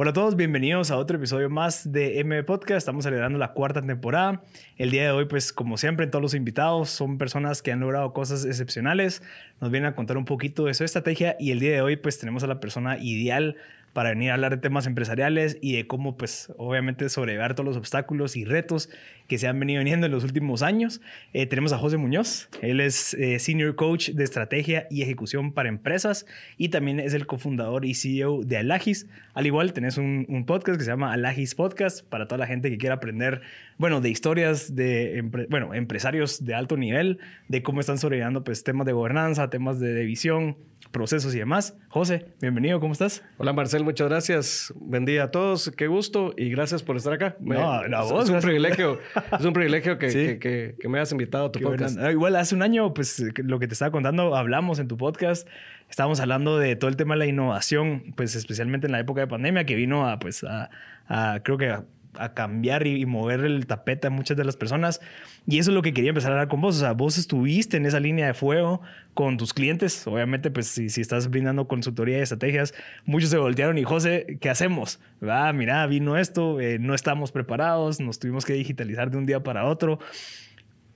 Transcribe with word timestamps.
Hola 0.00 0.10
a 0.10 0.12
todos, 0.12 0.36
bienvenidos 0.36 0.92
a 0.92 0.96
otro 0.96 1.16
episodio 1.16 1.50
más 1.50 1.90
de 1.90 2.20
M 2.20 2.44
Podcast. 2.44 2.78
Estamos 2.78 3.02
celebrando 3.02 3.36
la 3.36 3.52
cuarta 3.52 3.82
temporada. 3.82 4.44
El 4.76 4.92
día 4.92 5.02
de 5.02 5.10
hoy, 5.10 5.24
pues 5.24 5.52
como 5.52 5.76
siempre, 5.76 6.06
todos 6.06 6.22
los 6.22 6.34
invitados 6.34 6.88
son 6.88 7.18
personas 7.18 7.62
que 7.62 7.72
han 7.72 7.80
logrado 7.80 8.12
cosas 8.12 8.44
excepcionales. 8.44 9.24
Nos 9.60 9.72
vienen 9.72 9.90
a 9.90 9.96
contar 9.96 10.16
un 10.16 10.24
poquito 10.24 10.66
de 10.66 10.74
su 10.74 10.84
estrategia 10.84 11.34
y 11.40 11.50
el 11.50 11.58
día 11.58 11.72
de 11.72 11.80
hoy, 11.80 11.96
pues 11.96 12.16
tenemos 12.16 12.44
a 12.44 12.46
la 12.46 12.60
persona 12.60 12.96
ideal 12.98 13.56
para 13.92 14.10
venir 14.10 14.30
a 14.30 14.34
hablar 14.34 14.52
de 14.52 14.58
temas 14.58 14.86
empresariales 14.86 15.58
y 15.60 15.76
de 15.76 15.86
cómo, 15.86 16.16
pues, 16.16 16.52
obviamente 16.56 17.08
sobrevivir 17.08 17.54
todos 17.54 17.66
los 17.66 17.76
obstáculos 17.76 18.36
y 18.36 18.44
retos 18.44 18.90
que 19.28 19.38
se 19.38 19.46
han 19.46 19.60
venido 19.60 19.80
viniendo 19.80 20.06
en 20.06 20.12
los 20.12 20.24
últimos 20.24 20.62
años. 20.62 21.00
Eh, 21.34 21.46
tenemos 21.46 21.72
a 21.72 21.78
José 21.78 21.98
Muñoz. 21.98 22.48
Él 22.62 22.80
es 22.80 23.14
eh, 23.14 23.38
Senior 23.38 23.74
Coach 23.76 24.10
de 24.10 24.24
Estrategia 24.24 24.86
y 24.90 25.02
Ejecución 25.02 25.52
para 25.52 25.68
Empresas 25.68 26.26
y 26.56 26.70
también 26.70 26.98
es 26.98 27.12
el 27.12 27.26
cofundador 27.26 27.84
y 27.84 27.94
CEO 27.94 28.42
de 28.42 28.56
Alagis. 28.56 29.06
Al 29.34 29.46
igual, 29.46 29.72
tenés 29.72 29.98
un, 29.98 30.26
podcast 30.46 30.78
que 30.78 30.84
se 30.84 30.90
llama 30.90 31.12
Alagis 31.12 31.54
Podcast 31.54 32.04
para 32.08 32.26
toda 32.26 32.38
la 32.38 32.46
gente 32.46 32.70
que 32.70 32.78
quiera 32.78 32.96
aprender, 32.96 33.42
bueno, 33.76 34.00
de 34.00 34.08
historias 34.08 34.74
de, 34.74 35.22
bueno, 35.50 35.74
empresarios 35.74 36.44
de 36.44 36.54
alto 36.54 36.76
nivel, 36.76 37.18
de 37.48 37.62
cómo 37.62 37.80
están 37.80 37.98
sobreviviendo, 37.98 38.44
pues, 38.44 38.64
temas 38.64 38.86
de 38.86 38.92
gobernanza, 38.92 39.50
temas 39.50 39.78
de, 39.78 39.92
de 39.92 40.04
visión, 40.04 40.56
procesos 40.90 41.34
y 41.34 41.38
demás. 41.38 41.76
José, 41.88 42.26
bienvenido, 42.40 42.80
¿cómo 42.80 42.92
estás? 42.92 43.22
Hola 43.36 43.52
Marcel, 43.52 43.84
muchas 43.84 44.08
gracias. 44.08 44.72
Buen 44.76 45.04
día 45.04 45.24
a 45.24 45.30
todos, 45.30 45.70
qué 45.76 45.86
gusto 45.86 46.34
y 46.36 46.50
gracias 46.50 46.82
por 46.82 46.96
estar 46.96 47.12
acá. 47.12 47.36
No, 47.40 47.86
la 47.86 48.02
es, 48.02 48.10
voz, 48.10 48.24
es 48.24 48.30
un 48.30 48.40
privilegio, 48.40 48.98
es 49.38 49.44
un 49.44 49.52
privilegio 49.52 49.98
que, 49.98 50.38
que, 50.38 50.76
que, 50.78 50.88
me 50.88 50.98
hayas 50.98 51.12
invitado 51.12 51.46
a 51.46 51.52
tu 51.52 51.60
podcast. 51.60 51.98
Ah, 51.98 52.10
igual 52.10 52.36
hace 52.36 52.54
un 52.54 52.62
año, 52.62 52.94
pues 52.94 53.22
lo 53.36 53.58
que 53.58 53.66
te 53.66 53.74
estaba 53.74 53.90
contando, 53.90 54.34
hablamos 54.34 54.78
en 54.78 54.88
tu 54.88 54.96
podcast, 54.96 55.46
estábamos 55.90 56.20
hablando 56.20 56.58
de 56.58 56.76
todo 56.76 56.88
el 56.90 56.96
tema 56.96 57.14
de 57.14 57.18
la 57.18 57.26
innovación, 57.26 58.14
pues 58.16 58.34
especialmente 58.34 58.86
en 58.86 58.92
la 58.92 59.00
época 59.00 59.20
de 59.20 59.26
pandemia 59.26 59.64
que 59.64 59.74
vino 59.74 60.08
a, 60.08 60.18
pues, 60.18 60.44
a, 60.44 60.70
a 61.06 61.40
creo 61.42 61.58
que 61.58 61.68
a 61.70 61.84
a 62.18 62.34
cambiar 62.34 62.86
y, 62.86 63.06
mover 63.06 63.40
el 63.40 63.66
tapete 63.66 64.08
a 64.08 64.10
muchas 64.10 64.36
de 64.36 64.44
las 64.44 64.56
personas. 64.56 65.00
Y 65.46 65.58
eso 65.58 65.70
es 65.70 65.74
lo 65.74 65.82
que 65.82 65.92
quería 65.92 66.10
empezar 66.10 66.32
a 66.32 66.34
hablar 66.34 66.48
con 66.48 66.60
vos. 66.60 66.76
O 66.76 66.80
sea, 66.80 66.92
vos 66.92 67.18
estuviste 67.18 67.76
en 67.76 67.86
esa 67.86 68.00
línea 68.00 68.26
de 68.26 68.34
fuego 68.34 68.80
con 69.14 69.36
tus 69.36 69.54
clientes. 69.54 70.06
Obviamente, 70.06 70.50
pues 70.50 70.66
si, 70.66 70.90
si 70.90 71.00
estás 71.00 71.30
brindando 71.30 71.68
consultoría 71.68 72.18
y 72.18 72.22
estrategias, 72.22 72.74
muchos 73.04 73.30
se 73.30 73.38
voltearon 73.38 73.78
y 73.78 73.84
José, 73.84 74.38
¿qué 74.40 74.50
hacemos? 74.50 75.00
Ah, 75.22 75.52
mira, 75.54 75.86
vino 75.86 76.16
esto, 76.16 76.60
eh, 76.60 76.78
no 76.78 76.94
estamos 76.94 77.32
preparados, 77.32 78.00
nos 78.00 78.18
tuvimos 78.18 78.44
que 78.44 78.52
digitalizar 78.52 79.10
de 79.10 79.18
un 79.18 79.26
día 79.26 79.42
para 79.42 79.64
otro. 79.64 79.98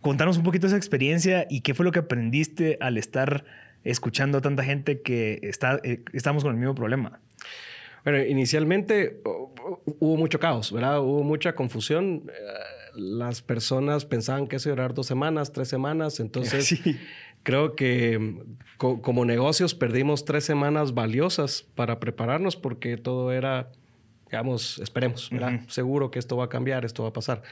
Contanos 0.00 0.36
un 0.36 0.42
poquito 0.42 0.66
esa 0.66 0.76
experiencia 0.76 1.46
y 1.48 1.60
qué 1.60 1.74
fue 1.74 1.84
lo 1.84 1.92
que 1.92 2.00
aprendiste 2.00 2.76
al 2.80 2.98
estar 2.98 3.44
escuchando 3.84 4.38
a 4.38 4.40
tanta 4.40 4.64
gente 4.64 5.00
que 5.00 5.40
está, 5.42 5.80
eh, 5.82 6.02
estamos 6.12 6.44
con 6.44 6.52
el 6.52 6.58
mismo 6.58 6.74
problema. 6.74 7.20
Bueno, 8.04 8.22
inicialmente 8.24 9.20
hubo 9.24 10.16
mucho 10.16 10.40
caos, 10.40 10.72
¿verdad? 10.72 11.00
Hubo 11.00 11.22
mucha 11.22 11.54
confusión. 11.54 12.24
Eh, 12.28 12.42
las 12.94 13.42
personas 13.42 14.04
pensaban 14.04 14.46
que 14.46 14.56
eso 14.56 14.68
iba 14.68 14.74
a 14.74 14.76
durar 14.76 14.94
dos 14.94 15.06
semanas, 15.06 15.52
tres 15.52 15.68
semanas. 15.68 16.20
Entonces, 16.20 16.78
creo 17.42 17.74
que 17.76 18.44
como 18.76 19.24
negocios 19.24 19.74
perdimos 19.74 20.24
tres 20.24 20.44
semanas 20.44 20.94
valiosas 20.94 21.62
para 21.74 22.00
prepararnos 22.00 22.56
porque 22.56 22.96
todo 22.96 23.32
era, 23.32 23.70
digamos, 24.26 24.78
esperemos, 24.80 25.30
¿verdad? 25.30 25.60
Seguro 25.68 26.10
que 26.10 26.18
esto 26.18 26.36
va 26.36 26.46
a 26.46 26.48
cambiar, 26.48 26.84
esto 26.84 27.04
va 27.04 27.10
a 27.10 27.12
pasar. 27.12 27.42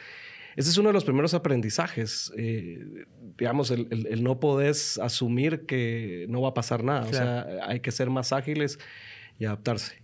Ese 0.57 0.71
es 0.71 0.79
uno 0.79 0.89
de 0.89 0.93
los 0.93 1.05
primeros 1.05 1.33
aprendizajes. 1.33 2.33
Eh, 2.37 3.07
digamos, 3.39 3.71
el, 3.71 4.23
no 4.23 4.41
podés 4.41 4.99
asumir 4.99 5.65
que 5.65 6.27
no 6.29 6.43
va 6.43 6.51
a 6.51 6.55
pasar 6.55 6.83
nada. 6.83 7.03
O 7.03 7.13
sea, 7.13 7.47
hay 7.67 7.81
que 7.81 7.93
ser 7.93 8.11
más 8.11 8.33
ágiles 8.33 8.79
y 9.39 9.45
adaptarse. 9.45 10.00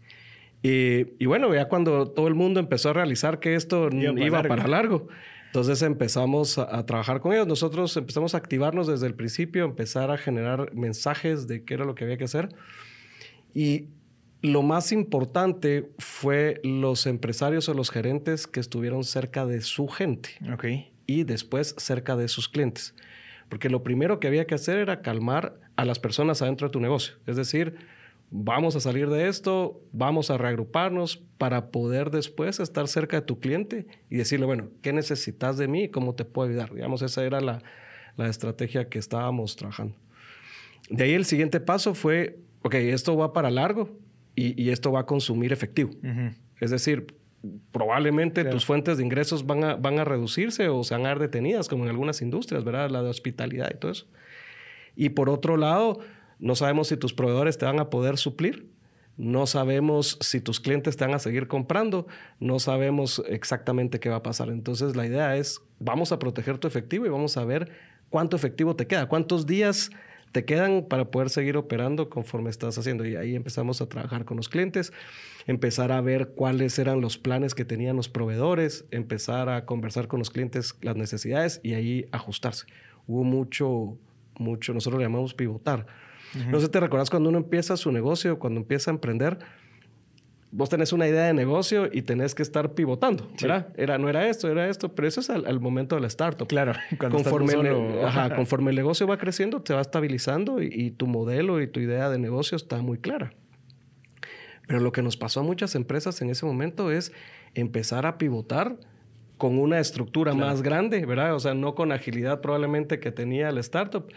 Y, 0.69 1.27
bueno, 1.27 1.55
ya 1.55 1.69
cuando 1.69 2.09
todo 2.09 2.27
el 2.27 2.35
mundo 2.35 2.59
empezó 2.59 2.91
a 2.91 2.93
realizar 2.93 3.39
que 3.39 3.55
esto 3.55 3.89
iba, 3.93 4.43
para 4.43 4.67
largo, 4.67 5.07
entonces 5.47 5.81
empezamos 5.83 6.59
a, 6.59 6.85
trabajar 6.87 7.21
con 7.21 7.33
ellos. 7.33 7.47
Nosotros 7.47 7.97
empezamos 7.97 8.35
a 8.35 8.39
activarnos 8.39 8.89
desde 8.89 9.07
el 9.07 9.15
principio, 9.15 9.65
empezar 9.65 10.11
a 10.11 10.19
generar 10.19 10.75
mensajes 10.75 11.47
de 11.47 11.65
qué 11.65 11.75
era 11.75 11.85
lo 11.85 11.95
que 11.95 12.03
había 12.03 12.17
que 12.17 12.25
hacer. 12.25 12.49
Y 13.55 13.91
lo 14.43 14.63
más 14.63 14.91
importante 14.91 15.93
fue 15.99 16.61
los 16.65 17.07
empresarios 17.07 17.69
o 17.69 17.75
los 17.75 17.91
gerentes 17.91 18.49
que 18.49 18.59
estuvieron 18.59 19.05
cerca 19.05 19.47
de 19.47 19.61
su 19.61 19.87
gente. 19.87 20.31
Y 21.07 21.23
después 21.23 21.77
cerca 21.79 22.17
de 22.17 22.27
sus 22.27 22.49
clientes. 22.49 22.95
Porque 23.49 23.71
lo 23.71 23.85
primero 23.85 24.19
que 24.19 24.27
había 24.27 24.49
que 24.49 24.57
hacer 24.57 24.79
era 24.79 25.01
calmar 25.01 25.61
a 25.77 25.85
las 25.85 26.01
personas 26.01 26.43
adentro 26.43 26.67
de 26.67 26.73
tu 26.73 26.81
negocio. 26.81 27.15
Es 27.25 27.37
decir, 27.37 27.77
vamos 28.31 28.77
a 28.77 28.81
salir 28.81 29.09
de 29.09 29.29
esto, 29.29 29.81
vamos 29.93 30.31
a 30.31 30.39
reagruparnos 30.39 31.23
para 31.39 31.71
poder 31.71 32.11
después 32.11 32.61
estar 32.61 32.89
cerca 32.89 33.21
de 33.21 33.27
tu 33.27 33.39
cliente 33.39 33.87
y 34.11 34.17
decirle, 34.17 34.47
bueno, 34.47 34.69
¿qué 34.83 34.93
necesitas 34.93 35.57
de 35.59 35.69
mí 35.69 35.85
y 35.85 35.89
cómo 35.89 36.15
te 36.15 36.25
puedo 36.25 36.49
ayudar? 36.49 36.75
Digamos, 36.75 37.03
esa 37.03 37.25
era 37.25 37.41
la, 37.41 37.63
estrategia 38.19 38.89
que 38.89 38.99
estábamos 38.99 39.57
trabajando. 39.57 39.95
De 40.89 41.05
ahí 41.05 41.13
el 41.13 41.27
siguiente 41.27 41.61
paso 41.61 41.95
fue, 41.95 42.39
ok, 42.63 42.75
esto 42.75 43.17
va 43.17 43.33
para 43.33 43.51
largo 43.51 43.91
y, 44.35 44.71
esto 44.71 44.91
va 44.91 45.01
a 45.01 45.07
consumir 45.07 45.53
efectivo. 45.53 45.91
Es 46.61 46.71
decir, 46.71 47.15
probablemente 47.73 48.45
tus 48.45 48.65
fuentes 48.65 48.97
de 48.99 49.05
ingresos 49.05 49.47
van 49.47 49.65
a, 49.65 49.77
van 49.77 49.99
a 49.99 50.05
reducirse 50.05 50.69
o 50.69 50.83
se 50.83 50.95
van 50.95 51.07
a 51.07 51.11
ver 51.11 51.19
detenidas, 51.19 51.69
como 51.69 51.85
en 51.85 51.91
algunas 51.91 52.23
industrias, 52.23 52.65
¿verdad? 52.65 52.91
La 52.91 53.03
de 53.03 53.11
hospitalidad 53.11 53.71
y 53.75 53.79
todo 53.79 53.93
eso. 53.93 54.07
Y 54.95 55.11
por 55.11 55.29
otro 55.29 55.57
lado, 55.59 56.01
no 56.39 56.55
sabemos 56.55 56.89
si 56.89 56.97
tus 56.97 57.15
proveedores 57.15 57.59
te 57.59 57.65
van 57.65 57.81
a 57.81 57.91
poder 57.91 58.19
suplir. 58.19 58.69
No 59.17 59.47
sabemos 59.47 60.19
si 60.21 60.41
tus 60.41 60.61
clientes 60.61 60.97
te 60.97 61.07
van 61.07 61.15
a 61.15 61.19
seguir 61.19 61.49
comprando. 61.49 62.07
No 62.39 62.59
sabemos 62.59 63.23
exactamente 63.29 63.99
qué 63.99 64.11
va 64.11 64.17
a 64.17 64.23
pasar. 64.23 64.51
Entonces 64.51 64.95
la 64.95 65.07
idea 65.07 65.37
es, 65.37 65.63
vamos 65.79 66.13
a 66.13 66.19
proteger 66.19 66.59
tu 66.59 66.69
efectivo 66.69 67.07
y 67.07 67.09
vamos 67.09 67.37
a 67.39 67.45
ver 67.45 67.71
cuánto 68.11 68.37
efectivo 68.37 68.77
te 68.77 68.87
queda, 68.87 69.07
cuántos 69.07 69.47
días 69.47 69.91
te 70.33 70.45
quedan 70.45 70.85
para 70.87 71.11
poder 71.11 71.31
seguir 71.31 71.57
operando 71.57 72.11
conforme 72.11 72.51
estás 72.51 72.77
haciendo. 72.77 73.07
Y 73.07 73.17
ahí 73.17 73.35
empezamos 73.35 73.81
a 73.81 73.89
trabajar 73.89 74.27
con 74.27 74.37
los 74.37 74.51
clientes, 74.51 74.93
empezar 75.47 75.93
a 75.93 76.03
ver 76.03 76.35
cuáles 76.37 76.79
eran 76.79 77.01
los 77.01 77.17
planes 77.17 77.55
que 77.55 77.65
tenían 77.65 77.97
los 77.97 78.11
proveedores, 78.11 78.85
empezar 78.91 79.49
a 79.49 79.65
conversar 79.65 80.09
con 80.09 80.19
los 80.19 80.29
clientes 80.29 80.75
las 80.83 80.97
necesidades 80.97 81.61
y 81.63 81.73
ahí 81.73 82.07
ajustarse. 82.13 82.67
Hubo 83.07 83.25
mucho, 83.25 83.97
mucho, 84.39 84.75
nosotros 84.75 84.99
le 84.99 85.07
llamamos 85.07 85.33
pivotar 85.33 85.87
no 86.51 86.61
sé, 86.61 86.69
¿te 86.69 86.81
recuerdas 86.81 87.11
cuando 87.11 87.29
uno 87.29 87.39
empieza 87.39 87.77
su 87.77 87.91
negocio, 87.93 88.39
cuando 88.39 88.61
empieza 88.61 88.91
a 88.91 88.95
emprender? 88.95 89.39
Vos 90.51 90.71
tenés 90.71 90.93
una 90.93 91.07
idea 91.07 91.25
de 91.25 91.35
negocio 91.35 91.89
y 91.93 92.03
tenés 92.03 92.35
que 92.35 92.43
estar 92.43 92.73
pivotando, 92.73 93.29
¿verdad? 93.41 93.69
Era, 93.77 93.99
no 93.99 94.09
era 94.09 94.29
esto, 94.29 94.49
era 94.49 94.69
esto, 94.69 94.95
pero 94.95 95.07
eso 95.07 95.21
es 95.21 95.29
al, 95.29 95.61
momento 95.61 95.97
de 95.97 96.01
la 96.01 96.07
startup. 96.07 96.47
Claro, 96.47 96.73
conforme, 96.99 97.53
el, 97.55 98.35
conforme 98.37 98.71
el 98.71 98.77
negocio 98.77 99.07
va 99.07 99.19
creciendo, 99.19 99.61
te 99.61 99.75
va 99.75 99.81
estabilizando 99.81 100.63
y, 100.63 100.93
tu 100.93 101.07
modelo 101.07 101.61
y 101.61 101.67
tu 101.67 101.81
idea 101.81 102.09
de 102.09 102.19
negocio 102.19 102.57
está 102.57 102.81
muy 102.81 102.99
clara. 102.99 103.35
Pero 104.67 104.81
lo 104.81 104.93
que 104.93 105.03
nos 105.03 105.17
pasó 105.17 105.41
a 105.41 105.43
muchas 105.43 105.75
empresas 105.75 106.23
en 106.23 106.31
ese 106.31 106.47
momento 106.47 106.91
es 106.91 107.13
empezar 107.55 108.07
a 108.07 108.19
pivotar 108.19 108.77
con 109.37 109.59
una 109.59 109.79
estructura 109.79 110.33
más 110.35 110.63
grande, 110.63 111.05
¿verdad? 111.05 111.35
O 111.35 111.41
sea, 111.41 111.55
no 111.55 111.75
con 111.75 111.93
agilidad 111.93 112.41
probablemente 112.41 112.99
que 112.99 113.13
tenía 113.13 113.51
el 113.51 113.59
startup, 113.59 114.11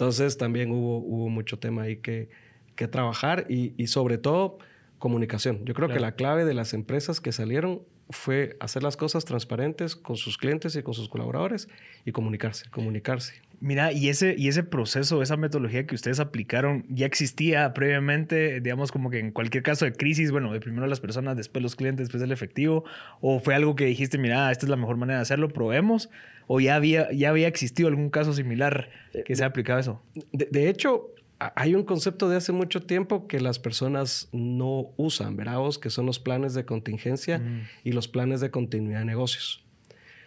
entonces 0.00 0.38
también 0.38 0.70
hubo, 0.70 0.96
hubo 0.96 1.28
mucho 1.28 1.58
tema 1.58 1.82
ahí 1.82 1.96
que, 1.98 2.30
que 2.74 2.88
trabajar 2.88 3.44
y, 3.50 3.74
y, 3.76 3.88
sobre 3.88 4.16
todo 4.16 4.56
comunicación. 4.98 5.62
Yo 5.66 5.74
creo 5.74 5.90
que 5.90 6.00
la 6.00 6.12
clave 6.12 6.46
de 6.46 6.54
las 6.54 6.72
empresas 6.72 7.20
que 7.20 7.32
salieron 7.32 7.82
fue 8.10 8.56
hacer 8.60 8.82
las 8.82 8.96
cosas 8.96 9.24
transparentes 9.24 9.96
con 9.96 10.16
sus 10.16 10.36
clientes 10.36 10.76
y 10.76 10.82
con 10.82 10.94
sus 10.94 11.08
colaboradores 11.08 11.68
y 12.04 12.12
comunicarse, 12.12 12.68
comunicarse. 12.70 13.42
Mira, 13.60 13.92
y 13.92 14.08
ese, 14.08 14.34
y 14.38 14.48
ese 14.48 14.62
proceso, 14.62 15.20
esa 15.22 15.36
metodología 15.36 15.86
que 15.86 15.94
ustedes 15.94 16.18
aplicaron, 16.18 16.86
ya 16.88 17.04
existía 17.04 17.74
previamente, 17.74 18.60
digamos, 18.60 18.90
como 18.90 19.10
que 19.10 19.18
en 19.18 19.32
cualquier 19.32 19.62
caso 19.62 19.84
de 19.84 19.92
crisis, 19.92 20.30
bueno, 20.30 20.50
de 20.52 20.60
primero 20.60 20.86
las 20.86 21.00
personas, 21.00 21.36
después 21.36 21.62
los 21.62 21.76
clientes, 21.76 22.06
después 22.06 22.22
el 22.22 22.32
efectivo, 22.32 22.84
o 23.20 23.38
fue 23.38 23.54
algo 23.54 23.76
que 23.76 23.84
dijiste, 23.84 24.16
mira, 24.16 24.50
esta 24.50 24.64
es 24.64 24.70
la 24.70 24.76
mejor 24.76 24.96
manera 24.96 25.18
de 25.18 25.22
hacerlo, 25.22 25.48
probemos, 25.48 26.08
o 26.46 26.58
ya 26.58 26.74
había, 26.74 27.12
ya 27.12 27.28
había 27.28 27.48
existido 27.48 27.88
algún 27.88 28.08
caso 28.08 28.32
similar 28.32 28.88
que 29.24 29.36
se 29.36 29.44
ha 29.44 29.46
aplicado 29.48 29.78
eso. 29.78 30.02
De, 30.32 30.68
hecho, 30.70 31.10
hay 31.40 31.74
un 31.74 31.84
concepto 31.84 32.28
de 32.28 32.36
hace 32.36 32.52
mucho 32.52 32.82
tiempo 32.82 33.26
que 33.26 33.40
las 33.40 33.58
personas 33.58 34.28
no 34.32 34.92
usan, 34.96 35.36
¿verdad? 35.36 35.58
Que 35.80 35.88
son 35.88 36.04
los 36.04 36.18
planes 36.18 36.52
de 36.52 36.66
contingencia 36.66 37.38
mm. 37.38 37.62
y 37.84 37.92
los 37.92 38.08
planes 38.08 38.40
de 38.40 38.50
continuidad 38.50 39.00
de 39.00 39.06
negocios. 39.06 39.64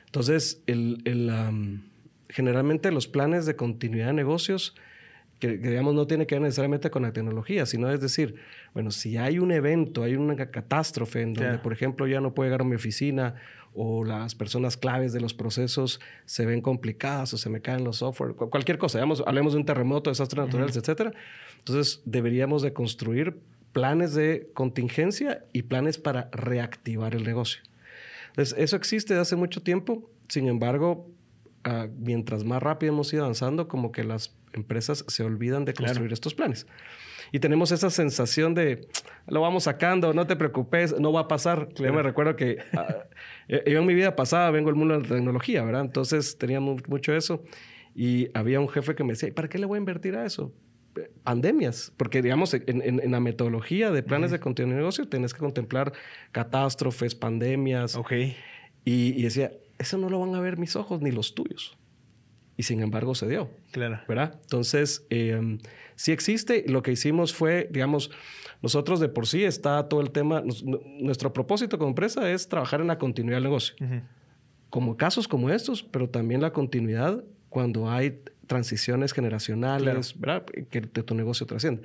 Entonces, 0.05 0.63
el, 0.65 1.01
el 1.05 1.31
generalmente 2.29 2.91
los 2.91 3.07
planes 3.07 3.45
de 3.45 3.55
continuidad 3.55 4.07
de 4.07 4.13
negocios, 4.13 4.75
que, 5.37 5.57
digamos 5.57 5.93
no 5.93 6.07
tiene 6.07 6.25
que 6.25 6.35
ver 6.35 6.41
necesariamente 6.41 6.89
con 6.89 7.03
la 7.03 7.13
tecnología, 7.13 7.65
sino 7.67 7.91
es 7.91 8.01
decir, 8.01 8.35
bueno, 8.73 8.89
si 8.89 9.17
hay 9.17 9.37
un 9.37 9.51
evento, 9.51 10.03
hay 10.03 10.15
una 10.15 10.35
catástrofe 10.35 11.21
en 11.21 11.33
donde, 11.33 11.59
por 11.59 11.73
ejemplo, 11.73 12.07
ya 12.07 12.21
no 12.21 12.33
puedo 12.33 12.47
llegar 12.47 12.61
a 12.61 12.63
mi 12.65 12.75
oficina 12.75 13.35
o 13.75 14.03
las 14.03 14.35
personas 14.35 14.77
claves 14.77 15.13
de 15.13 15.21
los 15.21 15.33
procesos 15.33 15.99
se 16.25 16.45
ven 16.45 16.61
complicadas 16.61 17.33
o 17.33 17.37
se 17.37 17.49
me 17.49 17.61
caen 17.61 17.83
los 17.83 17.97
software, 17.97 18.35
cualquier 18.35 18.77
cosa, 18.77 18.99
digamos, 18.99 19.23
hablemos 19.25 19.53
de 19.53 19.59
un 19.59 19.65
terremoto, 19.65 20.09
desastres 20.09 20.45
naturales, 20.45 20.77
etcétera. 20.77 21.13
Entonces, 21.59 22.01
deberíamos 22.05 22.61
de 22.61 22.73
construir 22.73 23.39
planes 23.71 24.13
de 24.13 24.49
contingencia 24.53 25.45
y 25.51 25.63
planes 25.63 25.97
para 25.97 26.29
reactivar 26.31 27.15
el 27.15 27.23
negocio. 27.23 27.61
Entonces, 28.29 28.55
eso 28.57 28.75
existe 28.75 29.13
desde 29.13 29.21
hace 29.21 29.35
mucho 29.35 29.61
tiempo. 29.61 30.09
Sin 30.27 30.47
embargo, 30.47 31.07
ah, 31.63 31.87
mientras 31.97 32.43
más 32.43 32.61
rápido 32.61 32.93
hemos 32.93 33.11
ido 33.13 33.23
avanzando, 33.23 33.67
como 33.67 33.91
que 33.91 34.03
las 34.03 34.35
empresas 34.53 35.05
se 35.07 35.23
olvidan 35.23 35.65
de 35.65 35.73
construir 35.73 36.13
estos 36.13 36.33
planes. 36.33 36.67
Y 37.31 37.39
tenemos 37.39 37.71
esa 37.71 37.89
sensación 37.89 38.53
de, 38.53 38.87
lo 39.27 39.41
vamos 39.41 39.63
sacando, 39.63 40.13
no 40.13 40.27
te 40.27 40.35
preocupes, 40.35 40.99
no 40.99 41.11
va 41.11 41.21
a 41.21 41.27
pasar. 41.27 41.69
Yo 41.73 41.91
me 41.91 42.03
recuerdo 42.03 42.35
que 42.35 42.59
eh, 43.47 43.63
yo 43.65 43.79
en 43.79 43.85
mi 43.85 43.95
vida 43.95 44.15
pasada 44.15 44.51
vengo 44.51 44.69
del 44.69 44.75
mundo 44.75 44.95
de 44.95 45.01
la 45.01 45.15
tecnología, 45.15 45.63
¿verdad? 45.63 45.81
Entonces 45.81 46.37
teníamos 46.37 46.87
mucho 46.87 47.15
eso. 47.15 47.43
Y 47.95 48.29
había 48.33 48.59
un 48.59 48.69
jefe 48.69 48.95
que 48.95 49.03
me 49.03 49.13
decía, 49.13 49.33
¿para 49.33 49.47
qué 49.47 49.57
le 49.57 49.65
voy 49.65 49.77
a 49.77 49.79
invertir 49.79 50.15
a 50.15 50.25
eso? 50.25 50.53
pandemias, 51.23 51.91
porque 51.97 52.21
digamos, 52.21 52.53
en, 52.53 53.11
la 53.11 53.19
metodología 53.19 53.91
de 53.91 54.03
planes 54.03 54.31
de 54.31 54.39
continuidad 54.39 54.75
de 54.75 54.81
negocio 54.81 55.07
tienes 55.07 55.33
que 55.33 55.39
contemplar 55.39 55.93
catástrofes, 56.31 57.15
pandemias. 57.15 57.95
Ok. 57.95 58.11
Y, 58.11 58.35
y, 58.85 59.23
decía, 59.23 59.53
eso 59.79 59.97
no 59.97 60.09
lo 60.09 60.19
van 60.19 60.35
a 60.35 60.39
ver 60.39 60.57
mis 60.57 60.75
ojos 60.75 61.01
ni 61.01 61.11
los 61.11 61.33
tuyos. 61.33 61.77
Y 62.63 62.65
sin 62.65 62.81
embargo 62.81 63.13
se 63.13 63.27
dio. 63.27 63.49
Claro. 63.71 63.99
¿Verdad? 64.07 64.39
Entonces, 64.41 65.05
eh, 65.09 65.57
sí 65.97 66.13
existe. 66.13 66.63
Lo 66.65 66.81
que 66.81 66.93
hicimos 66.93 67.33
fue, 67.33 67.67
digamos, 67.69 68.09
nosotros 68.61 69.01
de 69.01 69.09
por 69.09 69.27
sí 69.27 69.43
está 69.43 69.89
todo 69.89 69.99
el 69.99 70.11
tema, 70.11 70.41
nuestro 71.01 71.33
propósito 71.33 71.77
como 71.77 71.89
empresa 71.89 72.31
es 72.31 72.47
trabajar 72.47 72.79
en 72.79 72.87
la 72.87 72.97
continuidad 72.97 73.35
del 73.35 73.43
negocio. 73.43 73.75
Como 74.69 74.95
casos 74.95 75.27
como 75.27 75.49
estos, 75.49 75.83
pero 75.83 76.07
también 76.07 76.39
la 76.39 76.53
continuidad 76.53 77.21
cuando 77.49 77.89
hay 77.89 78.21
transiciones 78.47 79.11
generacionales, 79.11 80.17
¿verdad? 80.17 80.45
Que 80.45 80.81
tu 80.81 81.15
negocio 81.15 81.45
trasciende. 81.45 81.81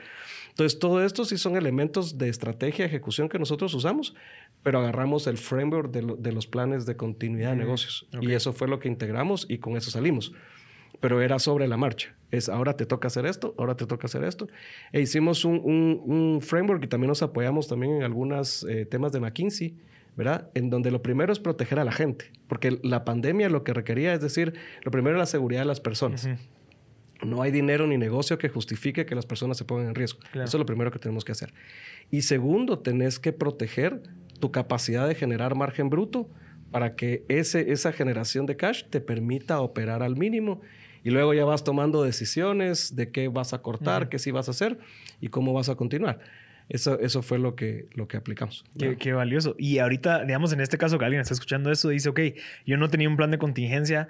Entonces, 0.51 0.79
todo 0.79 1.05
esto 1.05 1.25
sí 1.25 1.39
son 1.39 1.57
elementos 1.57 2.19
de 2.19 2.29
estrategia, 2.29 2.85
ejecución 2.85 3.29
que 3.29 3.39
nosotros 3.39 3.75
usamos, 3.75 4.15
pero 4.63 4.81
agarramos 4.81 5.27
el 5.27 5.39
framework 5.39 5.91
de, 5.91 6.33
los 6.33 6.47
planes 6.47 6.87
de 6.87 6.97
continuidad 6.97 7.51
de 7.51 7.57
negocios. 7.57 8.09
Y 8.21 8.33
eso 8.33 8.53
fue 8.53 8.69
lo 8.69 8.79
que 8.81 8.89
integramos 8.89 9.47
y 9.49 9.59
con 9.59 9.77
eso 9.77 9.91
salimos. 9.91 10.33
Pero 11.01 11.23
era 11.23 11.39
sobre 11.39 11.69
la 11.69 11.77
marcha. 11.77 12.15
Es 12.31 12.49
ahora 12.49 12.77
te 12.77 12.85
toca 12.85 13.09
hacer 13.09 13.25
esto, 13.25 13.55
ahora 13.57 13.77
te 13.77 13.87
toca 13.87 14.07
hacer 14.07 14.25
esto. 14.25 14.49
E 14.93 15.01
hicimos 15.01 15.45
un, 15.45 16.41
framework 16.43 16.85
y 16.85 16.89
también 16.89 17.09
nos 17.09 17.23
apoyamos 17.23 17.69
también 17.69 17.97
en 17.97 18.03
algunos 18.03 18.65
eh, 18.69 18.85
temas 18.85 19.13
de 19.13 19.21
McKinsey, 19.21 19.77
¿verdad? 20.17 20.51
En 20.55 20.69
donde 20.69 20.91
lo 20.91 21.01
primero 21.03 21.33
es 21.33 21.39
proteger 21.39 21.79
a 21.79 21.85
la 21.85 21.93
gente, 21.93 22.33
porque 22.49 22.79
la 22.83 23.05
pandemia 23.05 23.49
lo 23.49 23.65
que 23.65 23.73
requería 23.73 24.13
es 24.13 24.21
decir, 24.21 24.55
lo 24.83 24.91
primero 24.91 25.17
es 25.17 25.21
la 25.21 25.27
seguridad 25.27 25.63
de 25.63 25.67
las 25.67 25.81
personas. 25.81 26.29
No 27.25 27.43
hay 27.43 27.51
dinero 27.51 27.87
ni 27.87 27.97
negocio 27.97 28.39
que 28.39 28.49
justifique 28.49 29.07
que 29.07 29.15
las 29.15 29.27
personas 29.27 29.57
se 29.57 29.65
pongan 29.65 29.89
en 29.89 29.95
riesgo. 29.95 30.21
Eso 30.35 30.43
es 30.43 30.55
lo 30.55 30.67
primero 30.67 30.91
que 30.91 30.99
tenemos 30.99 31.25
que 31.25 31.33
hacer. 31.33 31.53
Y 32.11 32.23
segundo, 32.23 32.79
tenés 32.79 33.19
que 33.19 33.33
proteger 33.33 34.03
tu 34.39 34.53
capacidad 34.53 35.09
de 35.09 35.15
generar 35.15 35.57
margen 35.57 35.91
bruto 35.91 36.29
para 36.71 36.95
que 36.95 37.25
ese, 37.29 37.73
esa 37.73 37.93
generación 37.93 38.47
de 38.47 38.57
cash 38.57 38.85
te 38.91 39.01
permita 39.01 39.61
operar 39.61 40.03
al 40.03 40.17
mínimo 40.17 40.61
y 41.05 41.11
luego 41.11 41.35
ya 41.35 41.45
vas 41.45 41.65
tomando 41.65 42.03
decisiones 42.03 42.97
de 42.97 43.11
qué 43.11 43.29
vas 43.29 43.53
a 43.53 43.59
cortar, 43.59 44.09
qué 44.09 44.19
sí 44.19 44.31
vas 44.31 44.49
a 44.49 44.53
hacer 44.53 44.79
y 45.21 45.29
cómo 45.29 45.53
vas 45.53 45.69
a 45.69 45.75
continuar. 45.75 46.21
Eso, 46.69 47.01
eso 47.01 47.23
fue 47.23 47.39
lo 47.39 47.55
que, 47.55 47.87
lo 47.95 48.09
que 48.09 48.19
aplicamos. 48.19 48.65
Qué, 48.99 49.13
valioso. 49.13 49.55
Y 49.59 49.79
ahorita, 49.79 50.25
digamos, 50.25 50.53
en 50.53 50.61
este 50.61 50.77
caso 50.77 50.99
que 50.99 51.05
alguien 51.05 51.23
está 51.23 51.33
escuchando 51.33 51.73
eso, 51.73 51.89
dice, 51.89 52.11
ok, 52.11 52.21
yo 52.67 52.77
no 52.77 52.91
tenía 52.91 53.09
un 53.09 53.17
plan 53.17 53.31
de 53.31 53.39
contingencia. 53.39 54.09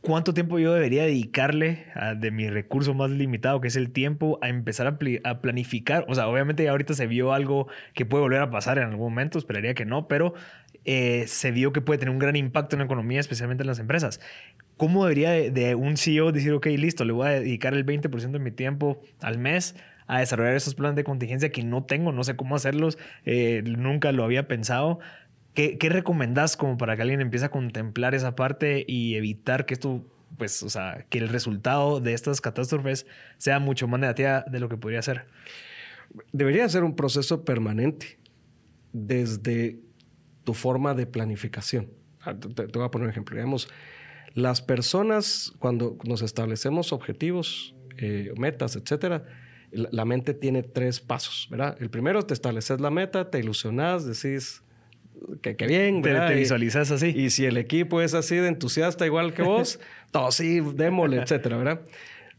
¿Cuánto 0.00 0.32
tiempo 0.32 0.58
yo 0.58 0.72
debería 0.72 1.02
dedicarle 1.02 1.84
a, 1.94 2.14
de 2.14 2.30
mi 2.30 2.48
recurso 2.48 2.94
más 2.94 3.10
limitado, 3.10 3.60
que 3.60 3.68
es 3.68 3.76
el 3.76 3.90
tiempo, 3.90 4.38
a 4.40 4.48
empezar 4.48 4.86
a, 4.86 4.98
a, 5.28 5.40
planificar? 5.42 6.06
O 6.08 6.14
sea, 6.14 6.26
obviamente 6.26 6.64
ya 6.64 6.70
ahorita 6.70 6.94
se 6.94 7.06
vio 7.06 7.34
algo 7.34 7.68
que 7.92 8.06
puede 8.06 8.22
volver 8.22 8.40
a 8.40 8.50
pasar 8.50 8.78
en 8.78 8.84
algún 8.84 9.10
momento, 9.10 9.38
esperaría 9.38 9.74
que 9.74 9.84
no, 9.84 10.08
pero 10.08 10.32
eh, 10.86 11.24
se 11.26 11.50
vio 11.50 11.74
que 11.74 11.82
puede 11.82 11.98
tener 11.98 12.12
un 12.12 12.18
gran 12.18 12.36
impacto 12.36 12.76
en 12.76 12.78
la 12.78 12.86
economía, 12.86 13.20
especialmente 13.20 13.62
en 13.62 13.66
las 13.66 13.78
empresas. 13.78 14.20
¿Cómo 14.80 15.04
debería 15.04 15.32
de, 15.32 15.74
un 15.74 15.98
CEO 15.98 16.32
decir, 16.32 16.54
ok, 16.54 16.64
listo, 16.68 17.04
le 17.04 17.12
voy 17.12 17.26
a 17.26 17.30
dedicar 17.32 17.74
el 17.74 17.84
20% 17.84 18.30
de 18.30 18.38
mi 18.38 18.50
tiempo 18.50 18.98
al 19.20 19.36
mes 19.36 19.76
a 20.06 20.20
desarrollar 20.20 20.54
esos 20.54 20.74
planes 20.74 20.96
de 20.96 21.04
contingencia 21.04 21.52
que 21.52 21.62
no 21.62 21.84
tengo, 21.84 22.12
no 22.12 22.24
sé 22.24 22.34
cómo 22.34 22.56
hacerlos, 22.56 22.96
eh, 23.26 23.62
nunca 23.66 24.10
lo 24.12 24.24
había 24.24 24.48
pensado. 24.48 24.98
¿Qué, 25.52 25.76
¿Qué 25.76 25.90
recomendás 25.90 26.56
como 26.56 26.78
para 26.78 26.96
que 26.96 27.02
alguien 27.02 27.20
empiece 27.20 27.44
a 27.44 27.50
contemplar 27.50 28.14
esa 28.14 28.34
parte 28.36 28.86
y 28.88 29.16
evitar 29.16 29.66
que 29.66 29.74
esto, 29.74 30.02
pues, 30.38 30.62
o 30.62 30.70
sea, 30.70 31.04
que 31.10 31.18
el 31.18 31.28
resultado 31.28 32.00
de 32.00 32.14
estas 32.14 32.40
catástrofes 32.40 33.04
sea 33.36 33.58
mucho 33.58 33.86
más 33.86 34.00
negativa 34.00 34.46
de 34.50 34.60
lo 34.60 34.70
que 34.70 34.78
podría 34.78 35.02
ser? 35.02 35.26
Debería 36.32 36.66
ser 36.70 36.84
un 36.84 36.96
proceso 36.96 37.44
permanente 37.44 38.18
desde 38.94 39.78
tu 40.44 40.54
forma 40.54 40.94
de 40.94 41.04
planificación. 41.04 41.90
Ah, 42.22 42.34
te, 42.34 42.64
voy 42.64 42.84
a 42.86 42.90
poner 42.90 43.04
un 43.04 43.10
ejemplo. 43.10 43.36
Digamos, 43.36 43.68
las 44.34 44.62
personas, 44.62 45.52
cuando 45.58 45.96
nos 46.04 46.22
establecemos 46.22 46.92
objetivos, 46.92 47.74
eh, 47.98 48.32
metas, 48.36 48.76
etcétera, 48.76 49.26
la 49.72 50.04
mente 50.04 50.34
tiene 50.34 50.62
tres 50.62 51.00
pasos, 51.00 51.48
¿verdad? 51.50 51.76
El 51.80 51.90
primero, 51.90 52.22
te 52.22 52.34
estableces 52.34 52.80
la 52.80 52.90
meta, 52.90 53.30
te 53.30 53.38
ilusionas, 53.38 54.04
decís 54.04 54.62
que, 55.42 55.54
bien, 55.54 56.02
¿verdad? 56.02 56.28
Te, 56.28 56.34
visualizas 56.34 56.90
así. 56.90 57.08
Y 57.08 57.30
si 57.30 57.44
el 57.44 57.56
equipo 57.56 58.00
es 58.00 58.14
así 58.14 58.36
de 58.36 58.48
entusiasta 58.48 59.06
igual 59.06 59.32
que 59.32 59.42
vos, 59.42 59.78
todo 60.10 60.32
sí, 60.32 60.60
démosle, 60.60 61.18
etcétera, 61.18 61.56
¿verdad? 61.56 61.82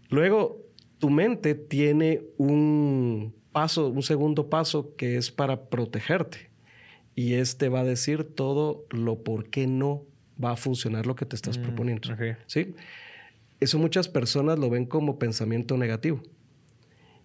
Luego, 0.10 0.66
tu 1.00 1.10
mente 1.10 1.56
tiene 1.56 2.22
un 2.38 3.34
paso, 3.52 3.88
un 3.88 4.04
segundo 4.04 4.50
paso 4.50 4.96
que 4.96 5.18
es 5.18 5.32
para 5.32 5.70
protegerte. 5.70 6.50
Y 7.16 7.34
este 7.34 7.70
va 7.70 7.82
a 7.82 7.84
decir 7.84 8.24
todo 8.24 8.86
lo 8.90 9.24
por 9.24 9.50
qué 9.50 9.68
no 9.68 10.06
va 10.44 10.52
a 10.52 10.56
funcionar 10.56 11.06
lo 11.06 11.16
que 11.16 11.26
te 11.26 11.36
estás 11.36 11.58
mm, 11.58 11.62
proponiendo. 11.62 12.10
¿Sí? 12.48 12.74
Eso 13.60 13.78
muchas 13.78 14.08
personas 14.08 14.58
lo 14.58 14.70
ven 14.70 14.86
como 14.86 15.20
pensamiento 15.20 15.78
negativo. 15.78 16.22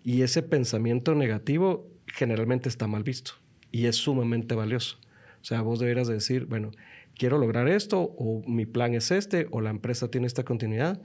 Y 0.04 0.22
ese 0.22 0.42
pensamiento 0.42 1.14
negativo 1.14 1.90
generalmente 2.06 2.68
está 2.68 2.86
mal 2.86 3.02
visto 3.02 3.32
y 3.72 3.86
es 3.86 3.96
sumamente 3.96 4.54
valioso. 4.54 4.98
O 5.40 5.44
sea, 5.44 5.62
vos 5.62 5.78
deberías 5.78 6.08
decir, 6.08 6.46
bueno, 6.46 6.70
quiero 7.16 7.38
lograr 7.38 7.68
esto 7.68 8.00
o 8.00 8.42
mi 8.46 8.66
plan 8.66 8.94
es 8.94 9.10
este 9.10 9.48
o 9.50 9.60
la 9.60 9.70
empresa 9.70 10.10
tiene 10.10 10.26
esta 10.26 10.44
continuidad. 10.44 11.00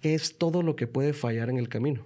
¿Qué 0.00 0.14
es 0.14 0.38
todo 0.38 0.62
lo 0.62 0.76
que 0.76 0.86
puede 0.86 1.12
fallar 1.12 1.50
en 1.50 1.58
el 1.58 1.68
camino? 1.68 2.04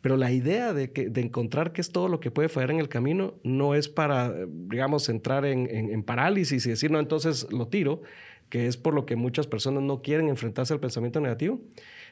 Pero 0.00 0.16
la 0.16 0.32
idea 0.32 0.72
de, 0.72 0.92
que, 0.92 1.10
de 1.10 1.20
encontrar 1.20 1.72
qué 1.72 1.80
es 1.80 1.92
todo 1.92 2.08
lo 2.08 2.20
que 2.20 2.30
puede 2.30 2.48
fallar 2.48 2.70
en 2.70 2.80
el 2.80 2.88
camino 2.88 3.34
no 3.42 3.74
es 3.74 3.88
para, 3.88 4.32
digamos, 4.46 5.08
entrar 5.08 5.44
en, 5.44 5.68
en 5.68 6.02
parálisis 6.02 6.64
y 6.64 6.70
decir, 6.70 6.90
no, 6.90 6.98
entonces 6.98 7.46
lo 7.52 7.68
tiro, 7.68 8.02
que 8.50 8.66
es 8.66 8.76
por 8.76 8.94
lo 8.94 9.06
que 9.06 9.16
muchas 9.16 9.46
personas 9.46 9.82
no 9.82 10.02
quieren 10.02 10.28
enfrentarse 10.28 10.74
al 10.74 10.80
pensamiento 10.80 11.20
negativo, 11.20 11.60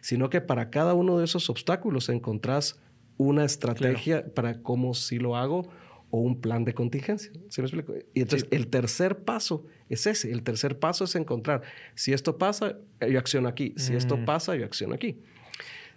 sino 0.01 0.31
que 0.31 0.41
para 0.41 0.71
cada 0.71 0.95
uno 0.95 1.19
de 1.19 1.25
esos 1.25 1.51
obstáculos 1.51 2.09
encontrás 2.09 2.81
una 3.19 3.45
estrategia 3.45 4.33
para 4.35 4.63
cómo 4.63 4.95
sí 4.95 5.19
lo 5.19 5.37
hago 5.37 5.69
o 6.11 6.21
un 6.21 6.41
plan 6.41 6.65
de 6.65 6.73
contingencia. 6.73 7.33
¿Sí 7.49 7.61
me 7.61 7.67
explico? 7.67 7.93
Y 8.15 8.23
entonces 8.23 8.49
el 8.51 8.69
tercer 8.69 9.19
paso 9.19 9.67
es 9.89 10.07
ese. 10.07 10.31
El 10.31 10.43
tercer 10.43 10.79
paso 10.79 11.05
es 11.05 11.15
encontrar, 11.17 11.63
si 11.95 12.13
esto 12.13 12.39
pasa, 12.39 12.79
yo 13.01 13.19
acciono 13.19 13.49
aquí. 13.49 13.75
Si 13.77 13.95
esto 13.95 14.17
mm. 14.17 14.25
pasa, 14.25 14.57
yo 14.57 14.65
acciono 14.65 14.95
aquí. 14.95 15.21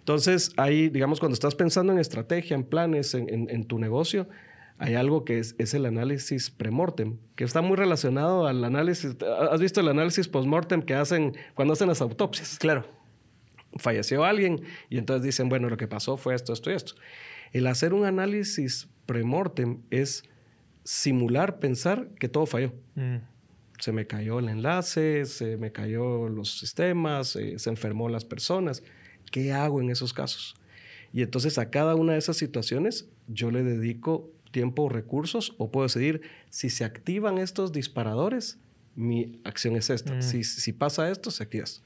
Entonces, 0.00 0.52
ahí, 0.56 0.88
digamos, 0.88 1.20
cuando 1.20 1.34
estás 1.34 1.54
pensando 1.54 1.92
en 1.92 2.00
estrategia, 2.00 2.56
en 2.56 2.64
planes, 2.64 3.14
en, 3.14 3.64
tu 3.64 3.78
negocio, 3.78 4.28
hay 4.78 4.94
algo 4.94 5.24
que 5.24 5.38
es, 5.38 5.54
es 5.58 5.74
el 5.74 5.86
análisis 5.86 6.50
premortem, 6.50 7.18
que 7.36 7.44
está 7.44 7.62
muy 7.62 7.76
relacionado 7.76 8.46
al 8.46 8.64
análisis. 8.64 9.16
¿Has 9.50 9.60
visto 9.60 9.80
el 9.80 9.88
análisis 9.88 10.28
postmortem 10.28 10.82
que 10.82 10.94
hacen 10.94 11.36
cuando 11.54 11.74
hacen 11.74 11.88
las 11.88 12.00
autopsias? 12.00 12.58
Claro 12.58 13.02
falleció 13.76 14.24
alguien 14.24 14.62
y 14.90 14.98
entonces 14.98 15.24
dicen, 15.24 15.48
bueno, 15.48 15.68
lo 15.68 15.76
que 15.76 15.88
pasó 15.88 16.16
fue 16.16 16.34
esto, 16.34 16.52
esto 16.52 16.70
y 16.70 16.74
esto. 16.74 16.94
El 17.52 17.66
hacer 17.66 17.94
un 17.94 18.04
análisis 18.04 18.88
premortem 19.06 19.82
es 19.90 20.24
simular, 20.84 21.58
pensar 21.58 22.08
que 22.18 22.28
todo 22.28 22.46
falló. 22.46 22.72
Mm. 22.94 23.16
Se 23.78 23.92
me 23.92 24.06
cayó 24.06 24.38
el 24.38 24.48
enlace, 24.48 25.26
se 25.26 25.56
me 25.56 25.72
cayó 25.72 26.28
los 26.28 26.58
sistemas, 26.58 27.36
eh, 27.36 27.58
se 27.58 27.70
enfermó 27.70 28.08
las 28.08 28.24
personas. 28.24 28.82
¿Qué 29.30 29.52
hago 29.52 29.80
en 29.80 29.90
esos 29.90 30.12
casos? 30.12 30.54
Y 31.12 31.22
entonces 31.22 31.58
a 31.58 31.70
cada 31.70 31.94
una 31.94 32.12
de 32.12 32.18
esas 32.18 32.36
situaciones 32.36 33.08
yo 33.26 33.50
le 33.50 33.62
dedico 33.62 34.30
tiempo 34.52 34.84
o 34.84 34.88
recursos 34.88 35.54
o 35.58 35.72
puedo 35.72 35.86
decidir 35.86 36.22
si 36.50 36.70
se 36.70 36.84
activan 36.84 37.38
estos 37.38 37.72
disparadores, 37.72 38.58
mi 38.94 39.40
acción 39.42 39.74
es 39.74 39.90
esta. 39.90 40.14
Mm. 40.14 40.22
Si, 40.22 40.44
si 40.44 40.72
pasa 40.72 41.10
esto, 41.10 41.30
se 41.30 41.42
activa 41.42 41.64
esto. 41.64 41.82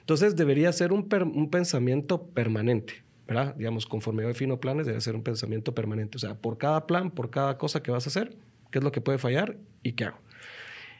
Entonces 0.00 0.34
debería 0.34 0.72
ser 0.72 0.92
un, 0.92 1.08
pensamiento 1.50 2.26
permanente, 2.26 3.04
¿verdad? 3.28 3.54
Digamos, 3.54 3.86
conforme 3.86 4.22
yo 4.22 4.28
defino 4.28 4.58
planes, 4.58 4.86
debe 4.86 5.00
ser 5.00 5.14
un 5.14 5.22
pensamiento 5.22 5.72
permanente. 5.72 6.16
O 6.16 6.18
sea, 6.18 6.34
por 6.34 6.58
cada 6.58 6.88
plan, 6.88 7.12
por 7.12 7.30
cada 7.30 7.58
cosa 7.58 7.82
que 7.82 7.92
vas 7.92 8.06
a 8.06 8.10
hacer, 8.10 8.34
qué 8.72 8.78
es 8.78 8.84
lo 8.84 8.90
que 8.90 9.00
puede 9.00 9.18
fallar 9.18 9.56
y 9.84 9.92
qué 9.92 10.06
hago. 10.06 10.18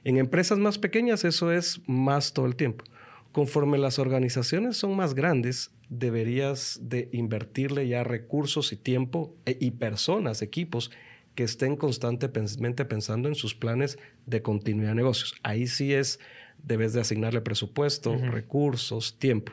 En 0.05 0.17
empresas 0.17 0.59
más 0.59 0.79
pequeñas 0.79 1.25
eso 1.25 1.51
es 1.51 1.81
más 1.89 2.33
todo 2.33 2.47
el 2.47 2.55
tiempo. 2.55 2.85
Conforme 3.33 3.79
las 3.79 3.99
organizaciones 3.99 4.77
son 4.77 4.97
más 4.97 5.15
grandes, 5.15 5.71
deberías 5.89 6.81
de 6.83 7.09
invertirle 7.13 7.87
ya 7.87 8.03
recursos 8.03 8.73
y 8.73 8.77
tiempo 8.77 9.37
e, 9.47 9.57
y 9.61 9.71
personas, 9.73 10.43
equipos 10.43 10.91
que 11.37 11.45
estén 11.45 11.77
constantemente 11.77 12.85
pensando 12.85 13.29
en 13.29 13.37
sus 13.37 13.55
planes 13.55 13.99
de 14.27 14.43
continuidad 14.43 14.91
de 14.91 14.97
negocios. 14.97 15.35
Ahí 15.45 15.69
sí 15.69 15.95
es, 15.95 16.19
debes 16.63 16.93
de 16.93 17.01
asignarle 17.01 17.41
presupuesto, 17.41 18.17
recursos, 18.17 19.19
tiempo. 19.19 19.53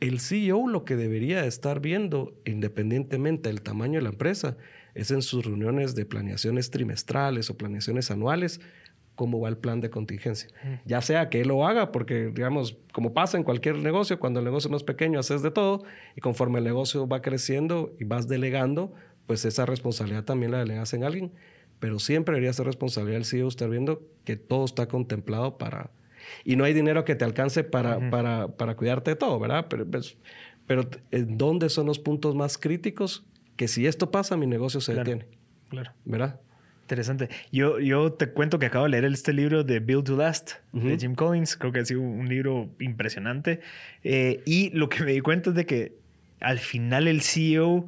El 0.00 0.20
CEO 0.20 0.68
lo 0.68 0.84
que 0.84 0.96
debería 0.96 1.44
estar 1.46 1.80
viendo, 1.80 2.40
independientemente 2.44 3.48
del 3.48 3.62
tamaño 3.62 3.98
de 3.98 4.02
la 4.02 4.10
empresa, 4.10 4.56
es 4.94 5.10
en 5.12 5.22
sus 5.22 5.44
reuniones 5.44 5.94
de 5.94 6.04
planeaciones 6.06 6.70
trimestrales 6.70 7.50
o 7.50 7.56
planeaciones 7.56 8.10
anuales, 8.10 8.60
cómo 9.18 9.40
va 9.40 9.48
el 9.48 9.56
plan 9.56 9.80
de 9.80 9.90
contingencia. 9.90 10.48
Ya 10.86 11.02
sea 11.02 11.28
que 11.28 11.40
él 11.40 11.48
lo 11.48 11.66
haga, 11.66 11.90
porque, 11.90 12.30
digamos, 12.32 12.78
como 12.92 13.12
pasa 13.12 13.36
en 13.36 13.42
cualquier 13.42 13.74
negocio, 13.78 14.20
cuando 14.20 14.38
el 14.38 14.44
negocio 14.44 14.68
es 14.68 14.72
más 14.72 14.84
pequeño, 14.84 15.18
haces 15.18 15.42
de 15.42 15.50
todo, 15.50 15.82
y 16.14 16.20
conforme 16.20 16.58
el 16.58 16.64
negocio 16.64 17.08
va 17.08 17.20
creciendo 17.20 17.92
y 17.98 18.04
vas 18.04 18.28
delegando, 18.28 18.94
pues 19.26 19.44
esa 19.44 19.66
responsabilidad 19.66 20.22
también 20.22 20.52
la 20.52 20.60
delegas 20.60 20.94
en 20.94 21.02
alguien. 21.02 21.32
Pero 21.80 21.98
siempre 21.98 22.34
debería 22.34 22.52
ser 22.52 22.66
responsabilidad 22.66 23.16
del 23.16 23.24
CEO 23.24 23.48
estar 23.48 23.68
viendo 23.68 24.02
que 24.24 24.36
todo 24.36 24.64
está 24.64 24.86
contemplado 24.86 25.58
para... 25.58 25.90
Y 26.44 26.54
no 26.54 26.62
hay 26.62 26.72
dinero 26.72 27.04
que 27.04 27.16
te 27.16 27.24
alcance 27.24 27.64
para, 27.64 28.10
para, 28.10 28.46
para 28.56 28.76
cuidarte 28.76 29.10
de 29.10 29.16
todo, 29.16 29.40
¿verdad? 29.40 29.66
Pero, 29.68 29.84
pues, 29.84 30.16
pero 30.68 30.88
¿dónde 31.10 31.70
son 31.70 31.86
los 31.86 31.98
puntos 31.98 32.36
más 32.36 32.56
críticos? 32.56 33.24
Que 33.56 33.66
si 33.66 33.84
esto 33.88 34.12
pasa, 34.12 34.36
mi 34.36 34.46
negocio 34.46 34.80
se 34.80 34.94
detiene. 34.94 35.26
Claro. 35.70 35.90
¿Verdad? 36.04 36.40
Interesante. 36.88 37.28
Yo, 37.52 37.80
yo 37.80 38.14
te 38.14 38.30
cuento 38.30 38.58
que 38.58 38.64
acabo 38.64 38.84
de 38.84 38.92
leer 38.92 39.04
este 39.04 39.34
libro 39.34 39.62
de 39.62 39.78
Build 39.78 40.04
to 40.04 40.16
Last 40.16 40.52
de 40.72 40.96
Jim 40.96 41.14
Collins. 41.14 41.54
Creo 41.58 41.70
que 41.70 41.80
ha 41.80 41.84
sido 41.84 42.00
un 42.00 42.26
libro 42.30 42.70
impresionante. 42.78 43.60
Eh, 44.04 44.40
y 44.46 44.70
lo 44.70 44.88
que 44.88 45.04
me 45.04 45.12
di 45.12 45.20
cuenta 45.20 45.50
es 45.50 45.56
de 45.56 45.66
que 45.66 45.92
al 46.40 46.58
final 46.58 47.06
el 47.06 47.20
CEO, 47.20 47.86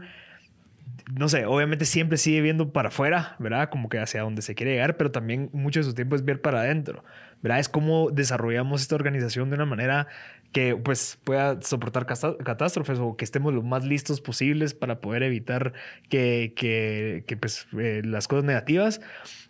no 1.14 1.30
sé, 1.30 1.46
obviamente 1.46 1.86
siempre 1.86 2.18
sigue 2.18 2.42
viendo 2.42 2.74
para 2.74 2.88
afuera, 2.88 3.36
¿verdad? 3.38 3.70
Como 3.70 3.88
que 3.88 3.98
hacia 3.98 4.20
donde 4.20 4.42
se 4.42 4.54
quiere 4.54 4.72
llegar, 4.72 4.98
pero 4.98 5.10
también 5.10 5.48
mucho 5.54 5.80
de 5.80 5.84
su 5.84 5.94
tiempo 5.94 6.14
es 6.14 6.22
ver 6.22 6.42
para 6.42 6.60
adentro, 6.60 7.02
¿verdad? 7.42 7.58
Es 7.58 7.68
cómo 7.68 8.10
desarrollamos 8.10 8.82
esta 8.82 8.94
organización 8.94 9.50
de 9.50 9.56
una 9.56 9.66
manera 9.66 10.08
que 10.52 10.76
pues 10.76 11.18
pueda 11.22 11.60
soportar 11.62 12.06
catástrofes 12.06 12.98
o 12.98 13.16
que 13.16 13.24
estemos 13.24 13.54
lo 13.54 13.62
más 13.62 13.84
listos 13.84 14.20
posibles 14.20 14.74
para 14.74 15.00
poder 15.00 15.22
evitar 15.22 15.72
que, 16.08 16.52
que, 16.56 17.36
pues, 17.36 17.68
eh, 17.78 18.02
las 18.04 18.26
cosas 18.26 18.44
negativas, 18.44 19.00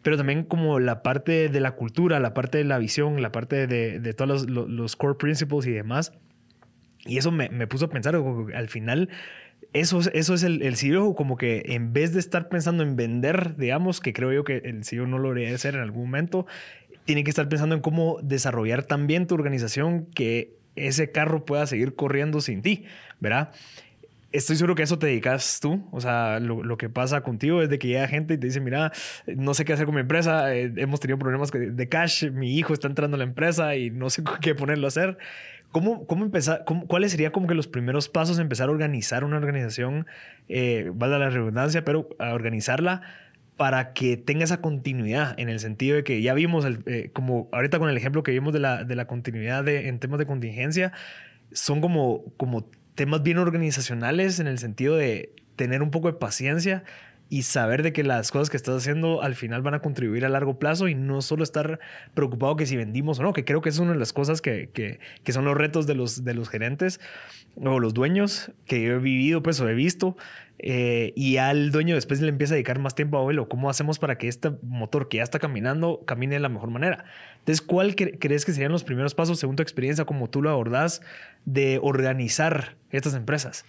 pero 0.02 0.16
también 0.18 0.44
como 0.44 0.78
la 0.78 1.02
parte 1.02 1.48
de 1.48 1.60
la 1.60 1.72
cultura, 1.72 2.20
la 2.20 2.34
parte 2.34 2.58
de 2.58 2.64
la 2.64 2.78
visión, 2.78 3.22
la 3.22 3.32
parte 3.32 3.66
de, 3.66 3.98
de 3.98 4.12
todos 4.12 4.46
los, 4.46 4.68
los, 4.68 4.96
core 4.96 5.14
principles 5.14 5.66
y 5.66 5.72
demás. 5.72 6.12
Y 7.06 7.16
eso 7.16 7.30
me, 7.30 7.48
me 7.48 7.66
puso 7.66 7.86
a 7.86 7.88
pensar, 7.88 8.14
al 8.14 8.68
final 8.68 9.08
eso, 9.72 10.00
eso 10.12 10.34
es 10.34 10.42
el, 10.42 10.62
el 10.62 10.74
como 11.14 11.36
que 11.36 11.62
en 11.66 11.92
vez 11.92 12.12
de 12.12 12.20
estar 12.20 12.48
pensando 12.48 12.82
en 12.82 12.96
vender, 12.96 13.56
digamos, 13.56 14.00
que 14.00 14.12
creo 14.12 14.32
yo 14.32 14.44
que 14.44 14.58
el 14.64 14.84
CEO 14.84 15.06
no 15.06 15.18
lo 15.18 15.28
debería 15.28 15.54
hacer 15.54 15.74
en 15.74 15.80
algún 15.80 16.04
momento, 16.04 16.46
tiene 17.10 17.24
que 17.24 17.30
estar 17.30 17.48
pensando 17.48 17.74
en 17.74 17.80
cómo 17.80 18.20
desarrollar 18.22 18.84
también 18.84 19.26
tu 19.26 19.34
organización 19.34 20.06
que 20.14 20.54
ese 20.76 21.10
carro 21.10 21.44
pueda 21.44 21.66
seguir 21.66 21.96
corriendo 21.96 22.40
sin 22.40 22.62
ti, 22.62 22.84
¿verdad? 23.18 23.50
Estoy 24.30 24.54
seguro 24.54 24.76
que 24.76 24.84
eso 24.84 24.96
te 24.96 25.08
dedicas 25.08 25.58
tú. 25.60 25.84
O 25.90 26.00
sea, 26.00 26.38
lo, 26.38 26.78
que 26.78 26.88
pasa 26.88 27.22
contigo 27.22 27.62
es 27.62 27.68
de 27.68 27.80
que 27.80 27.88
llega 27.88 28.06
gente 28.06 28.34
y 28.34 28.38
te 28.38 28.46
dice, 28.46 28.60
mira, 28.60 28.92
no 29.26 29.54
sé 29.54 29.64
qué 29.64 29.72
hacer 29.72 29.86
con 29.86 29.96
mi 29.96 30.02
empresa, 30.02 30.54
eh, 30.54 30.72
hemos 30.76 31.00
tenido 31.00 31.18
problemas 31.18 31.50
de 31.50 31.88
cash, 31.88 32.30
mi 32.30 32.56
hijo 32.56 32.74
está 32.74 32.86
entrando 32.86 33.16
a 33.16 33.18
la 33.18 33.24
empresa 33.24 33.74
y 33.74 33.90
no 33.90 34.08
sé 34.08 34.22
qué 34.40 34.54
ponerlo 34.54 34.86
a 34.86 34.88
hacer. 34.88 35.18
¿Cómo, 35.72 36.06
cómo 36.06 36.24
empezar? 36.24 36.64
¿Cuáles 36.86 37.10
serían 37.10 37.32
como 37.32 37.48
que 37.48 37.54
los 37.54 37.66
primeros 37.66 38.08
pasos 38.08 38.38
a 38.38 38.42
empezar 38.42 38.68
a 38.68 38.70
organizar 38.70 39.24
una 39.24 39.36
organización, 39.36 40.06
eh, 40.48 40.92
valga 40.94 41.18
la 41.18 41.30
redundancia, 41.30 41.84
pero 41.84 42.08
a 42.20 42.34
organizarla 42.34 43.02
para 43.60 43.92
que 43.92 44.16
tenga 44.16 44.44
esa 44.44 44.62
continuidad 44.62 45.38
en 45.38 45.50
el 45.50 45.60
sentido 45.60 45.96
de 45.96 46.02
que 46.02 46.22
ya 46.22 46.32
vimos, 46.32 46.64
eh, 46.86 47.10
como 47.12 47.50
ahorita 47.52 47.78
con 47.78 47.90
el 47.90 47.96
ejemplo 47.98 48.22
que 48.22 48.30
vimos 48.32 48.54
de 48.54 48.58
la, 48.58 48.84
de 48.84 48.96
la 48.96 49.06
continuidad 49.06 49.64
de, 49.64 49.88
en 49.88 49.98
temas 49.98 50.18
de 50.18 50.24
contingencia, 50.24 50.92
son 51.52 51.82
como, 51.82 52.24
como 52.38 52.64
temas 52.94 53.22
bien 53.22 53.36
organizacionales 53.36 54.40
en 54.40 54.46
el 54.46 54.58
sentido 54.58 54.96
de 54.96 55.34
tener 55.56 55.82
un 55.82 55.90
poco 55.90 56.10
de 56.10 56.16
paciencia 56.16 56.84
y 57.28 57.42
saber 57.42 57.82
de 57.82 57.92
que 57.92 58.02
las 58.02 58.30
cosas 58.30 58.48
que 58.48 58.56
estás 58.56 58.76
haciendo 58.76 59.22
al 59.22 59.34
final 59.34 59.60
van 59.60 59.74
a 59.74 59.80
contribuir 59.80 60.24
a 60.24 60.30
largo 60.30 60.58
plazo 60.58 60.88
y 60.88 60.94
no 60.94 61.20
solo 61.20 61.44
estar 61.44 61.80
preocupado 62.14 62.56
que 62.56 62.64
si 62.64 62.78
vendimos 62.78 63.18
o 63.18 63.24
no, 63.24 63.34
que 63.34 63.44
creo 63.44 63.60
que 63.60 63.68
es 63.68 63.78
una 63.78 63.92
de 63.92 63.98
las 63.98 64.14
cosas 64.14 64.40
que, 64.40 64.70
que, 64.72 65.00
que 65.22 65.32
son 65.34 65.44
los 65.44 65.54
retos 65.54 65.86
de 65.86 65.94
los, 65.94 66.24
de 66.24 66.32
los 66.32 66.48
gerentes 66.48 66.98
o 67.56 67.78
los 67.78 67.92
dueños 67.92 68.52
que 68.64 68.82
yo 68.82 68.94
he 68.94 68.98
vivido 68.98 69.42
pues 69.42 69.60
o 69.60 69.68
he 69.68 69.74
visto 69.74 70.16
eh, 70.62 71.14
y 71.16 71.38
al 71.38 71.70
dueño 71.70 71.94
después 71.94 72.20
le 72.20 72.28
empieza 72.28 72.52
a 72.52 72.56
dedicar 72.56 72.78
más 72.78 72.94
tiempo 72.94 73.16
a 73.16 73.22
vuelo. 73.22 73.48
¿Cómo 73.48 73.70
hacemos 73.70 73.98
para 73.98 74.18
que 74.18 74.28
este 74.28 74.52
motor 74.62 75.08
que 75.08 75.16
ya 75.16 75.22
está 75.22 75.38
caminando 75.38 76.02
camine 76.06 76.34
de 76.34 76.40
la 76.40 76.50
mejor 76.50 76.70
manera? 76.70 77.04
Entonces, 77.38 77.62
¿cuál 77.62 77.94
crees 77.94 78.44
que 78.44 78.52
serían 78.52 78.70
los 78.70 78.84
primeros 78.84 79.14
pasos, 79.14 79.38
según 79.38 79.56
tu 79.56 79.62
experiencia, 79.62 80.04
como 80.04 80.28
tú 80.28 80.42
lo 80.42 80.50
abordás, 80.50 81.00
de 81.46 81.80
organizar 81.82 82.76
estas 82.90 83.14
empresas? 83.14 83.64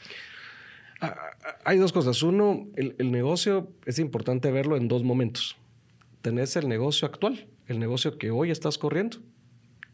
Ah, 1.00 1.16
hay 1.64 1.78
dos 1.78 1.94
cosas. 1.94 2.22
Uno, 2.24 2.68
el, 2.76 3.12
negocio 3.12 3.72
es 3.86 3.98
importante 3.98 4.52
verlo 4.52 4.76
en 4.76 4.90
dos 4.90 5.04
momentos. 5.04 5.56
Tenés 6.22 6.58
el 6.58 6.68
negocio 6.68 7.08
actual, 7.08 7.48
el 7.68 7.80
negocio 7.80 8.18
que 8.18 8.32
hoy 8.32 8.52
estás 8.52 8.78
corriendo. 8.78 9.18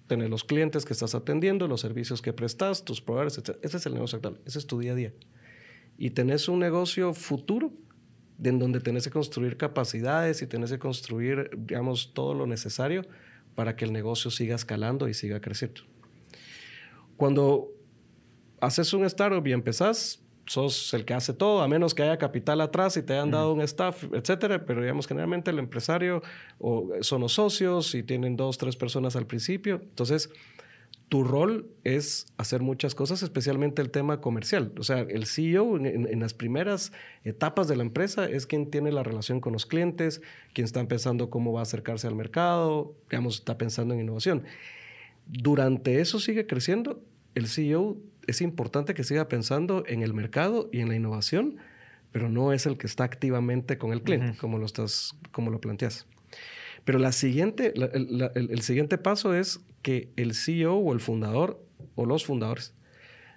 Tenés 0.07 0.31
los 0.31 0.43
clientes 0.43 0.83
que 0.83 0.93
estás 0.93 1.13
atendiendo, 1.13 1.67
los 1.67 1.81
servicios 1.81 2.23
que 2.23 2.33
prestas, 2.33 2.85
tus 2.85 3.01
proveedores, 3.01 3.37
etc. 3.37 3.57
Ese 3.61 3.77
es 3.77 3.85
el 3.85 3.93
negocio 3.93 4.15
actual. 4.15 4.39
Ese 4.45 4.57
es 4.57 4.65
tu 4.65 4.79
día 4.79 4.93
a 4.93 4.95
día 4.95 5.13
y 5.97 6.11
tenés 6.11 6.47
un 6.47 6.59
negocio 6.59 7.13
futuro 7.13 7.71
en 8.43 8.59
donde 8.59 8.79
tenés 8.79 9.05
que 9.05 9.11
construir 9.11 9.57
capacidades 9.57 10.41
y 10.41 10.47
tenés 10.47 10.71
que 10.71 10.79
construir, 10.79 11.49
digamos, 11.57 12.13
todo 12.13 12.33
lo 12.33 12.45
necesario 12.45 13.03
para 13.55 13.75
que 13.75 13.85
el 13.85 13.91
negocio 13.91 14.29
siga 14.29 14.55
escalando 14.55 15.07
y 15.07 15.13
siga 15.13 15.41
creciendo. 15.41 15.81
Cuando 17.15 17.69
haces 18.61 18.93
un 18.93 19.05
startup 19.05 19.45
y 19.47 19.53
empezás, 19.53 20.21
sos 20.45 20.93
el 20.93 21.05
que 21.05 21.13
hace 21.13 21.33
todo, 21.33 21.61
a 21.61 21.67
menos 21.67 21.93
que 21.93 22.03
haya 22.03 22.17
capital 22.17 22.61
atrás 22.61 22.95
y 22.97 23.03
te 23.03 23.13
hayan 23.13 23.31
dado 23.31 23.53
un 23.53 23.61
staff, 23.61 24.05
etcétera. 24.13 24.65
Pero 24.65 24.81
digamos, 24.81 25.07
generalmente 25.07 25.51
el 25.51 25.59
empresario 25.59 26.21
o 26.59 26.89
son 27.01 27.21
los 27.21 27.33
socios 27.33 27.93
y 27.95 28.03
tienen 28.03 28.35
dos, 28.35 28.57
tres 28.57 28.75
personas 28.75 29.15
al 29.15 29.25
principio. 29.25 29.81
Entonces, 29.83 30.29
tu 31.09 31.23
rol 31.23 31.69
es 31.85 32.27
hacer 32.37 32.61
muchas 32.61 32.93
cosas, 32.93 33.23
especialmente 33.23 33.81
el 33.81 33.91
tema 33.91 34.19
comercial. 34.19 34.73
O 34.77 34.83
sea, 34.83 34.99
el 34.99 35.25
CEO 35.25 35.77
en, 35.77 36.19
las 36.19 36.33
primeras 36.33 36.91
etapas 37.23 37.69
de 37.69 37.77
la 37.77 37.83
empresa 37.83 38.25
es 38.25 38.45
quien 38.45 38.69
tiene 38.69 38.91
la 38.91 39.03
relación 39.03 39.39
con 39.39 39.53
los 39.53 39.65
clientes, 39.65 40.21
quien 40.53 40.65
está 40.65 40.85
pensando 40.85 41.29
cómo 41.29 41.53
va 41.53 41.61
a 41.61 41.63
acercarse 41.63 42.07
al 42.07 42.15
mercado, 42.15 42.93
digamos, 43.09 43.35
está 43.35 43.57
pensando 43.57 43.93
en 43.93 44.01
innovación. 44.01 44.43
Durante 45.27 46.01
eso 46.01 46.19
sigue 46.19 46.45
creciendo, 46.45 47.01
el 47.35 47.47
CEO 47.47 47.97
es 48.27 48.41
importante 48.41 48.93
que 48.93 49.05
siga 49.05 49.29
pensando 49.29 49.83
en 49.87 50.01
el 50.01 50.13
mercado 50.13 50.69
y 50.73 50.81
en 50.81 50.89
la 50.89 50.95
innovación, 50.95 51.57
pero 52.11 52.29
no 52.29 52.51
es 52.51 52.65
el 52.65 52.77
que 52.77 52.87
está 52.87 53.05
activamente 53.05 53.77
con 53.77 53.93
el 53.93 54.01
cliente, 54.01 54.37
como, 54.37 54.57
lo 54.57 54.65
estás, 54.65 55.15
como 55.31 55.51
lo 55.51 55.61
planteas. 55.61 56.05
Pero 56.87 56.99
la 56.99 57.11
siguiente, 57.11 57.73
el, 57.75 58.61
siguiente 58.61 58.97
paso 58.97 59.33
es 59.33 59.59
que 59.81 60.13
el 60.15 60.33
CEO 60.33 60.75
o 60.75 60.93
el 60.93 61.01
fundador 61.01 61.61
o 61.95 62.05
los 62.05 62.25
fundadores 62.25 62.73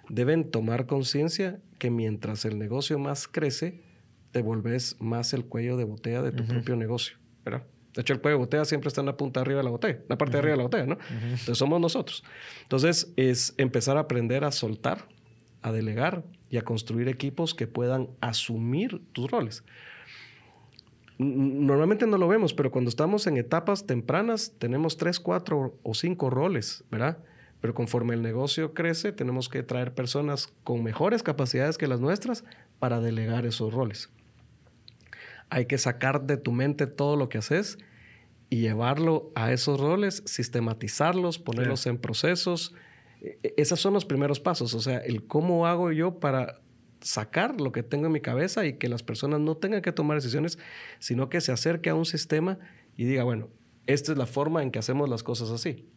deben 0.07 0.49
tomar 0.51 0.85
conciencia 0.85 1.59
que 1.77 1.89
mientras 1.89 2.45
el 2.45 2.57
negocio 2.57 2.97
más 2.97 3.27
crece, 3.27 3.81
te 4.31 4.41
volvés 4.41 4.95
más 5.01 5.33
el 5.33 5.43
cuello 5.43 5.75
de 5.75 5.83
botella 5.83 6.21
de 6.21 6.31
tu 6.31 6.45
propio 6.45 6.77
negocio. 6.77 7.17
¿verdad? 7.43 7.67
De 7.93 7.99
hecho, 7.99 8.13
el 8.13 8.21
cuello 8.21 8.37
de 8.37 8.45
botella 8.45 8.63
siempre 8.63 8.87
está 8.87 9.01
en 9.01 9.07
la 9.07 9.17
punta 9.17 9.41
de 9.41 9.41
arriba 9.41 9.57
de 9.57 9.63
la 9.65 9.71
botella, 9.71 9.99
la 10.07 10.17
parte 10.17 10.31
de 10.31 10.39
arriba 10.39 10.53
de 10.53 10.57
la 10.57 10.63
botella, 10.63 10.85
¿no? 10.85 10.97
Entonces 11.09 11.57
somos 11.57 11.81
nosotros. 11.81 12.23
Entonces 12.61 13.11
es 13.17 13.53
empezar 13.57 13.97
a 13.97 13.99
aprender 13.99 14.45
a 14.45 14.53
soltar, 14.53 15.09
a 15.61 15.73
delegar 15.73 16.23
y 16.49 16.55
a 16.55 16.61
construir 16.61 17.09
equipos 17.09 17.53
que 17.53 17.67
puedan 17.67 18.11
asumir 18.21 19.01
tus 19.11 19.29
roles 19.29 19.65
normalmente 21.21 22.07
no 22.07 22.17
lo 22.17 22.27
vemos, 22.27 22.53
pero 22.53 22.71
cuando 22.71 22.89
estamos 22.89 23.27
en 23.27 23.37
etapas 23.37 23.85
tempranas 23.85 24.53
tenemos 24.57 24.97
tres, 24.97 25.19
cuatro 25.19 25.77
o 25.83 25.93
cinco 25.93 26.29
roles, 26.29 26.83
¿verdad? 26.89 27.19
Pero 27.59 27.75
conforme 27.75 28.15
el 28.15 28.21
negocio 28.21 28.73
crece, 28.73 29.11
tenemos 29.11 29.47
que 29.47 29.61
traer 29.61 29.93
personas 29.93 30.51
con 30.63 30.83
mejores 30.83 31.21
capacidades 31.21 31.77
que 31.77 31.87
las 31.87 31.99
nuestras 31.99 32.43
para 32.79 32.99
delegar 32.99 33.45
esos 33.45 33.73
roles. 33.73 34.09
Hay 35.49 35.65
que 35.67 35.77
sacar 35.77 36.23
de 36.23 36.37
tu 36.37 36.51
mente 36.51 36.87
todo 36.87 37.15
lo 37.15 37.29
que 37.29 37.37
haces 37.37 37.77
y 38.49 38.61
llevarlo 38.61 39.31
a 39.35 39.51
esos 39.51 39.79
roles, 39.79 40.23
sistematizarlos, 40.25 41.37
ponerlos 41.39 41.85
en 41.85 41.97
procesos. 41.97 42.73
E, 43.21 43.37
e, 43.43 43.53
esos 43.57 43.79
son 43.79 43.93
los 43.93 44.05
primeros 44.05 44.39
pasos, 44.39 44.73
o 44.73 44.81
sea, 44.81 44.97
el 44.97 45.27
cómo 45.27 45.67
hago 45.67 45.91
yo 45.91 46.19
para 46.19 46.61
sacar 47.01 47.59
lo 47.59 47.71
que 47.71 47.83
tengo 47.83 48.07
en 48.07 48.11
mi 48.11 48.21
cabeza 48.21 48.65
y 48.65 48.73
que 48.73 48.89
las 48.89 49.03
personas 49.03 49.39
no 49.39 49.57
tengan 49.57 49.81
que 49.81 49.91
tomar 49.91 50.17
decisiones, 50.17 50.57
sino 50.99 51.29
que 51.29 51.41
se 51.41 51.51
acerque 51.51 51.89
a 51.89 51.95
un 51.95 52.05
sistema 52.05 52.59
y 52.95 53.05
diga, 53.05 53.23
bueno, 53.23 53.49
esta 53.87 54.11
es 54.11 54.17
la 54.17 54.25
forma 54.25 54.63
en 54.63 54.71
que 54.71 54.79
hacemos 54.79 55.09
las 55.09 55.23
cosas 55.23 55.49
así. 55.49 55.87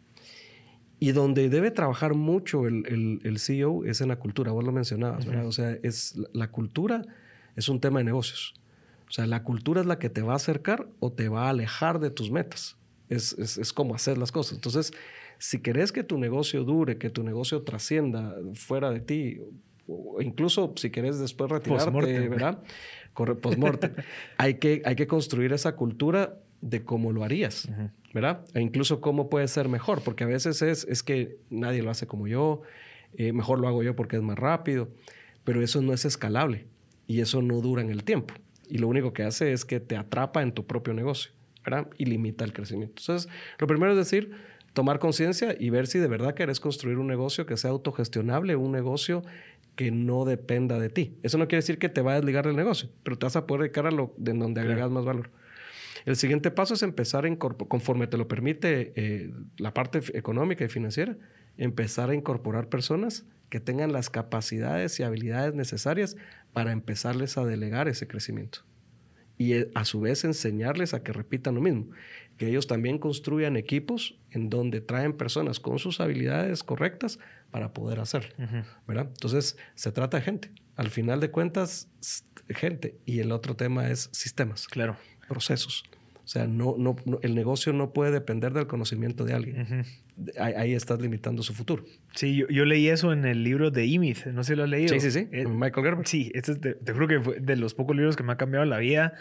Y 1.01 1.13
donde 1.13 1.49
debe 1.49 1.71
trabajar 1.71 2.15
mucho 2.15 2.67
el, 2.67 3.21
el, 3.23 3.39
CEO 3.39 3.85
es 3.85 4.01
en 4.01 4.09
la 4.09 4.17
cultura, 4.17 4.53
vos 4.53 4.65
lo 4.65 4.73
mencionabas, 4.73 5.27
¿verdad? 5.27 5.47
O 5.47 5.53
sea, 5.53 5.77
es, 5.83 6.17
la 6.33 6.51
cultura 6.51 7.03
es 7.57 7.69
un 7.69 7.81
tema 7.81 7.99
de 7.99 8.05
negocios. 8.05 8.55
O 9.09 9.13
sea, 9.13 9.27
la 9.27 9.43
cultura 9.43 9.81
es 9.81 9.87
la 9.87 9.99
que 9.99 10.09
te 10.09 10.23
va 10.23 10.33
a 10.33 10.37
acercar 10.37 10.89
o 11.01 11.13
te 11.13 11.29
va 11.29 11.47
a 11.47 11.51
alejar 11.51 12.01
de 12.01 12.11
tus 12.11 12.31
metas. 12.31 12.79
Es, 13.09 13.33
es, 13.35 13.59
es 13.59 13.73
como 13.73 13.95
hacer 13.95 14.17
las 14.17 14.33
cosas. 14.33 14.55
Entonces, 14.55 14.93
si 15.39 15.61
querés 15.61 15.93
que 15.93 16.05
tu 16.05 16.17
negocio 16.17 16.65
dure, 16.65 16.97
que 16.97 17.11
tu 17.11 17.23
negocio 17.23 17.63
trascienda 17.63 18.35
fuera 18.55 18.91
de 18.91 19.01
ti, 19.01 19.41
o 19.87 20.21
incluso 20.21 20.73
si 20.77 20.91
querés 20.91 21.19
después 21.19 21.51
retirarte, 21.51 22.29
¿verdad? 22.29 22.63
Postmortem. 23.15 23.93
hay, 24.39 24.55
que, 24.55 24.83
hay 24.85 24.97
que 24.97 25.07
construir 25.07 25.53
esa 25.53 25.77
cultura 25.77 26.39
de 26.61 26.83
cómo 26.83 27.13
lo 27.13 27.25
harías, 27.25 27.69
¿verdad? 28.13 28.45
E 28.55 28.61
incluso 28.61 29.01
cómo 29.01 29.29
puede 29.29 29.49
ser 29.49 29.69
mejor, 29.69 30.03
porque 30.03 30.25
a 30.25 30.27
veces 30.27 30.63
es, 30.63 30.85
es 30.85 31.03
que 31.03 31.37
nadie 31.51 31.83
lo 31.83 31.91
hace 31.91 32.07
como 32.07 32.27
yo, 32.27 32.63
eh, 33.17 33.33
mejor 33.33 33.61
lo 33.61 33.69
hago 33.69 33.83
yo 33.83 33.95
porque 33.95 34.17
es 34.17 34.23
más 34.23 34.39
rápido, 34.39 34.89
pero 35.45 35.63
eso 35.63 35.83
no 35.83 35.93
es 35.93 36.05
escalable 36.05 36.67
y 37.07 37.21
eso 37.21 37.43
no 37.43 37.61
dura 37.61 37.83
en 37.83 37.91
el 37.91 38.03
tiempo. 38.03 38.35
Y 38.69 38.79
lo 38.79 38.89
único 38.89 39.13
que 39.13 39.25
hace 39.25 39.53
es 39.53 39.65
que 39.65 39.79
te 39.79 39.97
atrapa 39.97 40.43
en 40.43 40.53
tu 40.53 40.67
propio 40.67 40.95
negocio, 40.95 41.33
¿verdad? 41.65 41.89
Y 41.99 42.07
limita 42.07 42.45
el 42.45 42.53
crecimiento. 42.53 42.95
Entonces, 43.03 43.31
lo 43.59 43.67
primero 43.67 43.93
es 43.93 43.99
decir, 43.99 44.33
tomar 44.73 44.99
conciencia 44.99 45.55
y 45.59 45.71
ver 45.71 45.87
si 45.87 45.99
de 45.99 46.09
verdad 46.09 46.35
querés 46.35 46.61
construir 46.61 46.99
un 46.99 47.07
negocio 47.07 47.47
que 47.47 47.57
sea 47.57 47.71
autogestionable, 47.71 48.57
un 48.57 48.73
negocio 48.73 49.23
que 49.77 49.91
no 49.91 50.25
dependa 50.25 50.79
de 50.79 50.89
ti. 50.89 51.19
Eso 51.23 51.39
no 51.39 51.49
quiere 51.49 51.63
decir 51.63 51.79
que 51.79 51.89
te 51.89 52.01
va 52.01 52.13
a 52.13 52.17
desligar 52.17 52.47
del 52.47 52.57
negocio, 52.57 52.89
pero 53.03 53.19
te 53.19 53.27
vas 53.27 53.37
a 53.37 53.47
poder 53.47 53.63
dedicar 53.63 53.87
a 53.87 53.91
lo 53.91 54.15
de 54.17 54.33
donde 54.33 54.61
agregas 54.61 54.91
más 54.91 55.05
valor. 55.05 55.31
El 56.05 56.17
siguiente 56.17 56.51
paso 56.51 56.75
es 56.75 56.83
empezar, 56.83 57.25
a 57.25 57.37
conforme 57.37 58.07
te 58.07 58.19
lo 58.19 58.29
permite 58.29 58.93
eh, 58.95 59.33
la 59.57 59.73
parte 59.73 60.01
económica 60.13 60.65
y 60.65 60.69
financiera, 60.69 61.17
empezar 61.57 62.11
a 62.11 62.15
incorporar 62.15 62.69
personas 62.69 63.25
que 63.49 63.61
tengan 63.61 63.93
las 63.93 64.11
capacidades 64.11 64.99
y 65.01 65.03
habilidades 65.03 65.55
necesarias 65.55 66.17
para 66.53 66.73
empezarles 66.73 67.39
a 67.39 67.45
delegar 67.45 67.89
ese 67.89 68.07
crecimiento. 68.07 68.61
Y 69.39 69.55
eh, 69.55 69.71
a 69.75 69.85
su 69.85 70.01
vez 70.01 70.25
enseñarles 70.25 70.93
a 70.93 71.03
que 71.03 71.13
repitan 71.13 71.55
lo 71.55 71.61
mismo, 71.61 71.89
que 72.37 72.49
ellos 72.49 72.67
también 72.67 72.99
construyan 72.99 73.57
equipos 73.57 74.19
en 74.31 74.51
donde 74.51 74.81
traen 74.81 75.15
personas 75.15 75.59
con 75.59 75.79
sus 75.79 76.01
habilidades 76.01 76.63
correctas 76.63 77.19
para 77.55 77.73
poder 77.73 78.01
hacerlo, 78.01 78.35
¿verdad? 78.85 79.07
Entonces, 79.07 79.57
se 79.77 79.93
trata 79.93 80.17
de 80.17 80.25
gente. 80.25 80.51
Al 80.75 80.91
final 80.91 81.21
de 81.21 81.31
cuentas, 81.31 81.89
gente. 82.49 82.97
Y 83.07 83.21
el 83.21 83.31
otro 83.31 83.55
tema 83.55 83.89
es 83.91 84.09
sistemas. 84.11 84.67
Claro. 84.67 84.97
Procesos. 85.29 85.85
O 86.25 86.27
sea, 86.27 86.49
no, 86.49 86.75
no, 86.77 86.97
el 87.23 87.37
negocio 87.37 87.73
no 87.73 87.93
puede 87.93 88.11
depender 88.11 88.55
del 88.55 88.67
conocimiento 88.67 89.25
de 89.25 89.35
alguien. 89.35 89.85
ahí, 90.37 90.75
estás 90.75 91.01
limitando 91.01 91.45
su 91.45 91.55
futuro. 91.55 91.85
Sí, 92.17 92.35
yo, 92.35 92.65
leí 92.65 92.89
eso 92.89 93.13
en 93.13 93.25
el 93.25 93.45
libro 93.45 93.71
de 93.71 93.87
Imith. 93.87 94.27
No 94.27 94.43
sé 94.43 94.55
si 94.55 94.57
lo 94.57 94.65
has 94.65 94.71
leído. 94.71 94.89
Sí, 94.89 94.99
sí, 94.99 95.13
sí. 95.13 95.29
Eh, 95.31 95.47
Michael 95.47 95.87
Gerber. 95.87 96.09
Sí, 96.09 96.33
este 96.35 96.57
te, 96.57 96.93
juro 96.93 97.07
que 97.07 97.21
fue 97.21 97.39
de 97.39 97.55
los 97.55 97.75
pocos 97.75 97.95
libros 97.95 98.17
que 98.17 98.25
me 98.25 98.33
ha 98.33 98.37
cambiado 98.37 98.67
la 98.67 98.79
vida. 98.79 99.13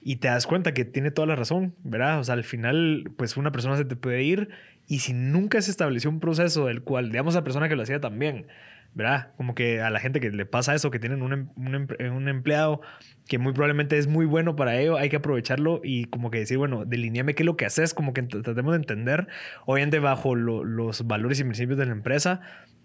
Y 0.00 0.16
te 0.16 0.28
das 0.28 0.46
cuenta 0.46 0.72
que 0.72 0.86
tiene 0.86 1.10
toda 1.10 1.26
la 1.26 1.36
razón, 1.36 1.74
¿verdad? 1.84 2.20
O 2.20 2.24
sea, 2.24 2.36
al 2.36 2.44
final, 2.44 3.10
pues 3.18 3.36
una 3.36 3.52
persona 3.52 3.76
se 3.76 3.84
te 3.84 3.96
puede 3.96 4.22
ir 4.22 4.48
y 4.86 5.00
si 5.00 5.12
nunca 5.12 5.60
se 5.62 5.70
estableció 5.70 6.10
un 6.10 6.20
proceso 6.20 6.66
del 6.66 6.82
cual, 6.82 7.10
digamos, 7.10 7.34
la 7.34 7.44
persona 7.44 7.68
que 7.68 7.76
lo 7.76 7.82
hacía 7.82 8.00
también, 8.00 8.46
¿verdad? 8.94 9.32
Como 9.36 9.54
que 9.54 9.80
a 9.80 9.90
la 9.90 10.00
gente 10.00 10.20
que 10.20 10.30
le 10.30 10.44
pasa 10.44 10.74
eso, 10.74 10.90
que 10.90 10.98
tienen 10.98 11.22
un, 11.22 11.32
em, 11.32 11.48
un, 11.56 11.88
un, 12.12 12.28
empleado 12.28 12.82
que 13.26 13.38
muy 13.38 13.52
probablemente 13.52 13.96
es 13.96 14.06
muy 14.06 14.26
bueno 14.26 14.54
para 14.54 14.78
ello, 14.78 14.98
hay 14.98 15.08
que 15.08 15.16
aprovecharlo 15.16 15.80
y 15.82 16.04
como 16.06 16.30
que 16.30 16.38
decir, 16.38 16.58
bueno, 16.58 16.84
delineame 16.84 17.34
qué 17.34 17.42
es 17.42 17.46
lo 17.46 17.56
que 17.56 17.64
haces, 17.64 17.94
como 17.94 18.12
que 18.12 18.22
tratemos 18.22 18.72
de 18.72 18.76
entender, 18.76 19.28
obviamente 19.64 19.98
bajo 19.98 20.34
los 20.34 21.06
valores 21.06 21.40
y 21.40 21.44
principios 21.44 21.78
de 21.78 21.86
la 21.86 21.92
empresa, 21.92 22.40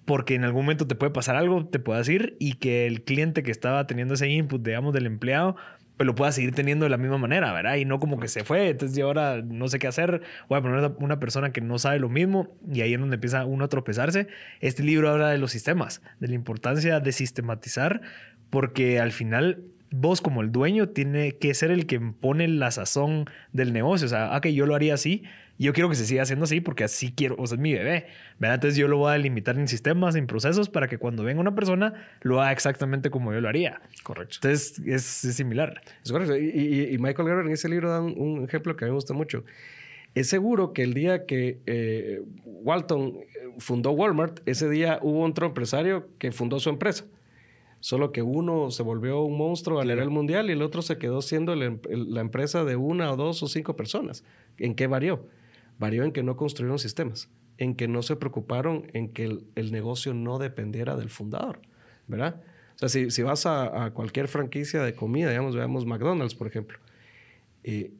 porque 0.05 0.35
en 0.35 0.45
algún 0.45 0.63
momento 0.63 0.87
te 0.87 0.95
puede 0.95 1.11
pasar 1.11 1.35
algo, 1.35 1.67
te 1.67 1.79
puedas 1.79 2.07
ir 2.07 2.37
y 2.39 2.53
que 2.53 2.87
el 2.87 3.03
cliente 3.03 3.43
que 3.43 3.51
estaba 3.51 3.85
teniendo 3.87 4.13
ese 4.13 4.29
input, 4.29 4.63
digamos, 4.63 4.93
del 4.93 5.05
empleado, 5.05 5.57
lo 6.05 6.15
pueda 6.15 6.31
seguir 6.31 6.53
teniendo 6.53 6.85
de 6.85 6.89
la 6.89 6.97
misma 6.97 7.17
manera, 7.17 7.51
¿verdad? 7.53 7.75
Y 7.75 7.85
no 7.85 7.99
como 7.99 8.19
que 8.19 8.27
se 8.27 8.43
fue, 8.43 8.69
entonces 8.69 8.97
yo 8.97 9.07
ahora 9.07 9.41
no 9.41 9.67
sé 9.67 9.79
qué 9.79 9.87
hacer, 9.87 10.21
voy 10.47 10.59
a 10.59 10.61
poner 10.61 10.91
una 10.99 11.19
persona 11.19 11.51
que 11.51 11.61
no 11.61 11.79
sabe 11.79 11.99
lo 11.99 12.09
mismo 12.09 12.55
y 12.71 12.81
ahí 12.81 12.93
es 12.93 12.99
donde 12.99 13.15
empieza 13.15 13.45
uno 13.45 13.65
a 13.65 13.67
tropezarse. 13.67 14.27
Este 14.59 14.83
libro 14.83 15.09
habla 15.09 15.29
de 15.29 15.37
los 15.37 15.51
sistemas, 15.51 16.01
de 16.19 16.27
la 16.27 16.35
importancia 16.35 16.99
de 16.99 17.11
sistematizar, 17.11 18.01
porque 18.49 18.99
al 18.99 19.11
final 19.11 19.63
vos 19.91 20.21
como 20.21 20.41
el 20.41 20.51
dueño 20.51 20.89
tiene 20.89 21.33
que 21.33 21.53
ser 21.53 21.71
el 21.71 21.85
que 21.85 21.99
pone 21.99 22.47
la 22.47 22.71
sazón 22.71 23.25
del 23.53 23.73
negocio, 23.73 24.05
o 24.05 24.09
sea, 24.09 24.35
ah, 24.35 24.41
que 24.41 24.53
yo 24.53 24.65
lo 24.65 24.75
haría 24.75 24.93
así, 24.93 25.23
yo 25.59 25.73
quiero 25.73 25.89
que 25.89 25.95
se 25.95 26.05
siga 26.05 26.23
haciendo 26.23 26.45
así 26.45 26.61
porque 26.61 26.83
así 26.83 27.11
quiero, 27.11 27.35
o 27.37 27.47
sea, 27.47 27.55
es 27.55 27.61
mi 27.61 27.73
bebé. 27.73 28.07
¿verdad? 28.39 28.55
Entonces 28.55 28.77
yo 28.77 28.87
lo 28.87 28.97
voy 28.97 29.13
a 29.13 29.17
limitar 29.17 29.57
en 29.57 29.67
sistemas, 29.67 30.15
en 30.15 30.27
procesos, 30.27 30.69
para 30.69 30.87
que 30.87 30.97
cuando 30.97 31.23
venga 31.23 31.41
una 31.41 31.55
persona 31.55 31.93
lo 32.21 32.41
haga 32.41 32.51
exactamente 32.51 33.09
como 33.09 33.33
yo 33.33 33.41
lo 33.41 33.49
haría. 33.49 33.81
Correcto. 34.03 34.35
Entonces 34.35 34.79
es, 34.85 35.03
similar. 35.03 35.81
Es 36.03 36.11
correcto. 36.11 36.37
Y, 36.37 36.95
Michael 36.99 37.27
Gerber 37.27 37.45
en 37.45 37.53
ese 37.53 37.69
libro 37.69 37.89
da 37.89 38.01
un, 38.01 38.43
ejemplo 38.43 38.75
que 38.75 38.85
a 38.85 38.87
mí 38.87 38.91
me 38.91 38.95
gusta 38.95 39.13
mucho. 39.13 39.43
Es 40.13 40.29
seguro 40.29 40.73
que 40.73 40.83
el 40.83 40.93
día 40.93 41.25
que 41.25 41.59
eh, 41.65 42.21
Walton 42.45 43.19
eh, 43.19 43.49
fundó 43.59 43.91
Walmart, 43.91 44.39
ese 44.47 44.69
día 44.69 44.99
hubo 45.01 45.23
otro 45.23 45.47
empresario 45.47 46.07
que 46.17 46.31
fundó 46.31 46.59
su 46.59 46.69
empresa. 46.69 47.05
Solo 47.79 48.11
que 48.11 48.23
uno 48.23 48.71
se 48.71 48.81
volvió 48.81 49.21
un 49.21 49.37
monstruo 49.37 49.79
a 49.79 49.85
nivel 49.85 50.09
mundial 50.09 50.49
y 50.49 50.53
el 50.53 50.63
otro 50.63 50.81
se 50.81 50.97
quedó 50.97 51.21
siendo 51.21 51.55
la 51.55 52.21
empresa 52.21 52.63
de 52.63 52.75
una 52.75 53.11
o 53.11 53.15
dos 53.15 53.43
o 53.43 53.47
cinco 53.47 53.75
personas. 53.75 54.23
¿En 54.57 54.73
qué 54.73 54.87
varió? 54.87 55.27
Varió 55.79 56.03
en 56.03 56.11
que 56.11 56.23
no 56.23 56.35
construyeron 56.35 56.79
sistemas, 56.79 57.29
en 57.57 57.75
que 57.75 57.87
no 57.87 58.01
se 58.01 58.15
preocuparon 58.15 58.87
en 58.93 59.09
que 59.09 59.39
el, 59.55 59.71
negocio 59.71 60.13
no 60.13 60.39
dependiera 60.39 60.95
del 60.95 61.09
fundador, 61.09 61.59
¿verdad? 62.07 62.41
O 62.81 62.87
sea, 62.87 63.09
si, 63.09 63.21
vas 63.23 63.45
a, 63.45 63.91
cualquier 63.93 64.27
franquicia 64.27 64.83
de 64.83 64.93
comida, 64.93 65.29
digamos, 65.29 65.55
veamos 65.55 65.85
McDonald's, 65.85 66.35
por 66.35 66.47
ejemplo, 66.47 66.77
eh, 67.63 67.91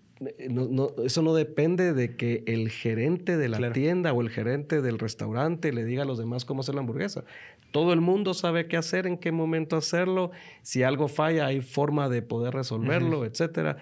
eso 1.04 1.22
no 1.22 1.34
depende 1.36 1.94
de 1.94 2.16
que 2.16 2.44
el 2.48 2.70
gerente 2.70 3.38
de 3.38 3.50
la 3.50 3.72
tienda 3.72 4.14
o 4.14 4.22
el 4.22 4.30
gerente 4.30 4.82
del 4.82 4.98
restaurante 4.98 5.72
le 5.72 5.86
diga 5.86 6.04
a 6.04 6.06
los 6.06 6.18
demás 6.18 6.44
cómo 6.44 6.62
hacer 6.62 6.74
la 6.74 6.82
hamburguesa. 6.82 7.24
Todo 7.72 7.94
el 7.94 8.02
mundo 8.02 8.34
sabe 8.34 8.68
qué 8.68 8.78
hacer, 8.78 9.06
en 9.06 9.18
qué 9.18 9.32
momento 9.32 9.76
hacerlo. 9.76 10.32
Si 10.64 10.82
algo 10.82 11.08
falla, 11.08 11.46
hay 11.46 11.62
forma 11.62 12.10
de 12.10 12.24
poder 12.24 12.56
resolverlo, 12.56 13.26
etcétera 13.26 13.78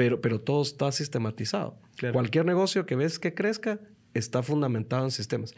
pero, 0.00 0.22
pero 0.22 0.40
todo 0.40 0.62
está 0.62 0.90
sistematizado. 0.92 1.76
Cualquier 2.14 2.46
negocio 2.46 2.86
que 2.86 2.96
ves 2.96 3.18
que 3.18 3.34
crezca 3.34 3.80
está 4.14 4.42
fundamentado 4.42 5.04
en 5.04 5.10
sistemas. 5.10 5.54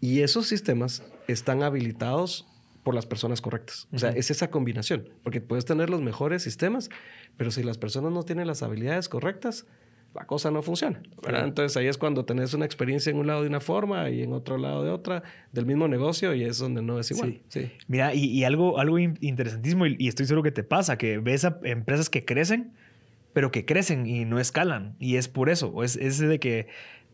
Y 0.00 0.22
esos 0.22 0.48
sistemas 0.48 1.04
están 1.28 1.62
habilitados 1.62 2.48
por 2.82 2.96
las 2.96 3.06
personas 3.06 3.40
correctas. 3.40 3.86
O 3.92 3.98
sea, 4.00 4.10
es 4.10 4.32
esa 4.32 4.50
combinación, 4.50 5.08
porque 5.22 5.40
puedes 5.40 5.64
tener 5.64 5.90
los 5.90 6.02
mejores 6.02 6.42
sistemas, 6.42 6.90
pero 7.36 7.52
si 7.52 7.62
las 7.62 7.78
personas 7.78 8.10
no 8.10 8.24
tienen 8.24 8.48
las 8.48 8.64
habilidades 8.64 9.08
correctas, 9.08 9.64
la 10.12 10.26
cosa 10.26 10.50
no 10.50 10.60
funciona. 10.62 11.00
Entonces 11.28 11.76
ahí 11.76 11.86
es 11.86 11.98
cuando 11.98 12.24
tenés 12.24 12.54
una 12.54 12.64
experiencia 12.64 13.10
en 13.10 13.18
un 13.18 13.28
lado 13.28 13.42
de 13.42 13.48
una 13.48 13.60
forma 13.60 14.10
y 14.10 14.24
en 14.24 14.32
otro 14.32 14.58
lado 14.58 14.82
de 14.82 14.90
otra, 14.90 15.22
del 15.52 15.66
mismo 15.66 15.86
negocio 15.86 16.34
y 16.34 16.42
es 16.42 16.58
donde 16.58 16.82
no 16.82 16.98
es 16.98 17.12
igual. 17.12 17.42
Sí. 17.46 17.70
Mira, 17.86 18.12
y, 18.12 18.42
algo, 18.42 18.80
algo 18.80 18.98
interesantísimo, 18.98 19.86
y, 19.86 19.94
y, 20.00 20.08
estoy 20.08 20.26
seguro 20.26 20.42
que 20.42 20.50
te 20.50 20.64
pasa, 20.64 20.98
que 20.98 21.18
ves 21.18 21.44
a 21.44 21.60
empresas 21.62 22.10
que 22.10 22.24
crecen, 22.24 22.72
pero 23.38 23.52
que 23.52 23.64
crecen 23.64 24.04
y 24.08 24.24
no 24.24 24.40
escalan. 24.40 24.96
Y 24.98 25.14
es 25.14 25.28
por 25.28 25.48
eso, 25.48 25.84
es, 25.84 25.94
es 25.94 26.18
de 26.18 26.40
que 26.40 26.66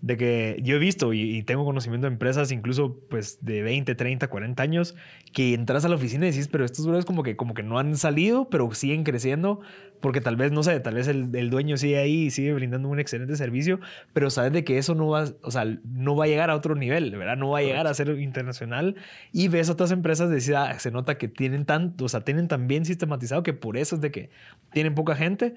de 0.04 0.18
que 0.18 0.60
yo 0.62 0.76
he 0.76 0.78
visto 0.78 1.14
y, 1.14 1.42
tengo 1.44 1.64
conocimiento 1.64 2.06
de 2.06 2.12
empresas 2.12 2.52
incluso 2.52 3.00
pues 3.08 3.38
de 3.40 3.62
20, 3.62 3.94
30, 3.94 4.28
40 4.28 4.62
años 4.62 4.94
que 5.32 5.54
entras 5.54 5.87
a 5.87 5.88
la 5.88 5.94
oficina 5.94 6.26
y 6.26 6.30
dices, 6.30 6.48
pero 6.48 6.66
estos 6.66 6.84
brothers 6.84 7.06
como 7.06 7.22
que, 7.22 7.37
como 7.37 7.54
que 7.54 7.62
no 7.62 7.78
han 7.78 7.96
salido, 7.96 8.50
pero 8.50 8.70
siguen 8.74 9.02
creciendo 9.02 9.60
porque 10.00 10.20
tal 10.20 10.37
vez, 10.37 10.52
no 10.52 10.62
sé, 10.62 10.78
tal 10.80 10.96
vez 10.96 11.08
el, 11.08 11.34
el, 11.34 11.48
dueño 11.48 11.78
sigue 11.78 11.96
ahí 11.96 12.24
y 12.24 12.30
sigue 12.30 12.52
brindando 12.52 12.90
un 12.90 13.00
excelente 13.00 13.34
servicio, 13.37 13.80
pero 14.12 14.28
sabes 14.28 14.52
de 14.52 14.62
que 14.62 14.76
eso 14.76 14.94
no 14.94 15.08
va, 15.08 15.24
o 15.40 15.50
sea, 15.50 15.64
no 15.84 16.14
va 16.14 16.24
a 16.24 16.28
llegar 16.28 16.50
a 16.50 16.54
otro 16.54 16.74
nivel, 16.74 17.16
¿verdad? 17.16 17.38
No 17.38 17.48
va 17.48 17.60
a 17.60 17.62
llegar 17.62 17.87
a 17.87 17.94
ser 17.94 18.10
internacional 18.20 18.96
y 19.32 19.48
ves 19.48 19.70
otras 19.70 19.90
empresas 19.90 20.28
decir, 20.28 20.54
ah, 20.56 20.78
se 20.78 20.90
nota 20.90 21.16
que 21.16 21.28
tienen 21.28 21.64
tanto, 21.64 22.04
o 22.04 22.08
sea, 22.10 22.20
tienen 22.20 22.46
tan 22.46 22.66
bien 22.66 22.84
sistematizado 22.84 23.42
que 23.42 23.54
por 23.54 23.78
eso 23.78 23.94
es 23.94 24.02
de 24.02 24.10
que 24.10 24.28
tienen 24.70 24.94
poca 24.94 25.16
gente, 25.16 25.54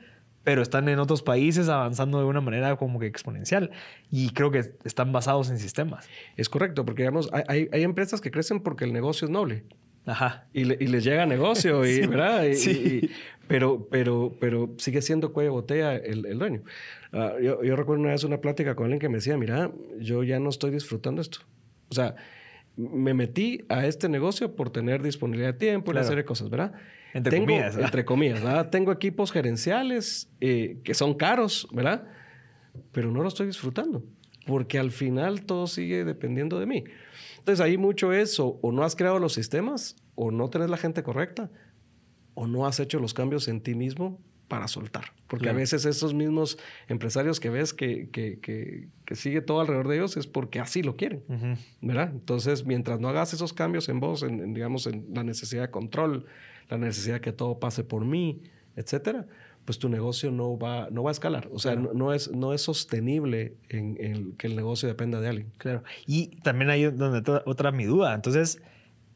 pero 0.47 0.61
están 0.61 0.87
en 0.87 0.97
otros 0.97 1.23
países 1.23 1.67
avanzando 1.67 2.19
de 2.19 2.23
una 2.23 2.39
manera 2.39 2.77
como 2.77 2.99
que 2.99 3.05
exponencial 3.05 3.69
y 4.09 4.29
creo 4.29 4.49
que 4.49 4.59
están 4.85 5.11
basados 5.11 5.49
en 5.49 5.59
sistemas. 5.59 6.07
Es 6.37 6.47
correcto, 6.47 6.85
porque 6.85 7.01
digamos, 7.01 7.29
hay, 7.33 7.67
hay 7.69 7.83
empresas 7.83 8.21
que 8.21 8.31
crecen 8.31 8.61
porque 8.61 8.85
el 8.85 8.93
negocio 8.93 9.25
es 9.25 9.29
noble. 9.29 9.65
Ajá. 10.05 10.47
Y, 10.53 10.61
y 10.61 10.87
les 10.87 11.03
llega 11.03 11.25
negocio, 11.25 11.85
y, 11.85 11.99
¿verdad? 12.07 12.45
sí. 12.53 13.09
pero, 13.49 13.89
pero, 13.91 14.37
pero 14.39 14.73
sigue 14.77 15.01
siendo 15.01 15.33
cuello 15.33 15.51
botella 15.51 15.97
el, 15.97 16.25
el 16.25 16.39
dueño. 16.39 16.61
Ah, 17.11 17.33
yo, 17.43 17.61
yo, 17.61 17.75
recuerdo 17.75 18.03
una 18.03 18.11
vez 18.11 18.23
una 18.23 18.39
plática 18.39 18.73
con 18.73 18.85
alguien 18.85 19.01
que 19.01 19.09
me 19.09 19.15
decía, 19.15 19.35
mira, 19.35 19.69
yo 19.99 20.23
ya 20.23 20.39
no 20.39 20.47
estoy 20.47 20.71
disfrutando 20.71 21.21
esto. 21.21 21.39
O 21.89 21.93
sea, 21.93 22.15
me 22.77 23.13
metí 23.13 23.65
a 23.67 23.85
este 23.85 24.07
negocio 24.07 24.55
por 24.55 24.69
tener 24.69 25.03
disponibilidad 25.03 25.51
de 25.51 25.59
tiempo 25.59 25.91
y 25.91 25.95
una 25.95 26.03
serie 26.03 26.23
de 26.23 26.25
cosas, 26.25 26.49
¿verdad? 26.49 26.71
Entre 27.13 27.39
comillas. 27.39 27.77
Entre 27.77 28.05
comillas, 28.05 28.43
¿verdad? 28.43 28.69
Tengo 28.69 28.91
equipos 28.91 29.31
gerenciales 29.31 30.29
eh, 30.41 30.79
que 30.83 30.93
son 30.93 31.13
caros, 31.13 31.67
¿verdad? 31.71 32.07
Pero 32.91 33.11
no 33.11 33.21
lo 33.21 33.27
estoy 33.27 33.47
disfrutando, 33.47 34.03
porque 34.45 34.79
al 34.79 34.91
final 34.91 35.43
todo 35.45 35.67
sigue 35.67 36.05
dependiendo 36.05 36.59
de 36.59 36.65
mí. 36.65 36.83
Entonces 37.39 37.63
ahí 37.63 37.77
mucho 37.77 38.13
eso, 38.13 38.59
o 38.61 38.71
no 38.71 38.83
has 38.83 38.95
creado 38.95 39.19
los 39.19 39.33
sistemas, 39.33 39.95
o 40.15 40.31
no 40.31 40.49
tenés 40.49 40.69
la 40.69 40.77
gente 40.77 41.03
correcta, 41.03 41.49
o 42.33 42.45
no 42.45 42.67
has 42.67 42.79
hecho 42.79 42.99
los 42.99 43.13
cambios 43.13 43.47
en 43.47 43.61
ti 43.61 43.73
mismo 43.73 44.19
para 44.47 44.67
soltar. 44.67 45.13
Porque 45.27 45.49
a 45.49 45.53
veces 45.53 45.85
esos 45.85 46.13
mismos 46.13 46.57
empresarios 46.87 47.39
que 47.39 47.49
ves 47.49 47.73
que, 47.73 48.09
que, 48.09 48.39
que, 48.39 49.15
sigue 49.15 49.41
todo 49.41 49.59
alrededor 49.59 49.89
de 49.89 49.97
ellos 49.97 50.15
es 50.15 50.25
porque 50.25 50.59
así 50.59 50.83
lo 50.83 50.95
quieren, 50.95 51.23
¿verdad? 51.81 52.11
Entonces, 52.13 52.65
mientras 52.65 52.99
no 52.99 53.09
hagas 53.09 53.33
esos 53.33 53.51
cambios 53.51 53.89
en 53.89 53.99
vos, 53.99 54.23
en, 54.23 54.53
digamos, 54.53 54.87
en 54.87 55.05
la 55.13 55.23
necesidad 55.23 55.63
de 55.63 55.71
control, 55.71 56.25
la 56.69 56.77
necesidad 56.77 57.15
de 57.15 57.21
que 57.21 57.33
todo 57.33 57.59
pase 57.59 57.83
por 57.83 58.05
mí, 58.05 58.41
etcétera, 58.75 59.27
pues 59.65 59.79
tu 59.79 59.89
negocio 59.89 60.31
no 60.31 60.57
va, 60.57 60.89
no 60.91 61.03
va 61.03 61.09
a 61.09 61.11
escalar. 61.11 61.49
O 61.51 61.59
sea, 61.59 61.75
no, 61.75 62.13
es, 62.13 62.31
no 62.31 62.53
es 62.53 62.61
sostenible 62.61 63.55
en, 63.67 64.33
que 64.37 64.47
el 64.47 64.55
negocio 64.55 64.87
dependa 64.87 65.19
de 65.19 65.27
alguien. 65.27 65.51
Claro. 65.57 65.83
Y 66.05 66.37
también 66.41 66.69
hay 66.69 66.85
donde 66.85 67.41
otra 67.45 67.71
mi 67.71 67.83
duda. 67.83 68.13
Entonces, 68.13 68.61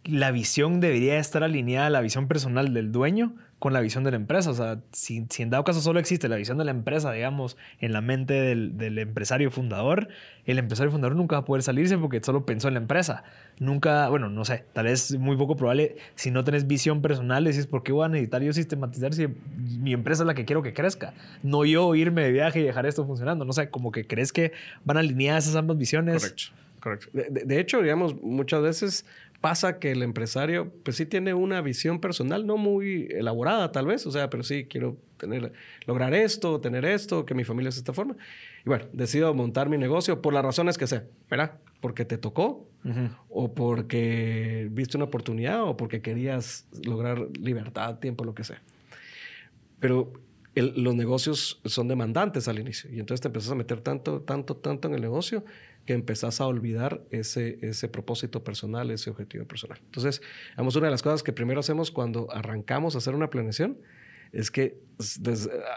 la 0.03 0.31
visión 0.31 0.81
debería 0.81 1.19
estar 1.19 1.43
alineada 1.43 1.87
a 1.87 1.89
la 1.89 2.01
visión 2.01 2.27
personal 2.27 2.73
del 2.73 2.91
dueño 2.91 3.35
con 3.61 3.73
la 3.73 3.79
visión 3.79 4.03
de 4.03 4.09
la 4.09 4.17
empresa. 4.17 4.49
O 4.49 4.55
sea, 4.55 4.79
si, 4.91 5.23
en 5.37 5.49
dado 5.51 5.63
caso 5.63 5.81
solo 5.81 5.99
existe 5.99 6.27
la 6.27 6.35
visión 6.35 6.57
de 6.57 6.65
la 6.65 6.71
empresa, 6.71 7.11
digamos, 7.11 7.57
en 7.79 7.93
la 7.93 8.01
mente 8.01 8.33
del, 8.33 8.97
empresario 8.97 9.51
fundador, 9.51 10.07
el 10.45 10.57
empresario 10.57 10.91
fundador 10.91 11.15
nunca 11.15 11.35
va 11.35 11.41
a 11.41 11.45
poder 11.45 11.61
salirse 11.61 11.95
porque 11.99 12.19
solo 12.23 12.43
pensó 12.43 12.69
en 12.69 12.73
la 12.73 12.79
empresa. 12.79 13.23
Nunca, 13.59 14.09
bueno, 14.09 14.31
no 14.31 14.45
sé, 14.45 14.65
tal 14.73 14.85
vez 14.87 15.15
muy 15.15 15.37
poco 15.37 15.57
probable 15.57 15.97
si 16.15 16.31
no 16.31 16.43
tenés 16.43 16.65
visión 16.65 17.03
personal, 17.03 17.43
decís, 17.43 17.67
¿por 17.67 17.83
qué 17.83 17.91
voy 17.91 18.05
a 18.05 18.09
necesitar 18.09 18.41
yo 18.41 18.51
sistematizar 18.51 19.13
si 19.13 19.27
mi 19.27 19.93
empresa 19.93 20.23
es 20.23 20.27
la 20.27 20.33
que 20.33 20.43
quiero 20.43 20.63
que 20.63 20.73
crezca? 20.73 21.13
No 21.43 21.63
yo 21.63 21.93
irme 21.93 22.23
de 22.23 22.31
viaje 22.31 22.61
y 22.61 22.63
dejar 22.63 22.87
esto 22.87 23.05
funcionando. 23.05 23.45
No 23.45 23.53
sé, 23.53 23.69
como 23.69 23.91
que 23.91 24.07
crees 24.07 24.33
que 24.33 24.53
van 24.85 24.97
alineadas 24.97 25.43
esas 25.43 25.57
ambas 25.57 25.77
visiones. 25.77 26.23
Correcto. 26.23 26.43
Correcto. 26.79 27.09
de, 27.13 27.59
hecho, 27.59 27.79
digamos, 27.83 28.19
muchas 28.23 28.63
veces 28.63 29.05
pasa 29.41 29.79
que 29.79 29.91
el 29.91 30.03
empresario, 30.03 30.71
pues 30.83 30.97
sí 30.97 31.05
tiene 31.07 31.33
una 31.33 31.61
visión 31.61 31.99
personal, 31.99 32.45
no 32.45 32.57
muy 32.57 33.07
elaborada 33.09 33.71
tal 33.71 33.87
vez, 33.87 34.05
o 34.05 34.11
sea, 34.11 34.29
pero 34.29 34.43
sí 34.43 34.65
quiero 34.65 34.97
tener, 35.17 35.51
lograr 35.87 36.13
esto, 36.13 36.61
tener 36.61 36.85
esto, 36.85 37.25
que 37.25 37.33
mi 37.33 37.43
familia 37.43 37.69
es 37.69 37.75
de 37.75 37.79
esta 37.79 37.93
forma. 37.93 38.15
Y 38.63 38.69
bueno, 38.69 38.85
decido 38.93 39.33
montar 39.33 39.67
mi 39.67 39.79
negocio 39.79 40.21
por 40.21 40.33
las 40.33 40.45
razones 40.45 40.77
que 40.77 40.85
sea, 40.85 41.05
¿verdad? 41.29 41.59
Porque 41.81 42.05
te 42.05 42.19
tocó, 42.19 42.67
o 43.29 43.53
porque 43.53 44.67
viste 44.71 44.97
una 44.97 45.05
oportunidad, 45.05 45.63
o 45.63 45.75
porque 45.75 46.01
querías 46.01 46.67
lograr 46.85 47.27
libertad, 47.39 47.97
tiempo, 47.97 48.23
lo 48.23 48.35
que 48.35 48.43
sea. 48.43 48.61
Pero 49.79 50.13
los 50.53 50.95
negocios 50.95 51.61
son 51.65 51.87
demandantes 51.87 52.47
al 52.47 52.59
inicio, 52.59 52.91
y 52.93 52.99
entonces 52.99 53.21
te 53.21 53.27
empiezas 53.29 53.51
a 53.51 53.55
meter 53.55 53.81
tanto, 53.81 54.21
tanto, 54.21 54.55
tanto 54.55 54.87
en 54.87 54.93
el 54.93 55.01
negocio 55.01 55.43
que 55.85 55.93
empezás 55.93 56.41
a 56.41 56.47
olvidar 56.47 57.01
ese, 57.09 57.57
ese 57.61 57.87
propósito 57.87 58.43
personal, 58.43 58.91
ese 58.91 59.09
objetivo 59.09 59.45
personal. 59.45 59.79
Entonces, 59.83 60.21
vamos, 60.55 60.75
una 60.75 60.87
de 60.87 60.91
las 60.91 61.01
cosas 61.01 61.23
que 61.23 61.33
primero 61.33 61.59
hacemos 61.59 61.91
cuando 61.91 62.31
arrancamos 62.31 62.95
a 62.95 62.99
hacer 62.99 63.15
una 63.15 63.29
planeación 63.29 63.77
es 64.31 64.49
que 64.49 64.79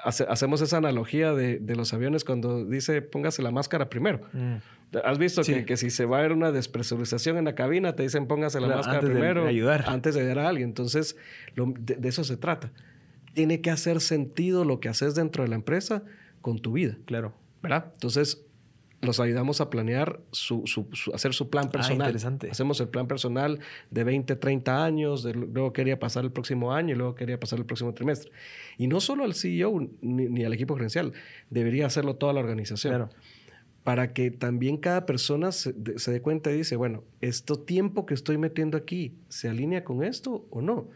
hacemos 0.05 0.61
esa 0.61 0.77
analogía 0.77 1.33
de, 1.33 1.59
de, 1.59 1.75
los 1.75 1.93
aviones 1.93 2.25
cuando 2.25 2.65
dice 2.65 3.03
póngase 3.03 3.43
la 3.43 3.51
máscara 3.51 3.89
primero. 3.89 4.21
Mm. 4.33 4.57
¿Has 5.05 5.19
visto 5.19 5.43
que, 5.43 5.65
que, 5.65 5.77
si 5.77 5.91
se 5.91 6.05
va 6.05 6.19
a 6.19 6.23
ver 6.23 6.33
una 6.33 6.53
despresurización 6.53 7.37
en 7.37 7.47
la 7.47 7.57
cabina, 7.57 7.97
te 7.97 8.05
dicen 8.05 8.29
póngase 8.29 8.61
la 8.61 8.69
máscara 8.69 9.01
primero 9.01 9.47
ayudar. 9.47 9.85
antes 9.89 10.15
de 10.15 10.21
ayudar 10.21 10.39
a 10.39 10.49
alguien? 10.49 10.69
Entonces, 10.69 11.17
de, 11.57 11.97
de, 11.97 12.09
eso 12.09 12.23
se 12.23 12.37
trata. 12.37 12.71
Tiene 13.33 13.61
que 13.61 13.71
hacer 13.71 14.01
sentido 14.01 14.65
lo 14.65 14.79
que 14.79 14.89
haces 14.89 15.17
dentro 15.17 15.43
de 15.43 15.49
la 15.49 15.57
empresa 15.57 16.05
con 16.41 16.61
tu 16.61 16.75
vida. 16.75 16.97
Claro. 17.07 17.35
¿Verdad? 17.61 17.91
Entonces, 17.95 18.44
los 19.05 19.21
ayudamos 19.21 19.61
a 19.61 19.71
planear 19.71 20.21
su, 20.33 20.65
hacer 21.13 21.35
su 21.35 21.51
plan 21.51 21.67
ah, 21.69 21.73
personal. 21.73 22.09
interesante. 22.09 22.51
Hacemos 22.51 22.81
el 22.81 22.89
plan 22.89 23.07
personal 23.07 23.61
de 23.91 24.05
20, 24.05 24.37
30 24.37 24.85
años, 24.85 25.25
luego 25.25 25.73
quería 25.73 25.99
pasar 25.99 26.25
el 26.25 26.33
próximo 26.33 26.73
año 26.73 26.95
y 26.95 26.97
luego 26.97 27.15
quería 27.15 27.39
pasar 27.39 27.59
el 27.59 27.67
próximo 27.67 27.95
trimestre. 27.95 28.33
Y 28.79 28.87
no 28.87 29.01
solo 29.01 29.25
al 29.25 29.35
CEO 29.35 29.89
ni, 30.01 30.45
al 30.45 30.53
equipo 30.53 30.75
gerencial, 30.75 31.13
debería 31.51 31.87
hacerlo 31.87 32.17
toda 32.17 32.33
la 32.33 32.41
organización. 32.41 32.95
Claro. 32.95 33.11
Para 33.85 34.15
que 34.15 34.31
también 34.31 34.79
cada 34.79 35.05
persona 35.05 35.53
se, 35.53 35.75
se 35.99 36.11
dé 36.11 36.23
cuenta 36.23 36.51
y 36.51 36.57
dice, 36.57 36.77
bueno, 36.77 37.05
¿esto 37.21 37.59
tiempo 37.59 38.07
que 38.07 38.15
estoy 38.15 38.39
metiendo 38.39 38.79
aquí 38.79 39.15
se 39.29 39.49
alinea 39.49 39.85
con 39.85 40.03
esto 40.03 40.47
o 40.51 40.63
no? 40.63 40.89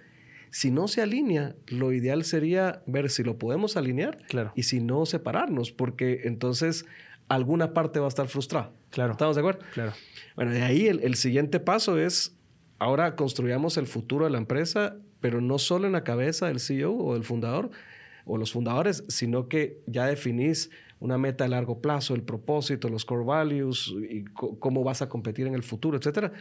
Si 0.50 0.70
no 0.70 0.88
se 0.88 1.02
alinea, 1.02 1.54
lo 1.66 1.92
ideal 1.92 2.24
sería 2.24 2.82
ver 2.86 3.10
si 3.10 3.22
lo 3.22 3.38
podemos 3.38 3.76
alinear 3.76 4.18
claro. 4.28 4.52
y 4.54 4.62
si 4.62 4.80
no, 4.80 5.04
separarnos, 5.04 5.72
porque 5.72 6.22
entonces 6.24 6.86
alguna 7.28 7.74
parte 7.74 8.00
va 8.00 8.06
a 8.06 8.08
estar 8.08 8.28
frustrada. 8.28 8.72
Claro. 8.90 9.12
¿Estamos 9.12 9.36
de 9.36 9.40
acuerdo? 9.40 9.60
Claro. 9.72 9.92
Bueno, 10.34 10.52
de 10.52 10.62
ahí 10.62 10.86
el, 10.86 11.14
siguiente 11.14 11.60
paso 11.60 11.98
es, 11.98 12.36
ahora 12.78 13.16
construyamos 13.16 13.76
el 13.76 13.86
futuro 13.86 14.24
de 14.24 14.30
la 14.30 14.38
empresa, 14.38 14.96
pero 15.20 15.40
no 15.40 15.58
solo 15.58 15.86
en 15.86 15.92
la 15.92 16.04
cabeza 16.04 16.46
del 16.46 16.60
CEO 16.60 16.96
o 16.96 17.14
del 17.14 17.24
fundador 17.24 17.70
o 18.24 18.36
los 18.38 18.52
fundadores, 18.52 19.04
sino 19.08 19.48
que 19.48 19.80
ya 19.86 20.06
definís 20.06 20.70
una 21.00 21.18
meta 21.18 21.44
a 21.44 21.48
largo 21.48 21.80
plazo, 21.80 22.14
el 22.14 22.22
propósito, 22.22 22.88
los 22.88 23.04
core 23.04 23.24
values 23.24 23.92
y 24.08 24.24
cómo 24.24 24.82
vas 24.84 25.02
a 25.02 25.08
competir 25.08 25.46
en 25.46 25.54
el 25.54 25.62
futuro, 25.62 25.96
etcétera, 25.96 26.32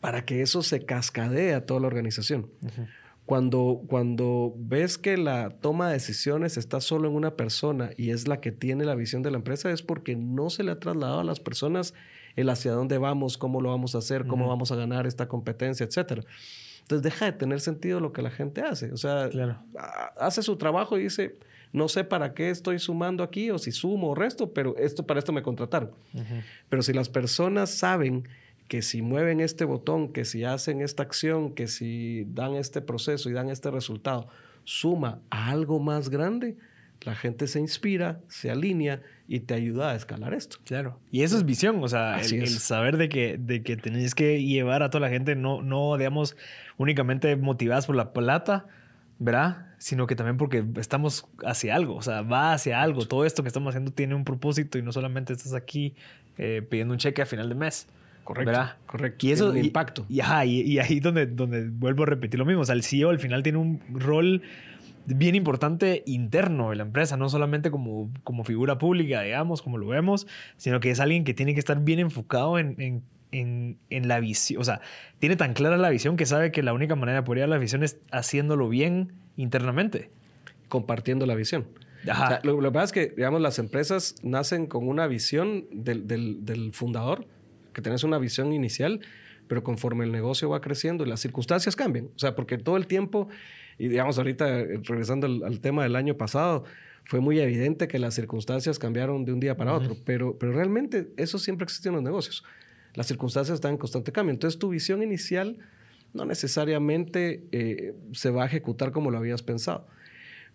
para 0.00 0.24
que 0.24 0.42
eso 0.42 0.62
se 0.62 0.84
cascadee 0.84 1.54
a 1.54 1.64
toda 1.64 1.80
la 1.80 1.86
organización. 1.86 2.50
Cuando, 3.26 3.82
cuando 3.88 4.54
ves 4.56 4.98
que 4.98 5.16
la 5.16 5.50
toma 5.50 5.88
de 5.88 5.94
decisiones 5.94 6.56
está 6.56 6.80
solo 6.80 7.08
en 7.08 7.14
una 7.14 7.34
persona 7.34 7.90
y 7.96 8.10
es 8.10 8.28
la 8.28 8.40
que 8.40 8.52
tiene 8.52 8.84
la 8.84 8.94
visión 8.94 9.22
de 9.22 9.32
la 9.32 9.38
empresa, 9.38 9.70
es 9.72 9.82
porque 9.82 10.14
no 10.14 10.48
se 10.48 10.62
le 10.62 10.70
ha 10.70 10.78
trasladado 10.78 11.20
a 11.20 11.24
las 11.24 11.40
personas 11.40 11.92
el 12.36 12.48
hacia 12.50 12.70
dónde 12.70 12.98
vamos, 12.98 13.36
cómo 13.36 13.60
lo 13.60 13.70
vamos 13.70 13.96
a 13.96 13.98
hacer, 13.98 14.26
cómo 14.26 14.48
vamos 14.48 14.70
a 14.70 14.76
ganar 14.76 15.06
esta 15.06 15.26
competencia, 15.26 15.84
etc. 15.84 16.24
Entonces 16.82 17.02
deja 17.02 17.24
de 17.24 17.32
tener 17.32 17.60
sentido 17.60 17.98
lo 17.98 18.12
que 18.12 18.22
la 18.22 18.30
gente 18.30 18.60
hace. 18.60 18.92
O 18.92 18.96
sea, 18.96 19.28
hace 20.18 20.42
su 20.42 20.56
trabajo 20.56 20.96
y 20.96 21.04
dice, 21.04 21.36
no 21.72 21.88
sé 21.88 22.04
para 22.04 22.32
qué 22.32 22.50
estoy 22.50 22.78
sumando 22.78 23.24
aquí 23.24 23.50
o 23.50 23.58
si 23.58 23.72
sumo 23.72 24.10
o 24.10 24.14
resto, 24.14 24.52
pero 24.52 24.76
esto 24.76 25.04
para 25.04 25.18
esto 25.18 25.32
me 25.32 25.42
contrataron. 25.42 25.90
Pero 26.68 26.82
si 26.82 26.92
las 26.92 27.08
personas 27.08 27.70
saben 27.70 28.28
que 28.68 28.82
si 28.82 29.02
mueven 29.02 29.40
este 29.40 29.64
botón, 29.64 30.12
que 30.12 30.24
si 30.24 30.44
hacen 30.44 30.80
esta 30.80 31.02
acción, 31.02 31.54
que 31.54 31.68
si 31.68 32.24
dan 32.28 32.54
este 32.54 32.80
proceso 32.80 33.30
y 33.30 33.32
dan 33.32 33.48
este 33.48 33.70
resultado, 33.70 34.28
suma 34.64 35.20
a 35.30 35.50
algo 35.50 35.78
más 35.78 36.08
grande, 36.08 36.56
la 37.02 37.14
gente 37.14 37.46
se 37.46 37.60
inspira, 37.60 38.20
se 38.28 38.50
alinea 38.50 39.00
y 39.28 39.40
te 39.40 39.54
ayuda 39.54 39.92
a 39.92 39.94
escalar 39.94 40.34
esto. 40.34 40.58
Claro. 40.64 40.98
Y 41.10 41.22
eso 41.22 41.36
es 41.36 41.44
visión, 41.44 41.82
o 41.82 41.88
sea, 41.88 42.20
el, 42.20 42.48
saber 42.48 42.96
de 42.96 43.08
que, 43.08 43.38
de 43.38 43.62
que 43.62 43.76
tenés 43.76 44.14
que 44.14 44.42
llevar 44.42 44.82
a 44.82 44.90
toda 44.90 45.02
la 45.02 45.10
gente, 45.10 45.36
no, 45.36 45.62
no, 45.62 45.96
digamos, 45.96 46.36
únicamente 46.78 47.36
motivadas 47.36 47.86
por 47.86 47.94
la 47.94 48.12
plata, 48.12 48.66
¿verdad? 49.18 49.66
Sino 49.78 50.06
que 50.06 50.16
también 50.16 50.36
porque 50.36 50.64
estamos 50.76 51.28
hacia 51.44 51.76
algo, 51.76 51.96
o 51.96 52.02
sea, 52.02 52.22
va 52.22 52.52
hacia 52.52 52.82
algo. 52.82 53.06
Todo 53.06 53.24
esto 53.24 53.42
que 53.42 53.48
estamos 53.48 53.70
haciendo 53.70 53.92
tiene 53.92 54.14
un 54.14 54.24
propósito 54.24 54.78
y 54.78 54.82
no 54.82 54.90
solamente 54.90 55.32
estás 55.32 55.54
aquí 55.54 55.94
eh, 56.38 56.66
pidiendo 56.68 56.92
un 56.92 56.98
cheque 56.98 57.22
a 57.22 57.26
final 57.26 57.48
de 57.48 57.54
mes. 57.54 57.86
Correcto. 58.26 58.60
Correcto. 58.86 59.26
Y 59.26 59.30
eso. 59.30 59.52
el 59.52 59.64
impacto. 59.64 60.04
Y, 60.08 60.20
y, 60.20 60.78
ahí 60.80 60.98
donde, 60.98 61.26
donde 61.26 61.68
vuelvo 61.70 62.02
a 62.02 62.06
repetir 62.06 62.38
lo 62.38 62.44
mismo. 62.44 62.62
O 62.62 62.64
sea, 62.64 62.74
el 62.74 62.82
CEO 62.82 63.10
al 63.10 63.20
final 63.20 63.44
tiene 63.44 63.58
un 63.58 63.80
rol 63.88 64.42
bien 65.06 65.36
importante 65.36 66.02
interno 66.06 66.70
de 66.70 66.76
la 66.76 66.82
empresa, 66.82 67.16
no 67.16 67.28
solamente 67.28 67.70
como, 67.70 68.10
como 68.24 68.42
figura 68.42 68.78
pública, 68.78 69.22
digamos, 69.22 69.62
como 69.62 69.78
lo 69.78 69.86
vemos, 69.86 70.26
sino 70.56 70.80
que 70.80 70.90
es 70.90 70.98
alguien 70.98 71.22
que 71.22 71.34
tiene 71.34 71.54
que 71.54 71.60
estar 71.60 71.80
bien 71.84 72.00
enfocado 72.00 72.58
en, 72.58 72.74
en, 72.80 73.02
en, 73.30 73.78
en 73.90 74.08
la 74.08 74.18
visión. 74.18 74.60
O 74.60 74.64
sea, 74.64 74.80
tiene 75.20 75.36
tan 75.36 75.54
clara 75.54 75.76
la 75.76 75.90
visión 75.90 76.16
que 76.16 76.26
sabe 76.26 76.50
que 76.50 76.64
la 76.64 76.72
única 76.72 76.96
manera 76.96 77.20
de 77.20 77.22
poder 77.22 77.44
a 77.44 77.46
la 77.46 77.58
visión 77.58 77.84
es 77.84 78.00
haciéndolo 78.10 78.68
bien 78.68 79.12
internamente. 79.36 80.10
Compartiendo 80.68 81.26
la 81.26 81.36
visión. 81.36 81.68
lo, 82.42 82.60
que 82.60 82.70
pasa 82.72 82.84
es 82.86 82.92
que, 82.92 83.14
digamos, 83.14 83.40
las 83.40 83.60
empresas 83.60 84.16
nacen 84.24 84.66
con 84.66 84.88
una 84.88 85.06
visión 85.06 85.66
del, 85.70 86.08
del, 86.08 86.44
del 86.44 86.72
fundador 86.72 87.28
que 87.76 87.82
tenés 87.82 88.04
una 88.04 88.18
visión 88.18 88.54
inicial, 88.54 89.00
pero 89.48 89.62
conforme 89.62 90.06
el 90.06 90.10
negocio 90.10 90.48
va 90.48 90.62
creciendo 90.62 91.04
y 91.04 91.08
las 91.10 91.20
circunstancias 91.20 91.76
cambian. 91.76 92.06
O 92.16 92.18
sea, 92.18 92.34
porque 92.34 92.56
todo 92.56 92.78
el 92.78 92.86
tiempo, 92.86 93.28
y 93.78 93.88
digamos 93.88 94.16
ahorita 94.16 94.60
eh, 94.60 94.80
regresando 94.82 95.26
al, 95.26 95.60
tema 95.60 95.82
del 95.82 95.94
año 95.94 96.16
pasado, 96.16 96.64
fue 97.04 97.20
muy 97.20 97.38
evidente 97.38 97.86
que 97.86 97.98
las 97.98 98.14
circunstancias 98.14 98.78
cambiaron 98.78 99.26
de 99.26 99.34
un 99.34 99.40
día 99.40 99.58
para 99.58 99.74
otro, 99.74 99.94
pero, 100.06 100.38
pero 100.38 100.52
realmente 100.52 101.12
eso 101.18 101.38
siempre 101.38 101.64
existe 101.64 101.90
en 101.90 101.96
los 101.96 102.02
negocios. 102.02 102.44
Las 102.94 103.08
circunstancias 103.08 103.56
están 103.56 103.72
en 103.72 103.78
constante 103.78 104.10
cambio. 104.10 104.32
Entonces 104.32 104.58
tu 104.58 104.70
visión 104.70 105.02
inicial 105.02 105.58
no 106.14 106.24
necesariamente 106.24 107.46
eh, 107.52 107.94
se 108.12 108.30
va 108.30 108.44
a 108.44 108.46
ejecutar 108.46 108.90
como 108.90 109.10
lo 109.10 109.18
habías 109.18 109.42
pensado. 109.42 109.86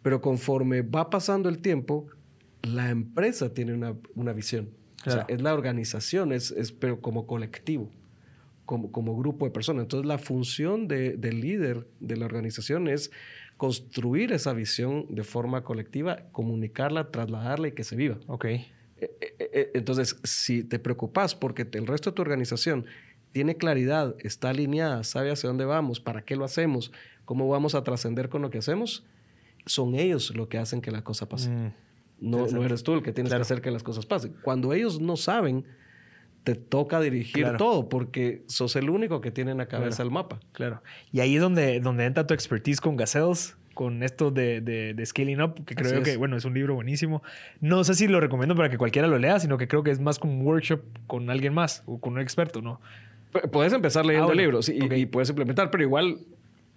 Pero 0.02 0.22
conforme 0.22 0.82
va 0.82 1.12
pasando 1.12 1.50
el 1.50 1.60
tiempo, 1.60 2.08
la 2.64 2.90
empresa 2.90 3.54
tiene 3.54 3.76
una, 3.76 3.96
una 4.16 4.34
visión. 4.34 4.81
O 5.06 5.12
sea, 5.12 5.26
es 5.28 5.42
la 5.42 5.54
organización, 5.54 6.32
es, 6.32 6.52
es, 6.52 6.72
pero 6.72 7.02
como 7.02 7.26
colectivo, 7.26 7.90
como, 8.66 8.92
como 8.92 9.18
grupo 9.18 9.46
de 9.46 9.52
personas. 9.52 9.84
Entonces, 9.84 10.08
la 10.08 10.18
función 10.18 10.88
de, 10.88 11.18
del 11.18 11.42
líder 11.42 11.88
de 12.00 12.18
la 12.18 12.26
organización 12.26 12.88
es 12.88 13.12
construir 13.58 14.32
esa 14.32 14.54
visión 14.54 15.06
de 15.10 15.24
forma 15.24 15.64
colectiva, 15.64 16.24
comunicarla, 16.32 17.12
trasladarla 17.12 17.68
y 17.68 17.72
que 17.72 17.84
se 17.84 17.96
viva. 17.96 18.18
Ok. 18.28 18.46
E, 18.46 18.66
e, 19.00 19.10
e, 19.40 19.72
entonces, 19.74 20.18
si 20.24 20.64
te 20.64 20.80
preocupas 20.80 21.36
porque 21.36 21.68
el 21.74 21.88
resto 21.88 22.12
de 22.12 22.16
tu 22.16 22.22
organización 22.22 22.86
tiene 23.32 23.56
claridad, 23.56 24.16
está 24.20 24.50
alineada, 24.50 25.04
sabe 25.04 25.32
hacia 25.32 25.48
dónde 25.48 25.66
vamos, 25.66 26.00
para 26.00 26.24
qué 26.24 26.36
lo 26.36 26.44
hacemos, 26.44 26.92
cómo 27.26 27.48
vamos 27.48 27.76
a 27.76 27.84
trascender 27.84 28.30
con 28.30 28.42
lo 28.42 28.50
que 28.50 28.58
hacemos, 28.58 29.06
son 29.66 29.96
ellos 29.96 30.36
lo 30.36 30.50
que 30.50 30.58
hacen 30.58 30.82
que 30.82 30.92
la 30.92 31.04
cosa 31.04 31.30
pase. 31.30 31.50
Mm, 31.50 31.74
no, 32.22 32.48
no, 32.48 32.64
eres 32.64 32.84
tú 32.84 32.94
el 32.94 33.04
que 33.04 33.12
tienes 33.12 33.34
que 33.34 33.40
hacer 33.42 33.62
que 33.62 33.72
las 33.72 33.84
cosas 33.84 34.06
pasen. 34.06 34.34
Cuando 34.44 34.74
ellos 34.74 35.02
no 35.02 35.18
saben, 35.18 35.66
te 36.44 36.56
toca 36.56 37.00
dirigir 37.00 37.58
todo 37.58 37.90
porque 37.90 38.44
sos 38.48 38.76
el 38.76 38.90
único 38.90 39.22
que 39.22 39.32
tiene 39.32 39.52
en 39.52 39.58
la 39.58 39.68
cabeza 39.68 40.04
el 40.04 40.12
mapa. 40.12 40.40
Claro. 40.54 40.82
Y 41.12 41.20
ahí 41.20 41.36
es 41.36 41.42
donde, 41.42 41.80
donde 41.80 42.06
entra 42.06 42.26
tu 42.26 42.34
expertise 42.34 42.80
con 42.80 42.96
Gazelles, 42.96 43.58
con 43.74 44.04
esto 44.04 44.32
de, 44.32 44.62
de, 44.62 45.06
Scaling 45.06 45.42
Up, 45.42 45.66
que 45.66 45.76
creo 45.76 46.04
que, 46.04 46.18
bueno, 46.18 46.38
es 46.38 46.46
un 46.46 46.54
libro 46.54 46.76
buenísimo. 46.76 47.24
No 47.60 47.84
sé 47.84 47.96
si 47.96 48.08
lo 48.08 48.20
recomiendo 48.20 48.56
para 48.56 48.70
que 48.70 48.78
cualquiera 48.78 49.08
lo 49.08 49.18
lea, 49.18 49.40
sino 49.40 49.58
que 49.58 49.68
creo 49.68 49.84
que 49.84 49.92
es 49.92 50.00
más 50.00 50.20
como 50.20 50.34
un 50.34 50.46
workshop 50.46 50.82
con 51.08 51.30
alguien 51.30 51.54
más 51.54 51.84
o 51.86 52.00
con 52.00 52.14
un 52.14 52.20
experto, 52.20 52.62
¿no? 52.62 52.82
Puedes 53.52 53.72
empezar 53.72 54.06
leyendo 54.06 54.32
ah, 54.32 54.36
libros 54.36 54.68
y, 54.68 55.06
puedes 55.06 55.30
implementar, 55.30 55.72
pero 55.72 55.84
igual 55.84 56.20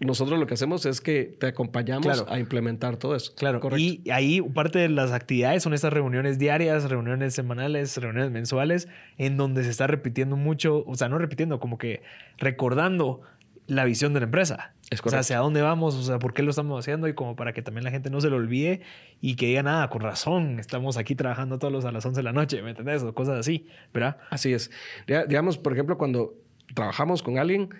nosotros 0.00 0.38
lo 0.38 0.46
que 0.46 0.54
hacemos 0.54 0.86
es 0.86 1.00
que 1.00 1.24
te 1.38 1.46
acompañamos 1.46 2.24
a 2.28 2.38
implementar 2.38 2.96
todo 2.96 3.14
eso. 3.14 3.32
Claro. 3.36 3.60
Y 3.76 4.02
ahí 4.10 4.40
parte 4.40 4.78
de 4.78 4.88
las 4.88 5.12
actividades 5.12 5.62
son 5.62 5.72
estas 5.72 5.92
reuniones 5.92 6.38
diarias, 6.38 6.90
reuniones 6.90 7.34
semanales, 7.34 7.96
reuniones 7.96 8.30
mensuales, 8.30 8.88
en 9.18 9.36
donde 9.36 9.62
se 9.64 9.70
está 9.70 9.86
repitiendo 9.86 10.36
mucho, 10.36 10.84
o 10.86 10.94
sea, 10.96 11.08
no 11.08 11.18
repitiendo, 11.18 11.60
como 11.60 11.78
que 11.78 12.02
recordando 12.38 13.22
la 13.66 13.84
visión 13.84 14.12
de 14.12 14.20
la 14.20 14.24
empresa. 14.24 14.74
Es 14.90 15.00
o 15.02 15.08
sea, 15.08 15.20
hacia 15.20 15.38
dónde 15.38 15.62
vamos, 15.62 15.94
o 15.94 16.02
sea, 16.02 16.18
por 16.18 16.34
qué 16.34 16.42
lo 16.42 16.50
estamos 16.50 16.78
haciendo 16.78 17.08
y 17.08 17.14
como 17.14 17.36
para 17.36 17.52
que 17.52 17.62
también 17.62 17.84
la 17.84 17.90
gente 17.90 18.10
no 18.10 18.20
se 18.20 18.28
lo 18.28 18.36
olvide 18.36 18.82
y 19.20 19.36
que 19.36 19.46
diga 19.46 19.62
nada, 19.62 19.88
con 19.88 20.02
razón, 20.02 20.58
estamos 20.58 20.96
aquí 20.96 21.14
trabajando 21.14 21.58
todos 21.58 21.72
los 21.72 21.84
a 21.84 21.92
las 21.92 22.04
11 22.04 22.18
de 22.18 22.22
la 22.22 22.32
noche, 22.32 22.62
¿me 22.62 22.70
entendés? 22.70 23.02
O 23.02 23.14
cosas 23.14 23.38
así, 23.38 23.66
¿verdad? 23.94 24.18
Así 24.30 24.52
es. 24.52 24.70
digamos, 25.06 25.56
por 25.56 25.72
ejemplo, 25.72 25.96
cuando 25.96 26.34
trabajamos 26.74 27.22
con 27.22 27.38
alguien, 27.38 27.70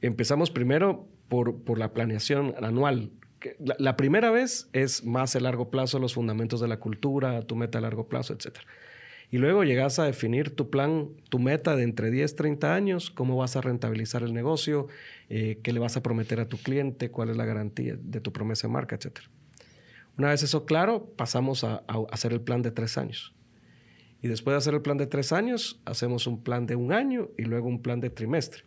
empezamos 0.00 0.50
primero 0.50 1.08
por, 1.28 1.62
por 1.62 1.78
la 1.78 1.92
planeación 1.92 2.54
anual. 2.60 3.10
La, 3.78 3.96
primera 3.96 4.30
vez 4.30 4.68
es 4.72 5.04
más 5.04 5.36
a 5.36 5.40
largo 5.40 5.70
plazo, 5.70 5.98
los 5.98 6.14
fundamentos 6.14 6.60
de 6.60 6.68
la 6.68 6.78
cultura, 6.78 7.42
tu 7.42 7.54
meta 7.54 7.78
a 7.78 7.80
largo 7.80 8.08
plazo, 8.08 8.32
etc. 8.32 8.58
Y 9.30 9.38
luego 9.38 9.62
llegas 9.62 9.98
a 9.98 10.04
definir 10.04 10.54
tu 10.54 10.70
plan, 10.70 11.08
tu 11.28 11.38
meta 11.38 11.76
de 11.76 11.84
entre 11.84 12.10
10, 12.10 12.34
30 12.34 12.74
años, 12.74 13.10
cómo 13.10 13.36
vas 13.36 13.56
a 13.56 13.60
rentabilizar 13.60 14.22
el 14.22 14.32
negocio, 14.32 14.88
eh, 15.28 15.60
qué 15.62 15.72
le 15.72 15.80
vas 15.80 15.96
a 15.96 16.02
prometer 16.02 16.40
a 16.40 16.48
tu 16.48 16.56
cliente, 16.58 17.10
cuál 17.10 17.30
es 17.30 17.36
la 17.36 17.44
garantía 17.44 17.96
de 18.00 18.20
tu 18.20 18.32
promesa 18.32 18.68
de 18.68 18.72
marca, 18.72 18.96
etc. 18.96 19.20
Una 20.16 20.30
vez 20.30 20.42
eso 20.42 20.64
claro, 20.64 21.12
pasamos 21.16 21.62
a 21.62 21.84
hacer 22.10 22.32
el 22.32 22.40
plan 22.40 22.62
de 22.62 22.70
tres 22.70 22.96
años. 22.96 23.34
Y 24.22 24.28
después 24.28 24.54
de 24.54 24.58
hacer 24.58 24.74
el 24.74 24.82
plan 24.82 24.96
de 24.96 25.06
tres 25.06 25.32
años, 25.32 25.80
hacemos 25.84 26.26
un 26.26 26.42
plan 26.42 26.66
de 26.66 26.74
un 26.74 26.92
año 26.92 27.28
y 27.36 27.42
luego 27.42 27.68
un 27.68 27.82
plan 27.82 28.00
de 28.00 28.10
trimestre. 28.10 28.64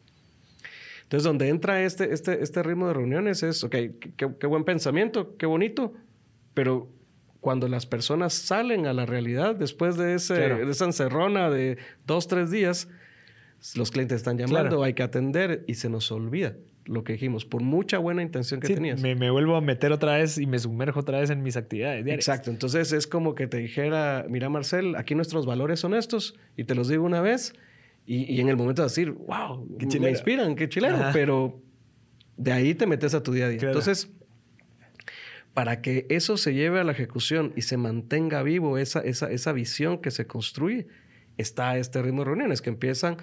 Entonces, 1.10 1.24
donde 1.24 1.50
entra 1.50 1.82
este, 1.82 2.14
este, 2.14 2.44
este 2.44 2.62
ritmo 2.62 2.88
de 2.88 2.94
reuniones 2.94 3.42
es, 3.42 3.64
ok, 3.64 3.76
qué, 4.16 4.46
buen 4.46 4.64
pensamiento, 4.64 5.36
qué 5.38 5.48
bonito, 5.48 5.92
pero 6.54 6.88
cuando 7.42 7.68
las 7.68 7.88
personas 7.88 8.36
salen 8.36 8.86
a 8.86 8.94
la 8.94 9.08
realidad 9.08 9.56
después 9.56 9.98
de, 9.98 10.14
ese, 10.14 10.36
de 10.36 10.70
esa 10.70 10.86
encerrona 10.86 11.50
de 11.50 11.80
dos, 12.06 12.28
tres 12.28 12.52
días, 12.52 12.90
los 13.74 13.90
clientes 13.90 14.18
están 14.18 14.38
llamando, 14.38 14.84
hay 14.84 14.94
que 14.94 15.02
atender 15.02 15.64
y 15.66 15.74
se 15.74 15.90
nos 15.90 16.12
olvida 16.12 16.54
lo 16.86 17.04
que 17.04 17.14
dijimos, 17.14 17.44
por 17.44 17.64
mucha 17.64 17.98
buena 17.98 18.22
intención 18.22 18.60
que 18.60 18.76
tenías. 18.76 19.02
Me, 19.02 19.16
me, 19.16 19.32
vuelvo 19.32 19.56
a 19.56 19.62
meter 19.62 19.92
otra 19.92 20.18
vez 20.18 20.38
y 20.38 20.46
me 20.46 20.60
sumerjo 20.60 21.00
otra 21.00 21.20
vez 21.20 21.32
en 21.32 21.42
mis 21.42 21.58
actividades 21.58 22.06
diarias. 22.06 22.28
Exacto. 22.28 22.52
Entonces 22.52 22.94
es 22.94 23.08
como 23.08 23.34
que 23.34 23.48
te 23.48 23.58
dijera, 23.58 24.28
mira 24.30 24.50
Marcel, 24.50 24.96
aquí 24.96 25.16
nuestros 25.16 25.48
valores 25.48 25.80
son 25.80 25.96
estos 25.96 26.36
y 26.56 26.66
te 26.66 26.76
los 26.76 26.88
digo 26.88 27.04
una 27.04 27.22
vez 27.22 27.54
y, 28.12 28.42
en 28.42 28.50
el 28.50 28.58
momento 28.58 28.82
de 28.82 28.88
decir, 28.88 29.12
wow, 29.12 29.78
qué 29.78 30.00
me 30.00 30.10
inspiran, 30.10 30.56
qué 30.56 30.68
chileno, 30.68 30.98
pero 31.14 31.62
de 32.38 32.52
ahí 32.52 32.74
te 32.74 32.88
metes 32.88 33.14
a 33.14 33.22
tu 33.22 33.32
día 33.32 33.46
a 33.46 33.50
día. 33.50 33.60
Entonces, 33.62 34.10
para 35.54 35.84
que 35.84 36.08
eso 36.10 36.36
se 36.36 36.56
lleve 36.56 36.80
a 36.80 36.84
la 36.84 36.92
ejecución 36.92 37.54
y 37.56 37.62
se 37.62 37.78
mantenga 37.78 38.42
vivo 38.42 38.80
esa, 38.80 39.02
esa, 39.02 39.30
esa 39.30 39.52
visión 39.52 40.00
que 40.00 40.10
se 40.10 40.26
construye, 40.26 40.88
está 41.38 41.78
este 41.78 42.02
ritmo 42.02 42.22
de 42.22 42.30
reuniones 42.30 42.64
que 42.64 42.72
empiezan 42.72 43.18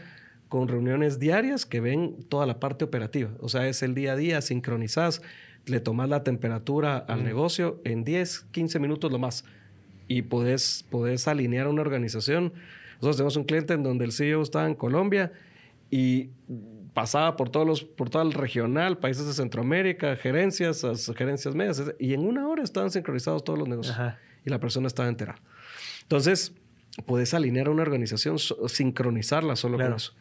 con 0.48 0.68
reuniones 0.68 1.18
diarias 1.18 1.66
que 1.66 1.80
ven 1.80 2.22
toda 2.28 2.46
la 2.46 2.60
parte 2.60 2.84
operativa. 2.84 3.32
O 3.40 3.48
sea, 3.48 3.66
es 3.66 3.82
el 3.82 3.92
día 3.92 4.12
a 4.12 4.16
día, 4.16 4.40
sincronizás, 4.40 5.20
le 5.64 5.80
tomas 5.80 6.08
la 6.08 6.22
temperatura 6.22 6.98
al 6.98 7.24
negocio 7.24 7.80
en 7.84 8.04
10, 8.04 8.46
15 8.52 8.78
minutos 8.78 9.10
lo 9.10 9.18
más. 9.18 9.44
Y 10.06 10.22
podés, 10.22 10.84
podés 10.90 11.26
alinear 11.26 11.66
una 11.66 11.80
organización 11.80 12.52
nosotros 12.96 13.16
tenemos 13.16 13.36
un 13.36 13.44
cliente 13.44 13.74
en 13.74 13.82
donde 13.82 14.04
el 14.04 14.12
CEO 14.12 14.42
estaba 14.42 14.66
en 14.66 14.74
Colombia 14.74 15.32
y 15.90 16.30
pasaba 16.94 17.36
por 17.36 17.50
todos 17.50 17.66
los, 17.66 17.84
por 17.84 18.08
todo 18.08 18.22
el 18.22 18.32
regional, 18.32 18.98
países 18.98 19.26
de 19.26 19.34
Centroamérica, 19.34 20.16
gerencias, 20.16 20.82
gerencias 21.14 21.54
medias, 21.54 21.82
y 21.98 22.14
en 22.14 22.20
una 22.20 22.48
hora 22.48 22.62
estaban 22.62 22.90
sincronizados 22.90 23.44
todos 23.44 23.58
los 23.58 23.68
negocios 23.68 23.96
y 24.44 24.50
la 24.50 24.58
persona 24.60 24.86
estaba 24.86 25.08
enterada. 25.08 25.38
Entonces, 26.02 26.54
puedes 27.04 27.34
alinear 27.34 27.66
a 27.66 27.70
una 27.70 27.82
organización, 27.82 28.38
sincronizarla 28.38 29.56
solo 29.56 29.76
con 29.76 29.92
eso. 29.92 30.14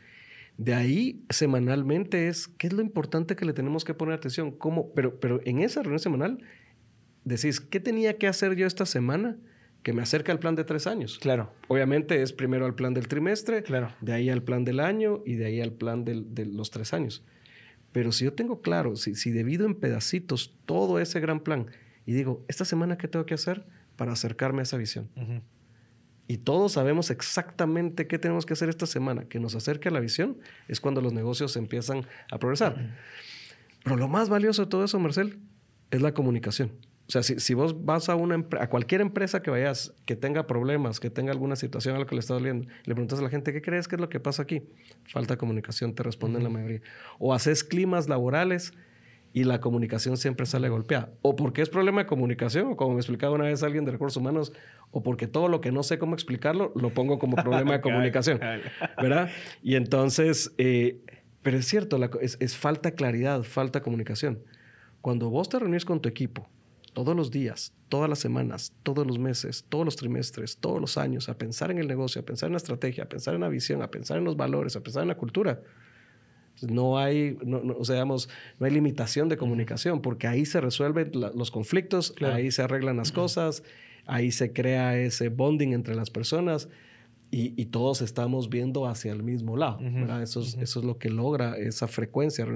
De 0.58 0.74
ahí, 0.74 1.24
semanalmente 1.30 2.28
es, 2.28 2.48
¿qué 2.48 2.68
es 2.68 2.74
lo 2.74 2.82
importante 2.82 3.36
que 3.36 3.46
le 3.46 3.54
tenemos 3.54 3.84
que 3.84 3.94
poner 3.94 4.16
atención? 4.16 4.52
¿Cómo? 4.52 4.94
Pero, 4.94 5.20
pero 5.20 5.42
en 5.46 5.60
esa 5.60 5.82
reunión 5.82 6.00
semanal, 6.00 6.40
decís, 7.24 7.60
¿qué 7.60 7.80
tenía 7.80 8.18
que 8.18 8.28
hacer 8.28 8.56
yo 8.56 8.66
esta 8.66 8.86
semana? 8.86 9.38
Que 9.86 9.94
me 9.94 10.02
acerca 10.02 10.32
al 10.32 10.40
plan 10.40 10.56
de 10.56 10.64
tres 10.64 10.88
años. 10.88 11.20
Claro. 11.20 11.52
Obviamente 11.68 12.24
es 12.24 12.34
primero 12.34 12.66
al 12.66 12.74
plan 12.74 12.96
del 12.96 13.08
trimestre, 13.08 13.62
claro. 13.62 13.94
de 14.02 14.14
ahí 14.14 14.32
al 14.32 14.42
plan 14.42 14.66
del 14.66 14.80
año 14.80 15.22
y 15.28 15.36
de 15.36 15.46
ahí 15.46 15.62
al 15.62 15.74
plan 15.74 16.04
de 16.04 16.46
los 16.48 16.72
tres 16.72 16.92
años. 16.92 17.24
Pero 17.92 18.12
si 18.12 18.26
yo 18.26 18.34
tengo 18.34 18.62
claro, 18.62 18.96
si, 18.96 19.14
si 19.14 19.30
divido 19.30 19.68
en 19.68 19.76
pedacitos 19.76 20.58
todo 20.66 21.00
ese 21.00 21.20
gran 21.20 21.40
plan 21.40 21.68
y 22.08 22.14
digo, 22.14 22.44
esta 22.48 22.66
semana, 22.66 22.98
¿qué 22.98 23.08
tengo 23.08 23.28
que 23.28 23.36
hacer 23.36 23.64
para 23.96 24.14
acercarme 24.14 24.62
a 24.62 24.64
esa 24.64 24.78
visión? 24.78 25.08
Y 26.28 26.38
todos 26.38 26.72
sabemos 26.72 27.12
exactamente 27.12 28.08
qué 28.08 28.18
tenemos 28.18 28.48
que 28.48 28.54
hacer 28.54 28.70
esta 28.70 28.88
semana 28.88 29.26
que 29.26 29.40
nos 29.40 29.54
acerque 29.54 29.90
a 29.90 29.92
la 29.92 30.00
visión, 30.00 30.40
es 30.68 30.82
cuando 30.82 31.00
los 31.00 31.14
negocios 31.14 31.56
empiezan 31.58 32.08
a 32.32 32.40
progresar. 32.40 32.96
Pero 33.84 33.98
lo 33.98 34.08
más 34.08 34.30
valioso 34.30 34.64
de 34.64 34.68
todo 34.68 34.84
eso, 34.84 34.98
Marcel, 34.98 35.38
es 35.92 36.02
la 36.02 36.16
comunicación. 36.16 36.72
O 37.08 37.12
sea, 37.12 37.22
si, 37.22 37.40
si 37.40 37.54
vos 37.54 37.86
vas 37.86 38.10
a, 38.10 38.16
una, 38.16 38.44
a 38.60 38.68
cualquier 38.68 39.02
empresa 39.02 39.44
que 39.44 39.52
vayas 39.52 39.94
que 40.06 40.16
tenga 40.16 40.48
problemas, 40.48 41.00
que 41.00 41.12
tenga 41.12 41.32
alguna 41.32 41.56
situación 41.56 42.02
a 42.02 42.06
que 42.06 42.16
le 42.16 42.20
está 42.20 42.34
doliendo, 42.34 42.68
le 42.84 42.96
preguntas 42.96 43.20
a 43.20 43.22
la 43.22 43.30
gente, 43.30 43.54
¿qué 43.54 43.62
crees 43.62 43.88
que 43.88 43.96
es 43.96 44.02
lo 44.02 44.10
que 44.10 44.20
pasa 44.20 44.42
aquí? 44.42 44.64
Falta 45.06 45.36
de 45.36 45.38
comunicación, 45.38 45.94
te 45.94 46.02
responden 46.02 46.44
la 46.44 46.50
mayoría. 46.50 46.82
O 47.20 47.34
haces 47.34 47.64
climas 47.64 48.10
laborales 48.10 48.74
y 49.34 49.44
la 49.44 49.60
comunicación 49.60 50.18
siempre 50.18 50.48
sale 50.48 50.70
golpeada. 50.70 51.12
O 51.22 51.36
porque 51.36 51.62
es 51.62 51.70
problema 51.70 52.02
de 52.02 52.08
comunicación, 52.08 52.72
o 52.72 52.76
como 52.76 52.94
me 52.94 53.02
explicaba 53.02 53.36
una 53.36 53.44
vez 53.44 53.62
alguien 53.62 53.86
de 53.86 53.92
recursos 53.92 54.18
humanos, 54.18 54.52
o 54.92 55.04
porque 55.04 55.28
todo 55.28 55.48
lo 55.48 55.62
que 55.62 55.72
no 55.72 55.84
sé 55.84 56.00
cómo 56.00 56.16
explicarlo, 56.16 56.72
lo 56.76 56.90
pongo 56.92 57.20
como 57.20 57.36
problema 57.36 57.74
de 57.74 57.82
comunicación. 57.82 58.40
¿Verdad? 59.00 59.30
Y 59.62 59.76
entonces, 59.76 60.56
eh, 60.58 61.02
pero 61.44 61.58
es 61.58 61.68
cierto, 61.68 62.00
es, 62.20 62.38
es 62.40 62.58
falta 62.58 62.92
claridad, 62.92 63.44
falta 63.44 63.82
comunicación. 63.82 64.40
Cuando 65.02 65.30
vos 65.30 65.50
te 65.50 65.60
reunís 65.60 65.86
con 65.86 66.02
tu 66.02 66.10
equipo, 66.10 66.48
todos 66.96 67.14
los 67.14 67.30
días, 67.30 67.74
todas 67.90 68.10
las 68.10 68.20
semanas, 68.20 68.74
todos 68.82 69.06
los 69.06 69.20
meses, 69.20 69.66
todos 69.68 69.84
los 69.84 69.98
trimestres, 69.98 70.58
todos 70.58 70.80
los 70.80 70.98
años, 70.98 71.28
a 71.28 71.38
pensar 71.38 71.70
en 71.70 71.78
el 71.78 71.88
negocio, 71.88 72.22
a 72.22 72.26
pensar 72.26 72.48
en 72.48 72.54
la 72.54 72.58
estrategia, 72.58 73.04
a 73.04 73.10
pensar 73.10 73.36
en 73.36 73.42
la 73.42 73.50
visión, 73.50 73.82
a 73.82 73.92
pensar 73.92 74.18
en 74.18 74.24
los 74.24 74.38
valores, 74.38 74.78
a 74.78 74.82
pensar 74.82 75.02
en 75.04 75.10
la 75.10 75.18
cultura. 75.18 75.62
No 76.62 76.98
hay, 76.98 77.38
no, 77.44 77.62
o 77.78 77.84
sea, 77.84 78.06
no 78.06 78.16
hay 78.62 78.72
limitación 78.72 79.28
de 79.28 79.36
comunicación 79.36 80.02
porque 80.02 80.26
ahí 80.26 80.46
se 80.46 80.62
resuelven 80.62 81.12
los 81.14 81.52
conflictos, 81.52 82.16
ahí 82.22 82.50
se 82.50 82.62
arreglan 82.62 82.96
las 82.96 83.12
cosas, 83.12 83.62
ahí 84.06 84.32
se 84.32 84.54
crea 84.54 84.98
ese 84.98 85.28
bonding 85.28 85.74
entre 85.74 85.96
las 85.96 86.10
personas 86.10 86.70
y, 87.30 87.66
todos 87.66 88.02
estamos 88.02 88.50
viendo 88.50 88.88
hacia 88.88 89.12
el 89.12 89.22
mismo 89.22 89.58
lado. 89.58 89.80
eso, 90.22 90.40
es, 90.40 90.56
eso 90.56 90.80
es 90.80 90.86
lo 90.86 90.98
que 90.98 91.10
logra 91.10 91.58
esa 91.58 91.90
frecuencia. 91.90 92.48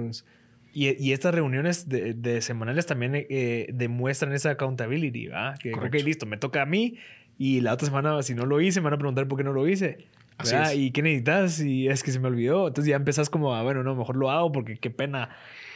Y, 0.73 1.11
estas 1.11 1.33
reuniones 1.33 1.89
de, 1.89 2.41
semanales 2.41 2.85
también 2.85 3.13
eh, 3.15 3.67
demuestran 3.73 4.33
esa 4.33 4.51
accountability, 4.51 5.27
¿verdad? 5.27 5.57
Que, 5.57 5.73
ok, 5.73 5.93
listo, 6.03 6.25
me 6.25 6.37
toca 6.37 6.61
a 6.61 6.65
mí 6.65 6.97
y 7.39 7.61
la 7.61 7.73
otra 7.73 7.87
semana, 7.87 8.21
si 8.21 8.35
no 8.35 8.45
lo 8.45 8.59
hice, 8.61 8.81
me 8.81 8.85
van 8.85 8.95
a 8.95 8.97
preguntar 8.97 9.27
por 9.27 9.37
qué 9.37 9.45
no 9.45 9.53
lo 9.53 9.67
hice. 9.67 10.05
¿verdad? 10.37 10.73
¿Y 10.73 10.91
qué 10.91 11.01
necesitas? 11.01 11.59
Y 11.61 11.87
es 11.87 12.03
que 12.03 12.11
se 12.11 12.19
me 12.19 12.27
olvidó. 12.27 12.67
Entonces 12.67 12.89
ya 12.89 12.97
empezás 12.97 13.29
como, 13.29 13.55
a, 13.55 13.63
bueno, 13.63 13.83
no, 13.83 13.95
mejor 13.95 14.15
lo 14.15 14.29
hago 14.29 14.51
porque 14.51 14.77
qué 14.77 14.89
pena. 14.89 15.29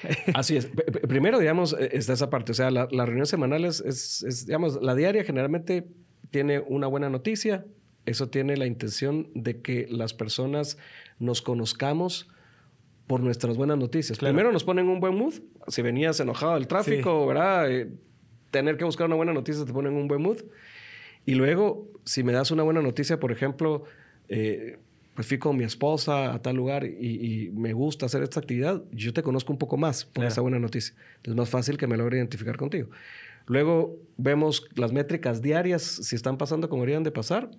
Así 0.33 0.57
es. 0.57 0.69
Primero, 1.07 1.39
digamos, 1.39 1.75
e, 1.77 1.89
está 1.93 2.13
esa 2.13 2.29
parte. 2.29 2.51
O 2.51 2.55
sea, 2.55 2.69
la, 2.69 2.87
la 2.91 3.05
reunión 3.05 3.25
semanal 3.25 3.65
es, 3.65 3.81
es, 3.81 4.45
digamos, 4.45 4.81
la 4.81 4.95
diaria 4.95 5.23
generalmente 5.23 5.87
tiene 6.31 6.59
una 6.59 6.87
buena 6.87 7.09
noticia. 7.09 7.65
Eso 8.05 8.29
tiene 8.29 8.57
la 8.57 8.65
intención 8.65 9.29
de 9.33 9.61
que 9.61 9.87
las 9.89 10.13
personas 10.13 10.77
nos 11.19 11.41
conozcamos 11.41 12.29
por 13.07 13.21
nuestras 13.21 13.57
buenas 13.57 13.77
noticias. 13.77 14.17
Primero 14.17 14.51
nos 14.51 14.63
ponen 14.63 14.87
un 14.87 14.99
buen 14.99 15.15
mood. 15.15 15.35
Si 15.67 15.81
venías 15.81 16.19
enojado 16.19 16.55
del 16.55 16.67
tráfico, 16.67 17.27
¿verdad? 17.27 17.69
Eh, 17.71 17.89
tener 18.51 18.77
que 18.77 18.85
buscar 18.85 19.07
una 19.07 19.15
buena 19.15 19.33
noticia 19.33 19.65
te 19.65 19.73
ponen 19.73 19.93
un 19.93 20.07
buen 20.07 20.21
mood. 20.21 20.37
Y 21.25 21.35
luego, 21.35 21.87
si 22.05 22.23
me 22.23 22.33
das 22.33 22.51
una 22.51 22.63
buena 22.63 22.81
noticia, 22.81 23.19
por 23.19 23.31
ejemplo, 23.31 23.83
eh, 24.29 24.77
pues 25.15 25.27
fui 25.27 25.37
con 25.37 25.57
mi 25.57 25.63
esposa 25.63 26.33
a 26.33 26.41
tal 26.41 26.55
lugar 26.55 26.85
y, 26.85 27.51
me 27.53 27.73
gusta 27.73 28.05
hacer 28.07 28.23
esta 28.23 28.39
actividad, 28.39 28.83
yo 28.91 29.13
te 29.13 29.21
conozco 29.21 29.51
un 29.53 29.59
poco 29.59 29.77
más 29.77 30.05
por 30.05 30.25
esa 30.25 30.41
buena 30.41 30.59
noticia. 30.59 30.95
Es 31.23 31.35
más 31.35 31.49
fácil 31.49 31.77
que 31.77 31.87
me 31.87 31.97
logre 31.97 32.17
identificar 32.17 32.57
contigo. 32.57 32.89
Luego 33.45 33.97
vemos 34.17 34.67
las 34.75 34.91
métricas 34.91 35.41
diarias, 35.41 35.83
si 35.83 36.15
están 36.15 36.37
pasando 36.37 36.69
como 36.69 36.81
deberían 36.81 37.03
de 37.03 37.11
pasar. 37.11 37.51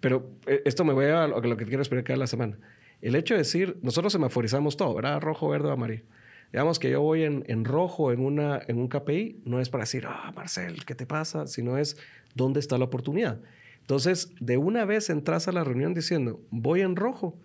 Pero 0.00 0.30
eh, 0.46 0.62
esto 0.64 0.84
me 0.84 0.92
voy 0.92 1.06
a 1.06 1.26
lo 1.26 1.56
que 1.56 1.66
quiero 1.66 1.82
explicar 1.82 2.16
la 2.18 2.26
semana. 2.26 2.58
El 3.02 3.16
hecho 3.16 3.34
de 3.34 3.38
decir, 3.38 3.78
nosotros 3.82 4.12
semaforizamos 4.12 4.76
todo, 4.76 4.94
¿verdad? 4.94 5.20
Rojo, 5.20 5.48
verde 5.48 5.68
o 5.68 5.72
amarillo. 5.72 6.04
Digamos 6.52 6.78
que 6.78 6.90
yo 6.90 7.00
voy 7.00 7.24
en, 7.24 7.44
en, 7.48 7.64
rojo 7.64 8.12
en, 8.12 8.20
una, 8.20 8.60
en 8.68 8.78
un 8.78 8.88
KPI, 8.88 9.42
no 9.44 9.60
es 9.60 9.68
para 9.68 9.82
decir, 9.82 10.04
ah, 10.06 10.32
Marcel, 10.36 10.84
¿qué 10.84 10.94
te 10.94 11.06
pasa? 11.06 11.46
Sino 11.46 11.78
es, 11.78 11.96
¿dónde 12.34 12.60
está 12.60 12.78
la 12.78 12.84
oportunidad? 12.84 13.40
Entonces, 13.80 14.32
de 14.38 14.56
una 14.56 14.84
vez 14.84 15.10
entras 15.10 15.48
a 15.48 15.52
la 15.52 15.64
reunión 15.64 15.94
diciendo, 15.94 16.40
voy 16.50 16.82
en 16.82 16.94
rojo 16.94 17.36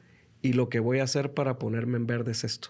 y 0.42 0.54
lo 0.54 0.70
que 0.70 0.80
voy 0.80 1.00
a 1.00 1.04
hacer 1.04 1.34
para 1.34 1.58
ponerme 1.58 1.98
en 1.98 2.06
verde 2.06 2.34
es 2.34 2.44
esto. 2.44 2.70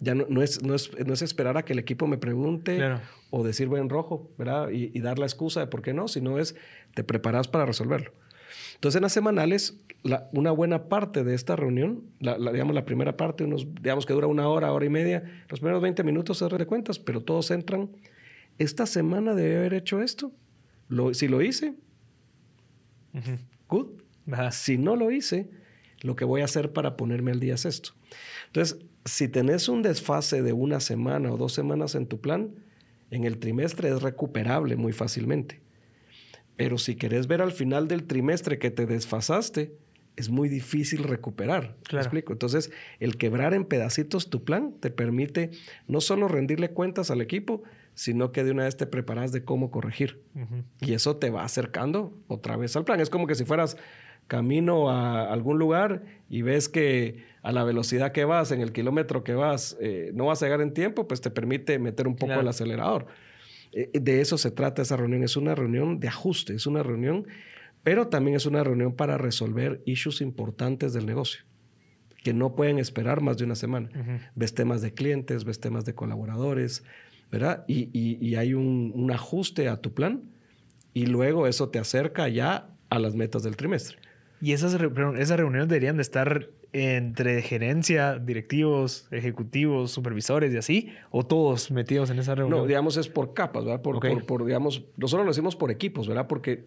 Ya 0.00 0.14
no, 0.14 0.26
no, 0.28 0.42
es, 0.42 0.62
no, 0.62 0.74
es, 0.74 0.90
no 1.04 1.12
es, 1.12 1.22
esperar 1.22 1.58
a 1.58 1.64
que 1.64 1.72
el 1.72 1.80
equipo 1.80 2.06
me 2.06 2.18
pregunte 2.18 2.80
o 3.30 3.44
decir 3.44 3.66
voy 3.66 3.80
en 3.80 3.88
rojo, 3.88 4.30
¿verdad? 4.38 4.70
Y, 4.70 4.92
y, 4.94 5.00
dar 5.00 5.18
la 5.18 5.26
excusa 5.26 5.58
de 5.58 5.66
por 5.66 5.82
qué 5.82 5.92
no, 5.92 6.06
sino 6.06 6.38
es 6.38 6.54
te 6.94 7.02
preparas 7.02 7.48
para 7.48 7.66
resolverlo. 7.66 8.12
Entonces, 8.78 8.96
en 8.96 9.02
las 9.02 9.12
semanales, 9.12 9.76
la, 10.04 10.30
una 10.32 10.52
buena 10.52 10.88
parte 10.88 11.24
de 11.24 11.34
esta 11.34 11.56
reunión, 11.56 12.04
la, 12.20 12.38
la, 12.38 12.52
digamos 12.52 12.76
la 12.76 12.84
primera 12.84 13.16
parte, 13.16 13.42
unos, 13.42 13.66
digamos 13.82 14.06
que 14.06 14.12
dura 14.12 14.28
una 14.28 14.48
hora, 14.48 14.72
hora 14.72 14.86
y 14.86 14.88
media, 14.88 15.24
los 15.48 15.58
primeros 15.58 15.82
20 15.82 16.04
minutos 16.04 16.38
se 16.38 16.46
de 16.46 16.64
cuentas, 16.64 17.00
pero 17.00 17.20
todos 17.20 17.50
entran. 17.50 17.90
Esta 18.56 18.86
semana 18.86 19.34
debe 19.34 19.56
haber 19.56 19.74
hecho 19.74 20.00
esto. 20.00 20.30
Lo, 20.88 21.12
si 21.12 21.26
lo 21.26 21.42
hice, 21.42 21.74
good. 23.68 23.88
Si 24.52 24.78
no 24.78 24.94
lo 24.94 25.10
hice, 25.10 25.50
lo 26.02 26.14
que 26.14 26.24
voy 26.24 26.42
a 26.42 26.44
hacer 26.44 26.72
para 26.72 26.96
ponerme 26.96 27.32
al 27.32 27.40
día 27.40 27.54
es 27.54 27.64
esto. 27.64 27.90
Entonces, 28.46 28.78
si 29.04 29.26
tenés 29.26 29.68
un 29.68 29.82
desfase 29.82 30.40
de 30.42 30.52
una 30.52 30.78
semana 30.78 31.32
o 31.32 31.36
dos 31.36 31.52
semanas 31.52 31.96
en 31.96 32.06
tu 32.06 32.20
plan, 32.20 32.54
en 33.10 33.24
el 33.24 33.38
trimestre 33.38 33.88
es 33.88 34.02
recuperable 34.02 34.76
muy 34.76 34.92
fácilmente. 34.92 35.60
Pero 36.58 36.76
si 36.76 36.96
querés 36.96 37.28
ver 37.28 37.40
al 37.40 37.52
final 37.52 37.86
del 37.86 38.04
trimestre 38.04 38.58
que 38.58 38.72
te 38.72 38.84
desfasaste, 38.84 39.72
es 40.16 40.28
muy 40.28 40.48
difícil 40.48 41.04
recuperar. 41.04 41.76
Claro. 41.84 42.02
explico? 42.02 42.32
Entonces, 42.32 42.72
el 42.98 43.16
quebrar 43.16 43.54
en 43.54 43.64
pedacitos 43.64 44.28
tu 44.28 44.42
plan 44.42 44.74
te 44.80 44.90
permite 44.90 45.52
no 45.86 46.00
solo 46.00 46.26
rendirle 46.26 46.70
cuentas 46.70 47.12
al 47.12 47.20
equipo, 47.20 47.62
sino 47.94 48.32
que 48.32 48.42
de 48.42 48.50
una 48.50 48.64
vez 48.64 48.76
te 48.76 48.86
preparas 48.86 49.30
de 49.30 49.44
cómo 49.44 49.70
corregir. 49.70 50.20
Y 50.80 50.94
eso 50.94 51.16
te 51.16 51.30
va 51.30 51.44
acercando 51.44 52.12
otra 52.26 52.56
vez 52.56 52.74
al 52.74 52.84
plan. 52.84 52.98
Es 52.98 53.08
como 53.08 53.28
que 53.28 53.36
si 53.36 53.44
fueras 53.44 53.76
camino 54.26 54.90
a 54.90 55.32
algún 55.32 55.60
lugar 55.60 56.02
y 56.28 56.42
ves 56.42 56.68
que 56.68 57.24
a 57.42 57.52
la 57.52 57.62
velocidad 57.62 58.10
que 58.10 58.24
vas, 58.24 58.50
en 58.50 58.60
el 58.60 58.72
kilómetro 58.72 59.22
que 59.22 59.34
vas, 59.34 59.76
eh, 59.80 60.10
no 60.12 60.26
vas 60.26 60.42
a 60.42 60.46
llegar 60.46 60.60
en 60.60 60.74
tiempo, 60.74 61.06
pues 61.06 61.20
te 61.20 61.30
permite 61.30 61.78
meter 61.78 62.08
un 62.08 62.16
poco 62.16 62.34
el 62.34 62.48
acelerador. 62.48 63.06
Eh, 63.72 63.90
de 63.92 64.20
eso 64.20 64.38
se 64.38 64.50
trata 64.50 64.82
esa 64.82 64.96
reunión. 64.96 65.22
Es 65.22 65.36
una 65.36 65.54
reunión 65.54 66.00
de 66.00 66.08
ajuste, 66.08 66.54
es 66.54 66.66
una 66.66 66.82
reunión, 66.82 67.26
pero 67.82 68.08
también 68.08 68.36
es 68.36 68.46
una 68.46 68.64
reunión 68.64 68.94
para 68.94 69.18
resolver 69.18 69.82
issues 69.84 70.20
importantes 70.20 70.92
del 70.92 71.06
negocio 71.06 71.42
que 72.22 72.34
no 72.34 72.54
pueden 72.54 72.78
esperar 72.78 73.20
más 73.20 73.38
de 73.38 73.44
una 73.44 73.54
semana. 73.54 73.88
Ves 74.34 74.52
temas 74.52 74.82
de 74.82 74.92
clientes, 74.92 75.44
ves 75.44 75.60
temas 75.60 75.84
de 75.84 75.94
colaboradores, 75.94 76.82
¿verdad? 77.30 77.64
Y, 77.68 77.88
y, 77.92 78.34
hay 78.34 78.54
un, 78.54 78.92
un 78.94 79.10
ajuste 79.12 79.68
a 79.68 79.76
tu 79.80 79.94
plan 79.94 80.24
y 80.94 81.06
luego 81.06 81.46
eso 81.46 81.68
te 81.68 81.78
acerca 81.78 82.28
ya 82.28 82.70
a 82.90 82.98
las 82.98 83.14
metas 83.14 83.44
del 83.44 83.56
trimestre. 83.56 83.98
Y 84.40 84.52
esas, 84.52 84.74
esas 84.74 85.36
reuniones 85.36 85.68
deberían 85.68 85.96
de 85.96 86.02
estar 86.02 86.50
entre 86.72 87.42
gerencia, 87.42 88.18
directivos, 88.18 89.08
ejecutivos, 89.10 89.90
supervisores 89.90 90.52
y 90.52 90.56
así, 90.58 90.92
o 91.10 91.24
todos 91.24 91.70
metidos 91.70 92.10
en 92.10 92.18
esa 92.18 92.34
reunión? 92.34 92.60
No, 92.60 92.66
digamos 92.66 92.96
es 92.96 93.08
por 93.08 93.34
capas, 93.34 93.64
¿verdad? 93.64 93.82
Por, 93.82 94.00
por, 94.00 94.26
por, 94.26 94.44
digamos, 94.44 94.84
nosotros 94.96 95.24
lo 95.24 95.30
decimos 95.32 95.56
por 95.56 95.70
equipos, 95.70 96.06
¿verdad? 96.06 96.26
Porque, 96.26 96.66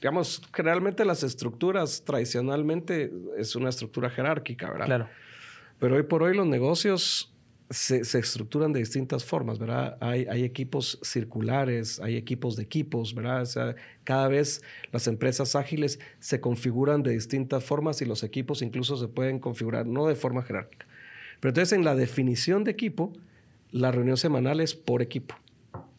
digamos, 0.00 0.42
generalmente 0.52 1.04
las 1.04 1.22
estructuras 1.22 2.04
tradicionalmente 2.04 3.12
es 3.36 3.56
una 3.56 3.68
estructura 3.68 4.10
jerárquica, 4.10 4.70
¿verdad? 4.70 4.86
Claro. 4.86 5.08
Pero 5.78 5.96
hoy 5.96 6.04
por 6.04 6.22
hoy 6.22 6.34
los 6.34 6.46
negocios 6.46 7.35
se, 7.70 8.00
estructuran 8.00 8.72
de 8.72 8.80
distintas 8.80 9.24
formas, 9.24 9.58
¿verdad? 9.58 9.96
Hay, 10.00 10.44
equipos 10.44 10.98
circulares, 11.02 12.00
hay 12.00 12.16
equipos 12.16 12.56
de 12.56 12.62
equipos, 12.62 13.14
¿verdad? 13.14 13.42
O 13.42 13.46
sea, 13.46 13.74
cada 14.04 14.28
vez 14.28 14.62
las 14.92 15.06
empresas 15.08 15.56
ágiles 15.56 15.98
se 16.20 16.40
configuran 16.40 17.02
de 17.02 17.12
distintas 17.12 17.64
formas 17.64 18.00
y 18.02 18.04
los 18.04 18.22
equipos 18.22 18.62
incluso 18.62 18.96
se 18.96 19.08
pueden 19.08 19.40
configurar 19.40 19.86
no 19.86 20.06
de 20.06 20.14
forma 20.14 20.42
jerárquica. 20.42 20.86
Pero 21.40 21.50
entonces 21.50 21.76
en 21.76 21.84
la 21.84 21.94
definición 21.94 22.64
de 22.64 22.70
equipo, 22.70 23.12
la 23.72 23.90
reunión 23.90 24.16
semanal 24.16 24.60
es 24.60 24.74
por 24.74 25.02
equipo 25.02 25.34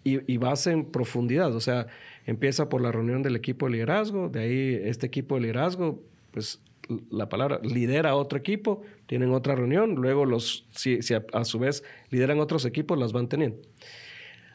y, 0.03 0.31
y 0.31 0.37
vas 0.37 0.67
en 0.67 0.85
profundidad, 0.85 1.53
o 1.53 1.59
sea, 1.59 1.87
empieza 2.25 2.69
por 2.69 2.81
la 2.81 2.91
reunión 2.91 3.23
del 3.23 3.35
equipo 3.35 3.65
de 3.65 3.73
liderazgo, 3.73 4.29
de 4.29 4.39
ahí 4.39 4.81
este 4.83 5.05
equipo 5.05 5.35
de 5.35 5.41
liderazgo, 5.41 6.01
pues 6.31 6.61
la 7.09 7.29
palabra, 7.29 7.59
lidera 7.63 8.15
otro 8.15 8.37
equipo, 8.37 8.81
tienen 9.05 9.31
otra 9.31 9.55
reunión, 9.55 9.95
luego 9.95 10.25
los, 10.25 10.67
si, 10.71 10.99
a, 11.13 11.45
su 11.45 11.59
vez 11.59 11.83
lideran 12.09 12.39
otros 12.39 12.65
equipos, 12.65 12.97
las 12.97 13.13
van 13.13 13.27
teniendo. 13.27 13.57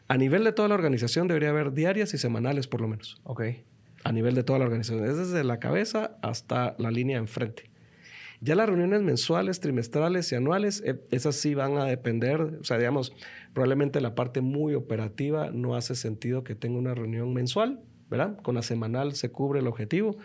A 0.07 0.17
nivel 0.17 0.43
de 0.43 0.51
toda 0.51 0.67
la 0.67 0.75
organización 0.75 1.27
debería 1.27 1.49
haber 1.49 1.73
diarias 1.73 2.13
y 2.13 2.17
semanales 2.17 2.67
por 2.67 2.81
lo 2.81 2.87
menos. 2.87 3.21
Ok. 3.23 3.43
A 4.03 4.11
nivel 4.11 4.35
de 4.35 4.43
toda 4.43 4.59
la 4.59 4.65
organización, 4.65 5.05
es 5.05 5.17
desde 5.17 5.43
la 5.43 5.59
cabeza 5.59 6.17
hasta 6.21 6.75
la 6.77 6.91
línea 6.91 7.17
enfrente. 7.17 7.71
Ya 8.41 8.55
las 8.55 8.67
reuniones 8.67 9.01
mensuales, 9.01 9.61
trimestrales 9.61 10.29
y 10.31 10.35
anuales, 10.35 10.83
eh, 10.85 10.99
esas 11.11 11.37
sí 11.37 11.53
van 11.53 11.77
a 11.77 11.85
depender, 11.85 12.41
o 12.41 12.63
sea, 12.65 12.77
digamos, 12.77 13.13
probablemente 13.53 14.01
la 14.01 14.15
parte 14.15 14.41
muy 14.41 14.73
operativa 14.73 15.49
no 15.51 15.75
hace 15.75 15.95
sentido 15.95 16.43
que 16.43 16.53
tenga 16.53 16.77
una 16.77 16.93
reunión 16.93 17.33
mensual, 17.33 17.79
¿verdad? 18.09 18.37
Con 18.41 18.55
la 18.55 18.61
semanal 18.61 19.15
se 19.15 19.31
cubre 19.31 19.61
el 19.61 19.67
objetivo 19.67 20.17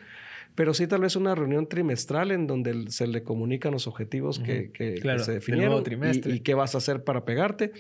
pero 0.58 0.74
sí 0.74 0.88
tal 0.88 1.02
vez 1.02 1.14
una 1.14 1.36
reunión 1.36 1.68
trimestral 1.68 2.32
en 2.32 2.48
donde 2.48 2.90
se 2.90 3.06
le 3.06 3.22
comunican 3.22 3.70
los 3.70 3.86
objetivos 3.86 4.40
que, 4.40 4.72
se 5.24 5.32
definieron 5.32 5.84
y, 6.12 6.32
y, 6.32 6.40
qué 6.40 6.54
vas 6.54 6.74
a 6.74 6.78
hacer 6.78 7.04
para 7.04 7.24
pegarte, 7.24 7.70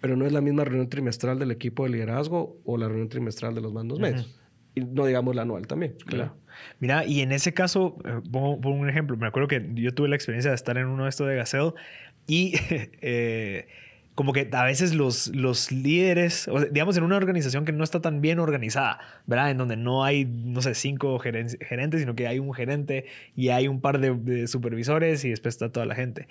pero 0.00 0.14
no 0.14 0.24
es 0.24 0.30
la 0.30 0.40
misma 0.40 0.62
reunión 0.62 0.88
trimestral 0.88 1.40
del 1.40 1.50
equipo 1.50 1.82
de 1.82 1.90
liderazgo 1.90 2.56
o 2.64 2.78
la 2.78 2.86
reunión 2.86 3.08
trimestral 3.08 3.56
de 3.56 3.60
los 3.60 3.72
mandos 3.72 3.98
medios. 3.98 4.38
Y 4.76 4.82
no 4.82 5.04
digamos 5.06 5.34
la 5.34 5.42
anual 5.42 5.66
también. 5.66 5.96
Claro. 6.06 6.36
Mira, 6.78 7.04
y 7.04 7.22
en 7.22 7.32
ese 7.32 7.52
caso, 7.54 7.98
eh, 8.04 8.20
pongo, 8.30 8.70
un 8.70 8.88
ejemplo. 8.88 9.16
Me 9.16 9.26
acuerdo 9.26 9.48
que 9.48 9.68
yo 9.74 9.92
tuve 9.92 10.08
la 10.08 10.14
experiencia 10.14 10.52
de 10.52 10.54
estar 10.54 10.78
en 10.78 10.86
uno 10.86 11.02
de 11.02 11.10
estos 11.10 11.26
de 11.26 11.34
Gacel 11.34 11.72
y 12.28 12.52
eh, 13.00 13.66
como 14.18 14.32
que 14.32 14.48
a 14.50 14.64
veces 14.64 14.96
los, 14.96 15.28
los 15.28 15.70
líderes, 15.70 16.50
digamos 16.72 16.96
en 16.96 17.04
una 17.04 17.16
organización 17.16 17.64
que 17.64 17.70
no 17.70 17.84
está 17.84 18.00
tan 18.00 18.20
bien 18.20 18.40
organizada, 18.40 18.98
¿verdad? 19.26 19.52
En 19.52 19.58
donde 19.58 19.76
no 19.76 20.02
hay, 20.02 20.24
no 20.24 20.60
sé, 20.60 20.74
cinco 20.74 21.20
gerentes, 21.20 22.00
sino 22.00 22.16
que 22.16 22.26
hay 22.26 22.40
un 22.40 22.52
gerente 22.52 23.04
y 23.36 23.50
hay 23.50 23.68
un 23.68 23.80
par 23.80 24.00
de, 24.00 24.48
supervisores 24.48 25.24
y 25.24 25.30
después 25.30 25.54
está 25.54 25.70
toda 25.70 25.86
la 25.86 25.94
gente. 25.94 26.26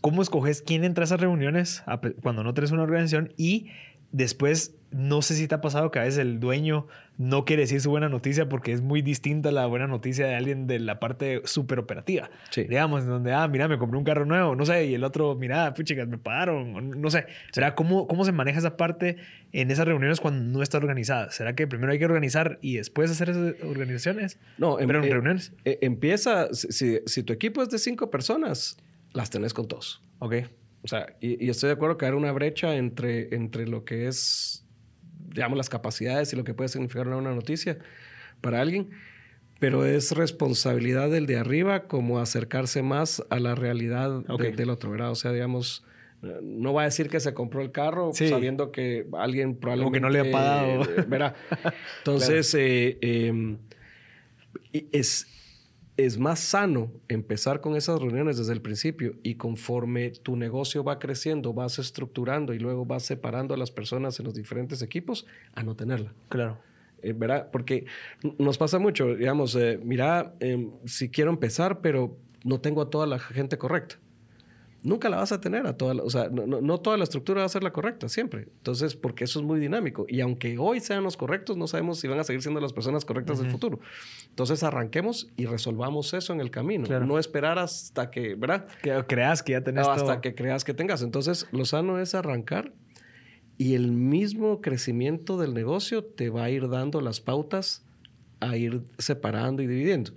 ¿Cómo 0.00 0.22
escoges 0.22 0.62
quién 0.62 0.84
entra 0.84 1.02
a 1.02 1.04
esas 1.04 1.20
reuniones 1.20 1.84
cuando 2.22 2.44
no 2.44 2.54
tienes 2.54 2.70
una 2.70 2.84
organización 2.84 3.34
y 3.36 3.66
después 4.12 4.74
no 4.90 5.20
sé 5.20 5.34
si 5.34 5.46
te 5.46 5.54
ha 5.54 5.60
pasado 5.60 5.90
que 5.90 5.98
a 5.98 6.02
veces 6.02 6.18
el 6.18 6.40
dueño 6.40 6.86
no 7.18 7.44
quiere 7.44 7.62
decir 7.62 7.80
su 7.80 7.90
buena 7.90 8.08
noticia 8.08 8.48
porque 8.48 8.72
es 8.72 8.80
muy 8.80 9.02
distinta 9.02 9.50
la 9.50 9.66
buena 9.66 9.86
noticia 9.86 10.26
de 10.26 10.34
alguien 10.34 10.66
de 10.66 10.78
la 10.78 10.98
parte 10.98 11.42
súper 11.44 11.78
operativa. 11.78 12.30
Sí. 12.50 12.64
Digamos, 12.64 13.02
en 13.02 13.08
donde, 13.08 13.32
ah, 13.32 13.46
mira, 13.48 13.68
me 13.68 13.76
compré 13.76 13.98
un 13.98 14.04
carro 14.04 14.24
nuevo, 14.24 14.54
no 14.54 14.64
sé, 14.64 14.86
y 14.86 14.94
el 14.94 15.04
otro, 15.04 15.34
mira, 15.34 15.74
chicas, 15.74 16.08
me 16.08 16.16
pagaron, 16.16 17.00
no 17.00 17.10
sé. 17.10 17.26
¿Será 17.52 17.74
cómo, 17.74 18.06
cómo 18.06 18.24
se 18.24 18.32
maneja 18.32 18.58
esa 18.60 18.76
parte 18.76 19.18
en 19.52 19.70
esas 19.70 19.86
reuniones 19.86 20.20
cuando 20.20 20.42
no 20.44 20.62
está 20.62 20.78
organizada? 20.78 21.30
¿Será 21.30 21.54
que 21.54 21.66
primero 21.66 21.92
hay 21.92 21.98
que 21.98 22.06
organizar 22.06 22.58
y 22.62 22.76
después 22.76 23.10
hacer 23.10 23.30
esas 23.30 23.54
organizaciones? 23.62 24.38
No, 24.56 24.76
pero 24.78 25.00
en, 25.00 25.04
em, 25.04 25.12
reuniones. 25.12 25.52
Eh, 25.64 25.78
empieza, 25.82 26.48
si, 26.54 27.00
si 27.04 27.22
tu 27.22 27.32
equipo 27.32 27.62
es 27.62 27.68
de 27.68 27.78
cinco 27.78 28.10
personas, 28.10 28.78
las 29.12 29.28
tenés 29.28 29.52
con 29.52 29.68
todos. 29.68 30.02
Ok. 30.20 30.34
O 30.82 30.88
sea, 30.88 31.16
y, 31.20 31.48
estoy 31.48 31.68
de 31.68 31.74
acuerdo 31.74 31.98
que 31.98 32.06
hay 32.06 32.12
una 32.12 32.32
brecha 32.32 32.76
entre, 32.76 33.34
entre 33.34 33.66
lo 33.66 33.84
que 33.84 34.06
es, 34.06 34.64
digamos, 35.28 35.56
las 35.56 35.68
capacidades 35.68 36.32
y 36.32 36.36
lo 36.36 36.44
que 36.44 36.54
puede 36.54 36.68
significar 36.68 37.08
una 37.08 37.34
noticia 37.34 37.78
para 38.40 38.60
alguien, 38.60 38.90
pero 39.58 39.84
es 39.84 40.12
responsabilidad 40.12 41.10
del 41.10 41.26
de 41.26 41.36
arriba 41.36 41.88
como 41.88 42.20
acercarse 42.20 42.82
más 42.82 43.24
a 43.28 43.40
la 43.40 43.54
realidad 43.54 44.22
del 44.38 44.70
otro, 44.70 44.90
¿verdad? 44.90 45.10
O 45.10 45.16
sea, 45.16 45.32
digamos, 45.32 45.84
no 46.42 46.72
va 46.72 46.82
a 46.82 46.84
decir 46.84 47.08
que 47.08 47.20
se 47.20 47.34
compró 47.34 47.62
el 47.62 47.72
carro 47.72 48.12
sabiendo 48.12 48.70
que 48.70 49.06
alguien 49.14 49.56
probablemente... 49.56 50.00
Como 50.00 50.12
que 50.12 50.18
no 50.18 50.24
le 50.24 50.28
ha 50.28 50.32
pagado. 50.32 50.86
¿verdad? 51.08 51.34
Entonces, 51.98 52.54
eh, 52.54 52.98
em, 53.00 53.58
es 54.72 55.26
es 55.98 56.16
más 56.16 56.38
sano 56.38 56.92
empezar 57.08 57.60
con 57.60 57.74
esas 57.74 58.00
reuniones 58.00 58.38
desde 58.38 58.52
el 58.52 58.62
principio 58.62 59.16
y 59.24 59.34
conforme 59.34 60.12
tu 60.12 60.36
negocio 60.36 60.84
va 60.84 61.00
creciendo, 61.00 61.52
vas 61.52 61.80
estructurando 61.80 62.54
y 62.54 62.60
luego 62.60 62.86
vas 62.86 63.02
separando 63.02 63.52
a 63.52 63.56
las 63.56 63.72
personas 63.72 64.18
en 64.20 64.26
los 64.26 64.34
diferentes 64.34 64.80
equipos 64.80 65.26
a 65.54 65.64
no 65.64 65.74
tenerla. 65.74 66.14
Claro. 66.28 66.56
Eh, 67.02 67.12
¿Verdad? 67.12 67.48
Porque 67.50 67.86
nos 68.38 68.58
pasa 68.58 68.78
mucho, 68.78 69.16
digamos, 69.16 69.56
eh, 69.56 69.80
mira, 69.82 70.34
em, 70.38 70.70
si 70.84 71.10
quiero 71.10 71.30
empezar, 71.30 71.80
pero 71.80 72.16
no 72.44 72.60
tengo 72.60 72.80
a 72.80 72.90
toda 72.90 73.06
la 73.08 73.18
gente 73.18 73.58
correcta. 73.58 73.96
Nunca 74.82 75.08
la 75.08 75.16
vas 75.16 75.32
a 75.32 75.40
tener 75.40 75.66
a 75.66 75.76
toda 75.76 76.02
o 76.02 76.10
sea, 76.10 76.28
no, 76.30 76.78
toda 76.80 76.96
la 76.96 77.04
estructura 77.04 77.40
va 77.40 77.46
a 77.46 77.48
ser 77.48 77.62
la 77.62 77.72
correcta 77.72 78.08
siempre. 78.08 78.48
Entonces, 78.58 78.94
porque 78.96 79.24
eso 79.24 79.40
es 79.40 79.44
muy 79.44 79.60
dinámico. 79.60 80.06
Y 80.08 80.20
aunque 80.20 80.58
hoy 80.58 80.80
sean 80.80 81.02
los 81.02 81.16
correctos, 81.16 81.56
no 81.56 81.66
sabemos 81.66 81.98
si 81.98 82.08
van 82.08 82.20
a 82.20 82.24
seguir 82.24 82.42
siendo 82.42 82.60
las 82.60 82.72
personas 82.72 83.04
correctas 83.04 83.40
del 83.40 83.50
futuro. 83.50 83.80
Entonces, 84.28 84.62
arranquemos 84.62 85.28
y 85.36 85.46
resolvamos 85.46 86.14
eso 86.14 86.32
en 86.32 86.40
el 86.40 86.50
camino. 86.50 86.86
No 87.00 87.18
esperar 87.18 87.58
hasta 87.58 88.10
que, 88.10 88.34
¿verdad? 88.34 88.66
Que 88.82 89.04
creas 89.06 89.42
que 89.42 89.52
ya 89.52 89.62
tenés 89.62 89.86
Hasta 89.86 90.20
que 90.20 90.34
creas 90.34 90.64
que 90.64 90.74
tengas. 90.74 91.02
Entonces, 91.02 91.46
lo 91.52 91.64
sano 91.64 91.98
es 91.98 92.14
arrancar 92.14 92.72
y 93.56 93.74
el 93.74 93.90
mismo 93.90 94.60
crecimiento 94.60 95.36
del 95.38 95.52
negocio 95.52 96.04
te 96.04 96.30
va 96.30 96.44
a 96.44 96.50
ir 96.50 96.68
dando 96.68 97.00
las 97.00 97.20
pautas 97.20 97.84
a 98.40 98.56
ir 98.56 98.82
separando 98.98 99.62
y 99.62 99.66
dividiendo. 99.66 100.12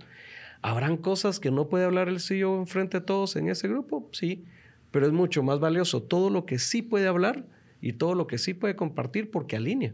¿Habrán 0.62 0.96
cosas 0.96 1.40
que 1.40 1.50
no 1.50 1.68
puede 1.68 1.84
hablar 1.84 2.08
el 2.08 2.20
CEO 2.20 2.58
enfrente 2.58 3.00
de 3.00 3.04
todos 3.04 3.36
en 3.36 3.48
ese 3.48 3.68
grupo? 3.68 4.08
Sí, 4.12 4.44
pero 4.92 5.06
es 5.06 5.12
mucho 5.12 5.42
más 5.42 5.58
valioso 5.58 6.02
todo 6.02 6.30
lo 6.30 6.46
que 6.46 6.58
sí 6.58 6.82
puede 6.82 7.08
hablar 7.08 7.44
y 7.80 7.94
todo 7.94 8.14
lo 8.14 8.28
que 8.28 8.38
sí 8.38 8.54
puede 8.54 8.76
compartir 8.76 9.30
porque 9.30 9.56
alinea. 9.56 9.92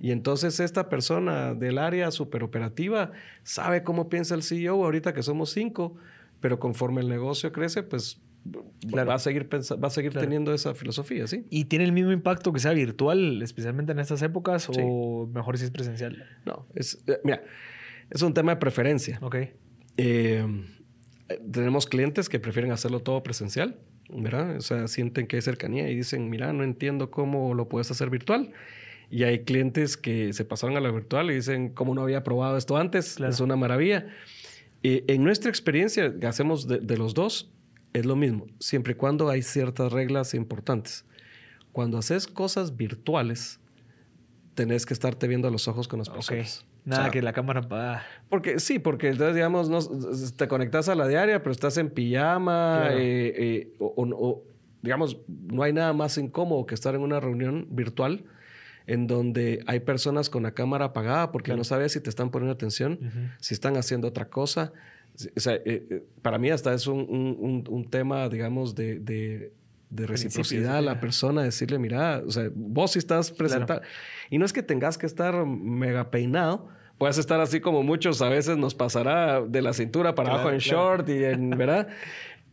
Y 0.00 0.10
entonces 0.10 0.58
esta 0.58 0.88
persona 0.88 1.52
del 1.52 1.76
área 1.76 2.10
superoperativa 2.10 3.12
sabe 3.42 3.82
cómo 3.82 4.08
piensa 4.08 4.34
el 4.34 4.42
CEO 4.42 4.82
ahorita 4.82 5.12
que 5.12 5.22
somos 5.22 5.50
cinco, 5.50 5.96
pero 6.40 6.58
conforme 6.58 7.02
el 7.02 7.10
negocio 7.10 7.52
crece, 7.52 7.82
pues 7.82 8.22
va 8.46 9.14
a 9.14 9.18
seguir, 9.18 9.50
va 9.52 9.88
a 9.88 9.90
seguir 9.90 10.14
teniendo 10.14 10.54
esa 10.54 10.74
filosofía, 10.74 11.26
¿sí? 11.26 11.44
¿Y 11.50 11.66
tiene 11.66 11.84
el 11.84 11.92
mismo 11.92 12.12
impacto 12.12 12.54
que 12.54 12.58
sea 12.60 12.72
virtual, 12.72 13.42
especialmente 13.42 13.92
en 13.92 13.98
estas 13.98 14.22
épocas, 14.22 14.70
o 14.74 15.26
mejor 15.26 15.58
si 15.58 15.66
es 15.66 15.70
presencial? 15.70 16.24
No, 16.46 16.66
es, 16.74 17.02
eh, 17.06 17.20
mira, 17.22 17.42
es 18.08 18.22
un 18.22 18.32
tema 18.32 18.52
de 18.52 18.56
preferencia. 18.56 19.18
Ok. 19.20 19.36
Eh, 20.02 20.46
tenemos 21.52 21.86
clientes 21.86 22.28
que 22.28 22.40
prefieren 22.40 22.72
hacerlo 22.72 23.00
todo 23.00 23.22
presencial 23.22 23.76
¿verdad? 24.12 24.56
O 24.56 24.60
sea, 24.60 24.88
sienten 24.88 25.26
que 25.26 25.36
hay 25.36 25.42
cercanía 25.42 25.88
y 25.88 25.96
dicen, 25.96 26.30
mira, 26.30 26.52
no 26.52 26.64
entiendo 26.64 27.10
cómo 27.10 27.54
lo 27.54 27.68
puedes 27.68 27.90
hacer 27.90 28.10
virtual. 28.10 28.52
Y 29.10 29.24
hay 29.24 29.40
clientes 29.40 29.96
que 29.96 30.32
se 30.32 30.44
pasaron 30.44 30.76
a 30.76 30.80
la 30.80 30.90
virtual 30.90 31.30
y 31.30 31.34
dicen, 31.34 31.70
¿cómo 31.70 31.94
no 31.94 32.02
había 32.02 32.22
probado 32.22 32.56
esto 32.56 32.76
antes? 32.76 33.18
Es 33.18 33.40
una 33.40 33.56
maravilla. 33.56 34.06
Eh, 34.82 35.04
en 35.08 35.24
nuestra 35.24 35.50
experiencia, 35.50 36.14
que 36.18 36.26
hacemos 36.26 36.68
de, 36.68 36.96
los 36.96 37.14
dos, 37.14 37.52
es 37.92 38.06
lo 38.06 38.14
mismo, 38.14 38.46
siempre 38.60 38.92
y 38.92 38.96
cuando 38.96 39.28
hay 39.28 39.42
ciertas 39.42 39.92
reglas 39.92 40.32
importantes. 40.34 41.04
Cuando 41.72 41.98
haces 41.98 42.26
cosas 42.26 42.76
virtuales, 42.76 43.58
tenés 44.54 44.86
que 44.86 44.94
estarte 44.94 45.26
viendo 45.26 45.48
a 45.48 45.50
los 45.50 45.66
ojos 45.66 45.88
con 45.88 45.98
las 45.98 46.08
personas. 46.08 46.64
Nada 46.84 47.10
que 47.10 47.22
la 47.22 47.32
cámara 47.32 47.60
va. 47.60 48.02
Porque 48.28 48.58
sí, 48.60 48.78
porque 48.78 49.08
entonces, 49.08 49.34
digamos, 49.34 49.68
no, 49.68 49.80
te 50.36 50.48
conectas 50.48 50.88
a 50.88 50.94
la 50.94 51.06
diaria, 51.06 51.42
pero 51.42 51.52
estás 51.52 51.76
en 51.76 51.90
pijama, 51.90 52.88
eh, 52.92 53.34
eh, 53.36 53.74
o, 53.78 54.42
digamos, 54.82 55.18
no 55.28 55.62
hay 55.62 55.72
nada 55.72 55.92
más 55.92 56.16
incómodo 56.18 56.66
que 56.66 56.74
estar 56.74 56.94
en 56.94 57.02
una 57.02 57.20
reunión 57.20 57.66
virtual 57.70 58.24
en 58.86 59.06
donde 59.06 59.62
hay 59.66 59.80
personas 59.80 60.30
con 60.30 60.42
la 60.42 60.52
cámara 60.52 60.86
apagada 60.86 61.30
porque 61.30 61.54
no 61.54 61.64
sabes 61.64 61.92
si 61.92 62.00
te 62.00 62.10
están 62.10 62.30
poniendo 62.30 62.52
atención, 62.52 62.98
si 63.38 63.54
están 63.54 63.76
haciendo 63.76 64.08
otra 64.08 64.28
cosa. 64.28 64.72
O 65.36 65.40
sea, 65.40 65.60
eh, 65.64 66.04
para 66.22 66.38
mí 66.38 66.50
hasta 66.50 66.72
es 66.72 66.86
un, 66.86 67.88
tema, 67.90 68.28
digamos, 68.28 68.74
de 68.74 68.98
de 69.00 69.52
reciprocidad 69.90 70.78
a 70.78 70.80
la 70.80 71.00
persona, 71.00 71.42
decirle, 71.42 71.78
mira, 71.78 72.22
o 72.26 72.30
sea, 72.30 72.50
vos 72.54 72.92
si 72.92 72.98
estás 72.98 73.30
presentando. 73.30 73.82
Y 74.30 74.38
no 74.38 74.44
es 74.44 74.52
que 74.52 74.62
tengas 74.62 74.98
que 74.98 75.06
estar 75.06 75.44
mega 75.46 76.10
peinado, 76.10 76.68
puedes 76.98 77.18
estar 77.18 77.40
así 77.40 77.60
como 77.60 77.82
muchos 77.82 78.22
a 78.22 78.28
veces 78.28 78.56
nos 78.56 78.74
pasará 78.74 79.40
de 79.40 79.62
la 79.62 79.72
cintura 79.72 80.14
para 80.14 80.34
abajo 80.34 80.50
en 80.50 80.58
short 80.58 81.08
y 81.08 81.24
en, 81.24 81.50
¿verdad? 81.50 81.88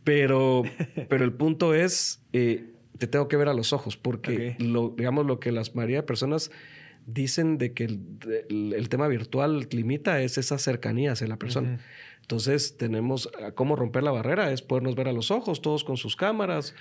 Pero, 0.04 0.64
pero 1.10 1.26
el 1.26 1.34
punto 1.34 1.74
es, 1.74 2.22
eh, 2.34 2.72
te 2.98 3.08
tengo 3.08 3.28
que 3.28 3.38
ver 3.38 3.50
a 3.50 3.54
los 3.54 3.74
ojos, 3.74 3.98
porque 3.98 4.56
lo, 4.60 4.94
digamos 4.98 5.26
lo 5.26 5.40
que 5.40 5.52
las 5.52 5.76
mayoría 5.76 5.98
de 5.98 6.04
personas 6.04 6.50
dicen 7.06 7.58
de 7.58 7.74
que 7.74 7.86
el, 7.86 8.90
tema 8.90 9.08
virtual 9.08 9.68
limita 9.72 10.22
es 10.22 10.38
esa 10.38 10.58
cercanía 10.58 11.14
hacia 11.14 11.28
la 11.28 11.38
persona. 11.38 11.80
Entonces 12.28 12.76
tenemos 12.76 13.30
cómo 13.56 13.78
romper 13.78 14.04
la 14.04 14.12
barrera, 14.12 14.52
es 14.52 14.62
podernos 14.62 14.96
ver 14.96 15.08
a 15.08 15.14
los 15.14 15.32
ojos, 15.32 15.62
todos 15.62 15.86
con 15.86 15.96
sus 15.96 16.18
cámaras, 16.18 16.76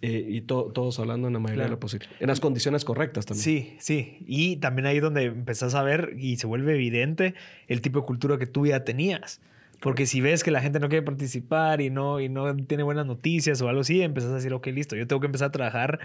eh, 0.00 0.24
y 0.28 0.42
todos 0.42 1.00
hablando 1.00 1.26
en 1.26 1.34
la 1.34 1.40
mayoría 1.40 1.64
de 1.64 1.70
lo 1.70 1.80
posible. 1.80 2.06
En 2.20 2.28
las 2.28 2.38
condiciones 2.38 2.84
correctas 2.84 3.26
también. 3.26 3.42
Sí, 3.42 3.76
sí. 3.80 4.18
Y 4.28 4.58
también 4.58 4.86
ahí 4.86 5.00
donde 5.00 5.24
empezás 5.24 5.74
a 5.74 5.82
ver 5.82 6.14
y 6.16 6.36
se 6.36 6.46
vuelve 6.46 6.74
evidente 6.74 7.34
el 7.66 7.80
tipo 7.80 7.98
de 7.98 8.06
cultura 8.06 8.38
que 8.38 8.46
tú 8.46 8.64
ya 8.64 8.84
tenías. 8.84 9.40
Porque 9.80 10.06
si 10.06 10.20
ves 10.20 10.44
que 10.44 10.52
la 10.52 10.60
gente 10.60 10.78
no 10.78 10.88
quiere 10.88 11.04
participar 11.04 11.80
y 11.80 11.90
no, 11.90 12.20
y 12.20 12.28
no 12.28 12.54
tiene 12.56 12.84
buenas 12.84 13.04
noticias 13.04 13.60
o 13.60 13.68
algo 13.68 13.80
así, 13.80 14.02
empezás 14.02 14.30
a 14.30 14.34
decir, 14.36 14.52
ok, 14.52 14.68
listo, 14.68 14.94
yo 14.94 15.08
tengo 15.08 15.18
que 15.18 15.26
empezar 15.26 15.48
a 15.48 15.52
trabajar 15.52 15.98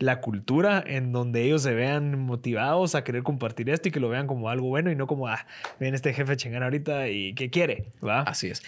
la 0.00 0.20
cultura 0.20 0.82
en 0.84 1.12
donde 1.12 1.44
ellos 1.44 1.62
se 1.62 1.72
vean 1.72 2.18
motivados 2.18 2.94
a 2.94 3.04
querer 3.04 3.22
compartir 3.22 3.70
esto 3.70 3.88
y 3.88 3.92
que 3.92 4.00
lo 4.00 4.08
vean 4.08 4.26
como 4.26 4.48
algo 4.48 4.66
bueno 4.66 4.90
y 4.90 4.96
no 4.96 5.06
como, 5.06 5.28
ah, 5.28 5.46
ven 5.78 5.94
este 5.94 6.12
jefe 6.12 6.36
chingar 6.36 6.64
ahorita 6.64 7.08
y 7.08 7.34
qué 7.34 7.50
quiere, 7.50 7.92
¿va? 8.04 8.22
Así 8.22 8.48
es. 8.48 8.62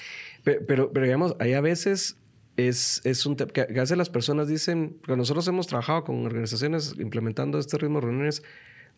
Pero, 0.45 0.61
pero, 0.67 0.93
pero 0.93 1.07
digamos, 1.07 1.35
hay 1.41 1.55
a 1.55 1.61
veces 1.61 2.19
es, 2.57 3.01
es 3.05 3.25
un 3.27 3.37
tema 3.37 3.51
que, 3.51 3.65
veces 3.65 3.97
las 3.97 4.11
personas 4.11 4.49
dicen, 4.49 4.99
porque 5.01 5.17
nosotros 5.17 5.47
hemos 5.49 5.67
trabajado 5.67 6.05
con 6.05 6.25
organizaciones 6.27 6.95
implementando 6.99 7.59
este 7.59 7.79
ritmo 7.79 8.01
de 8.01 8.07
reuniones, 8.07 8.43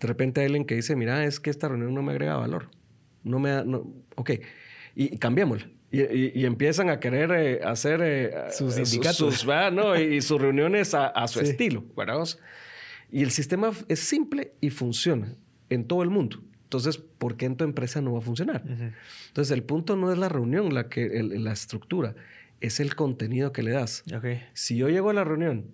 de 0.00 0.08
repente 0.08 0.40
hay 0.40 0.46
alguien 0.46 0.64
que 0.64 0.74
dice, 0.74 0.96
mira, 0.96 1.24
es 1.24 1.38
que 1.38 1.50
esta 1.50 1.68
reunión 1.68 1.94
no 1.94 2.02
me 2.02 2.12
agrega 2.12 2.36
valor. 2.36 2.68
No 3.22 3.38
me 3.38 3.50
da, 3.50 3.64
no, 3.64 3.86
ok, 4.16 4.32
y, 4.96 5.18
cambiémosla. 5.18 5.68
Y, 5.96 6.40
y, 6.40 6.44
empiezan 6.44 6.90
a 6.90 6.98
querer 6.98 7.30
eh, 7.32 7.60
hacer 7.62 8.00
eh, 8.02 8.34
sus 8.50 8.74
sindicatos. 8.74 9.46
¿no? 9.72 9.94
y, 10.00 10.20
sus 10.22 10.40
reuniones 10.40 10.92
a, 10.94 11.06
a 11.06 11.28
su 11.28 11.40
estilo. 11.40 11.84
¿verdad? 11.96 12.26
Y 13.12 13.22
el 13.22 13.30
sistema 13.30 13.70
es 13.86 14.00
simple 14.00 14.54
y 14.60 14.70
funciona 14.70 15.36
en 15.70 15.84
todo 15.84 16.02
el 16.02 16.10
mundo. 16.10 16.40
Entonces, 16.64 16.98
¿por 16.98 17.36
qué 17.36 17.46
en 17.46 17.56
tu 17.56 17.62
empresa 17.62 18.00
no 18.00 18.14
va 18.14 18.18
a 18.18 18.22
funcionar? 18.22 18.64
Entonces, 19.28 19.52
el 19.52 19.62
punto 19.62 19.94
no 19.94 20.10
es 20.10 20.18
la 20.18 20.28
reunión, 20.28 20.74
la, 20.74 20.88
que, 20.88 21.22
la 21.22 21.52
estructura 21.52 22.16
es 22.60 22.80
el 22.80 22.96
contenido 22.96 23.52
que 23.52 23.62
le 23.62 23.70
das. 23.70 24.02
Si 24.54 24.76
yo 24.76 24.88
llego 24.88 25.10
a 25.10 25.12
la 25.12 25.22
reunión 25.22 25.66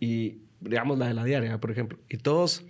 y, 0.00 0.38
digamos, 0.60 0.98
la 0.98 1.06
de 1.06 1.14
la 1.14 1.22
diaria, 1.22 1.60
por 1.60 1.70
ejemplo, 1.70 1.98
y 2.08 2.16
todos, 2.16 2.64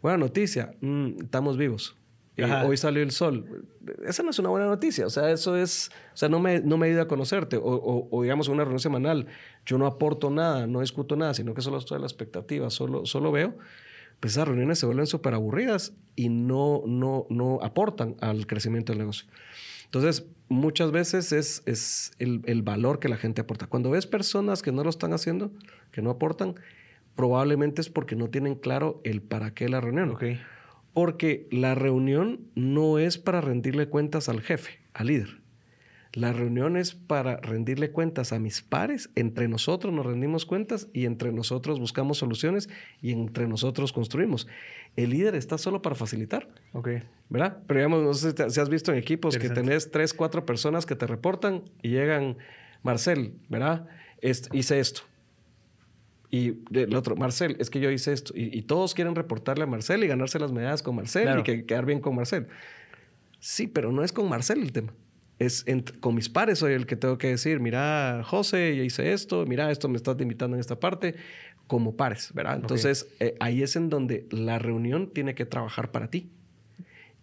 buena 0.00 0.18
noticia, 0.18 0.74
mm, 0.80 1.22
estamos 1.22 1.56
vivos. 1.56 1.96
Eh, 2.36 2.44
hoy 2.66 2.76
salió 2.76 3.02
el 3.02 3.10
sol. 3.10 3.66
Esa 4.06 4.22
no 4.22 4.30
es 4.30 4.38
una 4.38 4.48
buena 4.48 4.66
noticia. 4.66 5.06
O 5.06 5.10
sea, 5.10 5.30
eso 5.30 5.56
es. 5.56 5.90
O 6.14 6.16
sea, 6.16 6.28
no 6.28 6.40
me, 6.40 6.60
no 6.60 6.78
me 6.78 6.86
ayuda 6.86 7.02
a 7.02 7.08
conocerte. 7.08 7.56
O, 7.56 8.08
o, 8.10 8.22
digamos, 8.22 8.48
una 8.48 8.62
reunión 8.62 8.80
semanal, 8.80 9.26
yo 9.66 9.76
no 9.78 9.86
aporto 9.86 10.30
nada, 10.30 10.66
no 10.66 10.80
discuto 10.80 11.16
nada, 11.16 11.34
sino 11.34 11.54
que 11.54 11.60
solo 11.60 11.78
estoy 11.78 11.96
a 11.96 12.00
la 12.00 12.06
expectativa, 12.06 12.70
solo, 12.70 13.04
solo 13.04 13.32
veo. 13.32 13.56
Pues 14.20 14.34
esas 14.34 14.46
reuniones 14.46 14.78
se 14.78 14.86
vuelven 14.86 15.06
súper 15.06 15.34
aburridas 15.34 15.94
y 16.14 16.28
no, 16.28 16.84
no, 16.86 17.26
no 17.28 17.58
aportan 17.60 18.16
al 18.20 18.46
crecimiento 18.46 18.92
del 18.92 19.00
negocio. 19.00 19.26
Entonces, 19.86 20.26
muchas 20.48 20.92
veces 20.92 21.32
es, 21.32 21.62
es 21.66 22.12
el, 22.18 22.62
valor 22.62 22.98
que 22.98 23.08
la 23.08 23.16
gente 23.16 23.40
aporta. 23.40 23.66
Cuando 23.66 23.90
ves 23.90 24.06
personas 24.06 24.62
que 24.62 24.72
no 24.72 24.84
lo 24.84 24.90
están 24.90 25.12
haciendo, 25.12 25.50
que 25.90 26.02
no 26.02 26.10
aportan, 26.10 26.54
probablemente 27.16 27.80
es 27.80 27.90
porque 27.90 28.16
no 28.16 28.30
tienen 28.30 28.54
claro 28.54 29.00
el 29.04 29.20
para 29.22 29.52
qué 29.54 29.68
la 29.68 29.80
reunión. 29.80 30.16
Porque 30.92 31.48
la 31.50 31.74
reunión 31.74 32.40
no 32.54 32.98
es 32.98 33.18
para 33.18 33.40
rendirle 33.40 33.88
cuentas 33.88 34.28
al 34.28 34.40
jefe, 34.40 34.80
al 34.92 35.06
líder. 35.06 35.42
La 36.14 36.34
reunión 36.34 36.76
es 36.76 36.94
para 36.94 37.38
rendirle 37.38 37.90
cuentas 37.90 38.34
a 38.34 38.38
mis 38.38 38.60
pares, 38.60 39.08
entre 39.14 39.48
nosotros 39.48 39.94
nos 39.94 40.04
rendimos 40.04 40.44
cuentas 40.44 40.88
y 40.92 41.06
entre 41.06 41.32
nosotros 41.32 41.80
buscamos 41.80 42.18
soluciones 42.18 42.68
y 43.00 43.12
entre 43.12 43.48
nosotros 43.48 43.94
construimos. 43.94 44.46
El 44.94 45.10
líder 45.10 45.34
está 45.34 45.56
solo 45.56 45.80
para 45.80 45.94
facilitar. 45.94 46.48
Ok. 46.74 46.88
¿Verdad? 47.30 47.62
Pero 47.66 47.80
digamos, 47.80 48.02
no 48.02 48.12
sé 48.12 48.34
si 48.50 48.60
has 48.60 48.68
visto 48.68 48.92
en 48.92 48.98
equipos 48.98 49.38
que 49.38 49.48
tenés 49.48 49.90
tres, 49.90 50.12
cuatro 50.12 50.44
personas 50.44 50.84
que 50.84 50.96
te 50.96 51.06
reportan 51.06 51.62
y 51.80 51.88
llegan, 51.88 52.36
Marcel, 52.82 53.32
¿verdad? 53.48 53.88
hice 54.20 54.80
esto. 54.80 55.02
Y 56.32 56.64
el 56.72 56.96
otro, 56.96 57.14
Marcel, 57.14 57.56
es 57.60 57.70
que 57.70 57.78
yo 57.78 57.90
hice 57.90 58.12
esto. 58.12 58.32
Y, 58.34 58.62
todos 58.62 58.94
quieren 58.94 59.14
reportarle 59.14 59.64
a 59.64 59.66
Marcel 59.66 60.02
y 60.02 60.08
ganarse 60.08 60.40
las 60.40 60.50
medallas 60.50 60.82
con 60.82 60.96
Marcel 60.96 61.38
y 61.38 61.42
que, 61.44 61.64
quedar 61.66 61.86
bien 61.86 62.00
con 62.00 62.16
Marcel. 62.16 62.48
Sí, 63.38 63.68
pero 63.68 63.92
no 63.92 64.02
es 64.02 64.12
con 64.12 64.28
Marcel 64.28 64.62
el 64.62 64.72
tema 64.72 64.92
es 65.38 65.64
con 66.00 66.14
mis 66.14 66.28
pares 66.28 66.60
soy 66.60 66.72
el 66.72 66.86
que 66.86 66.96
tengo 66.96 67.18
que 67.18 67.28
decir, 67.28 67.60
mira, 67.60 68.22
José, 68.24 68.76
ya 68.76 68.82
hice 68.82 69.12
esto, 69.12 69.44
mira, 69.46 69.70
esto 69.70 69.88
me 69.88 69.96
estás 69.96 70.20
invitando 70.20 70.56
en 70.56 70.60
esta 70.60 70.78
parte, 70.78 71.16
como 71.66 71.96
pares, 71.96 72.32
¿verdad? 72.34 72.56
Entonces, 72.56 73.08
eh, 73.20 73.34
ahí 73.40 73.62
es 73.62 73.76
en 73.76 73.88
donde 73.88 74.26
la 74.30 74.58
reunión 74.58 75.08
tiene 75.08 75.34
que 75.34 75.46
trabajar 75.46 75.90
para 75.90 76.08
ti. 76.08 76.30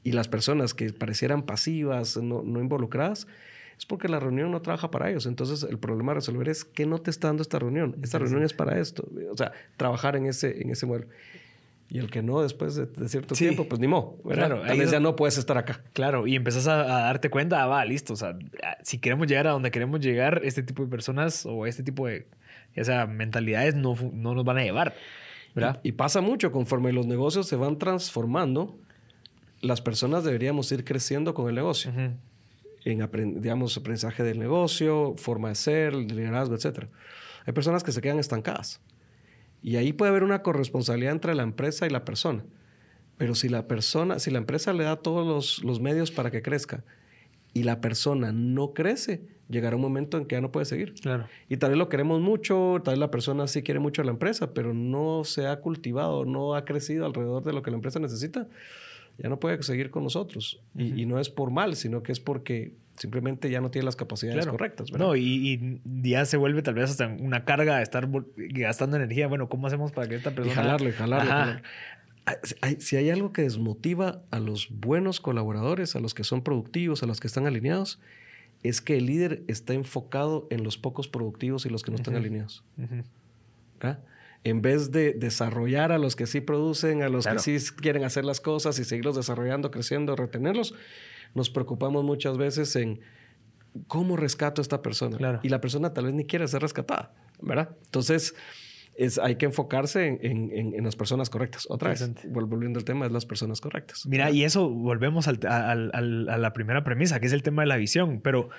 Y 0.04 0.14
las 0.14 0.28
personas 0.28 0.74
que 0.74 0.92
parecieran 0.94 1.44
pasivas, 1.44 2.18
no, 2.18 2.42
involucradas, 2.60 3.28
es 3.80 3.86
porque 3.86 4.10
la 4.10 4.20
reunión 4.20 4.52
no 4.52 4.62
trabaja 4.62 4.92
para 4.92 5.10
ellos. 5.10 5.26
Entonces, 5.26 5.64
el 5.64 5.80
problema 5.80 6.12
a 6.12 6.16
resolver 6.16 6.50
es 6.50 6.66
qué 6.66 6.86
no 6.86 7.00
te 7.00 7.10
está 7.10 7.30
dando 7.30 7.42
esta 7.42 7.60
reunión. 7.60 7.96
Esta 8.04 8.20
reunión 8.20 8.44
es 8.44 8.52
para 8.52 8.78
esto. 8.78 9.08
O 9.32 9.38
sea, 9.38 9.54
trabajar 9.78 10.18
en 10.18 10.26
ese, 10.26 10.62
en 10.62 10.70
ese 10.70 10.86
modelo. 10.86 11.08
Y 11.90 11.98
el 11.98 12.12
que 12.12 12.22
no, 12.22 12.42
después 12.42 12.76
de, 12.76 12.88
cierto 13.08 13.36
tiempo, 13.36 13.70
pues 13.70 13.80
ni 13.80 13.88
modo. 13.88 14.18
Claro, 14.30 14.62
Tal 14.68 14.78
vez 14.78 14.92
ya 14.92 15.00
no 15.00 15.16
puedes 15.16 15.38
estar 15.38 15.58
acá. 15.58 15.82
Claro, 15.94 16.28
y 16.28 16.36
empezás 16.36 16.68
a, 16.68 16.84
darte 16.84 17.30
cuenta, 17.30 17.64
ah, 17.64 17.68
va, 17.68 17.86
listo. 17.86 18.12
O 18.12 18.16
sea, 18.18 18.38
si 18.84 18.98
queremos 18.98 19.28
llegar 19.28 19.48
a 19.48 19.52
donde 19.52 19.72
queremos 19.72 20.02
llegar, 20.02 20.42
este 20.44 20.62
tipo 20.62 20.84
de 20.84 20.90
personas 20.90 21.46
o 21.46 21.66
este 21.66 21.82
tipo 21.82 22.06
de, 22.06 22.28
ya 22.76 22.84
sea, 22.84 23.08
mentalidades 23.08 23.76
no, 23.76 23.96
no 24.12 24.36
nos 24.36 24.44
van 24.44 24.58
a 24.58 24.64
llevar. 24.64 24.94
¿verdad? 25.56 25.80
Y, 25.84 25.94
pasa 25.94 26.20
mucho, 26.20 26.52
conforme 26.52 26.92
los 26.92 27.08
negocios 27.08 27.48
se 27.48 27.56
van 27.56 27.80
transformando, 27.80 28.78
las 29.62 29.80
personas 29.80 30.26
deberíamos 30.26 30.70
ir 30.74 30.84
creciendo 30.84 31.34
con 31.34 31.48
el 31.48 31.56
negocio. 31.56 31.92
En, 32.86 33.42
digamos, 33.42 33.78
aprendizaje 33.78 34.24
del 34.24 34.40
negocio, 34.40 35.16
forma 35.18 35.50
de 35.50 35.56
ser, 35.56 35.94
liderazgo, 35.94 36.56
etc. 36.56 36.86
Hay 37.46 37.54
personas 37.54 37.84
que 37.84 37.92
se 37.92 38.02
quedan 38.02 38.20
estancadas. 38.20 38.82
Y 39.62 39.76
ahí 39.76 39.94
puede 39.94 40.12
haber 40.12 40.24
una 40.24 40.42
corresponsabilidad 40.42 41.14
entre 41.14 41.36
la 41.36 41.44
empresa 41.44 41.86
y 41.86 41.90
la 41.90 42.06
persona. 42.06 42.46
Pero 43.18 43.36
si 43.36 43.50
la 43.50 43.68
persona, 43.68 44.20
si 44.20 44.32
la 44.32 44.38
empresa 44.38 44.72
le 44.72 44.86
da 44.86 44.96
todos 44.96 45.28
los, 45.28 45.64
los 45.64 45.82
medios 45.82 46.12
para 46.12 46.32
que 46.32 46.42
crezca 46.42 46.86
y 47.54 47.64
la 47.64 47.82
persona 47.82 48.32
no 48.32 48.74
crece, 48.74 49.28
llegará 49.50 49.76
un 49.76 49.82
momento 49.82 50.18
en 50.18 50.26
que 50.26 50.36
ya 50.36 50.42
no 50.42 50.52
puede 50.52 50.66
seguir. 50.66 50.94
Claro. 50.94 51.28
Y 51.50 51.58
tal 51.58 51.72
vez 51.72 51.78
lo 51.78 51.90
queremos 51.90 52.22
mucho, 52.22 52.78
tal 52.84 52.94
vez 52.94 53.00
la 53.00 53.12
persona 53.12 53.48
sí 53.48 53.64
quiere 53.64 53.80
mucho 53.80 54.02
a 54.02 54.06
la 54.06 54.12
empresa, 54.12 54.54
pero 54.54 54.74
no 54.74 55.24
se 55.26 55.48
ha 55.48 55.60
cultivado, 55.60 56.24
no 56.24 56.56
ha 56.56 56.64
crecido 56.64 57.06
alrededor 57.06 57.44
de 57.44 57.54
lo 57.54 57.62
que 57.62 57.72
la 57.72 57.76
empresa 57.76 58.00
necesita, 58.00 58.48
ya 59.22 59.30
no 59.30 59.40
puede 59.40 59.62
seguir 59.64 59.92
con 59.92 60.04
nosotros. 60.04 60.62
y, 60.76 61.02
y, 61.02 61.06
no 61.06 61.20
es 61.20 61.30
por 61.30 61.52
mal, 61.52 61.76
sino 61.76 62.04
que 62.04 62.12
es 62.12 62.20
porque 62.20 62.74
simplemente 63.00 63.50
ya 63.50 63.62
no 63.62 63.72
tiene 63.72 63.86
las 63.86 63.96
capacidades 63.96 64.46
correctas. 64.48 64.92
¿verdad? 64.92 65.08
No, 65.08 65.16
y, 65.16 65.82
ya 65.86 66.26
se 66.26 66.38
vuelve 66.38 66.62
tal 66.62 66.76
vez 66.76 66.92
hasta 66.92 67.08
una 67.08 67.46
carga 67.46 67.78
de 67.78 67.84
estar 67.84 68.08
gastando 68.36 68.98
energía. 68.98 69.28
Bueno, 69.28 69.50
¿cómo 69.50 69.68
hacemos 69.68 69.92
para 69.92 70.08
que 70.08 70.16
esta 70.16 70.32
persona... 70.32 70.52
Y 70.52 70.56
jalarle, 70.56 70.92
jalarle. 70.92 71.62
si 72.80 72.98
hay 72.98 73.10
algo 73.10 73.34
que 73.34 73.42
desmotiva 73.42 74.22
a 74.32 74.40
los 74.40 74.70
buenos 74.70 75.20
colaboradores, 75.20 75.96
a 75.96 76.00
los 76.00 76.14
que 76.14 76.24
son 76.24 76.44
productivos, 76.44 77.02
a 77.04 77.06
los 77.06 77.20
que 77.20 77.28
están 77.28 77.48
alineados, 77.48 78.00
es 78.64 78.82
que 78.82 78.98
el 78.98 79.06
líder 79.06 79.44
está 79.48 79.74
enfocado 79.74 80.48
en 80.50 80.64
los 80.64 80.78
pocos 80.78 81.08
productivos 81.08 81.66
y 81.66 81.70
los 81.70 81.84
que 81.84 81.92
no 81.92 81.96
están 81.96 82.16
alineados. 82.16 82.64
En 84.44 84.62
vez 84.62 84.92
de 84.92 85.14
desarrollar 85.14 85.92
a 85.92 85.98
los 85.98 86.16
que 86.16 86.26
sí 86.26 86.40
producen, 86.42 87.04
a 87.04 87.10
los 87.10 87.28
que 87.28 87.40
sí 87.40 87.58
quieren 87.76 88.04
hacer 88.04 88.24
las 88.24 88.40
cosas 88.40 88.80
y 88.80 88.86
seguirlos 88.86 89.16
desarrollando, 89.16 89.70
creciendo, 89.70 90.16
retenerlos, 90.16 90.74
nos 91.36 91.50
preocupamos 91.50 92.04
muchas 92.04 92.38
veces 92.38 92.76
en 92.76 93.02
cómo 93.88 94.18
rescato 94.18 94.62
a 94.62 94.64
esta 94.64 94.82
persona. 94.82 95.40
Y 95.44 95.50
la 95.50 95.62
persona 95.62 95.94
tal 95.94 96.06
vez 96.06 96.14
ni 96.14 96.26
quiere 96.26 96.48
ser 96.48 96.62
rescatada, 96.62 97.14
¿verdad? 97.42 97.76
Entonces, 97.86 98.34
es, 98.96 99.18
hay 99.18 99.36
que 99.36 99.46
enfocarse 99.46 100.08
en, 100.08 100.52
en, 100.54 100.84
las 100.84 100.96
personas 100.96 101.30
correctas. 101.30 101.66
Otra 101.70 101.90
vez, 101.90 102.12
volviendo 102.28 102.80
al 102.80 102.86
tema, 102.86 103.06
es 103.06 103.12
las 103.12 103.26
personas 103.26 103.62
correctas. 103.62 104.06
Mira, 104.06 104.30
y 104.30 104.44
eso 104.44 104.70
volvemos 104.70 105.28
al, 105.30 105.40
al, 105.48 106.28
a 106.30 106.38
la 106.38 106.54
primera 106.54 106.84
premisa, 106.84 107.20
que 107.20 107.28
es 107.28 107.34
el 107.34 107.42
tema 107.42 107.62
de 107.62 107.68
la 107.68 107.78
visión. 107.78 108.20
Pero, 108.22 108.50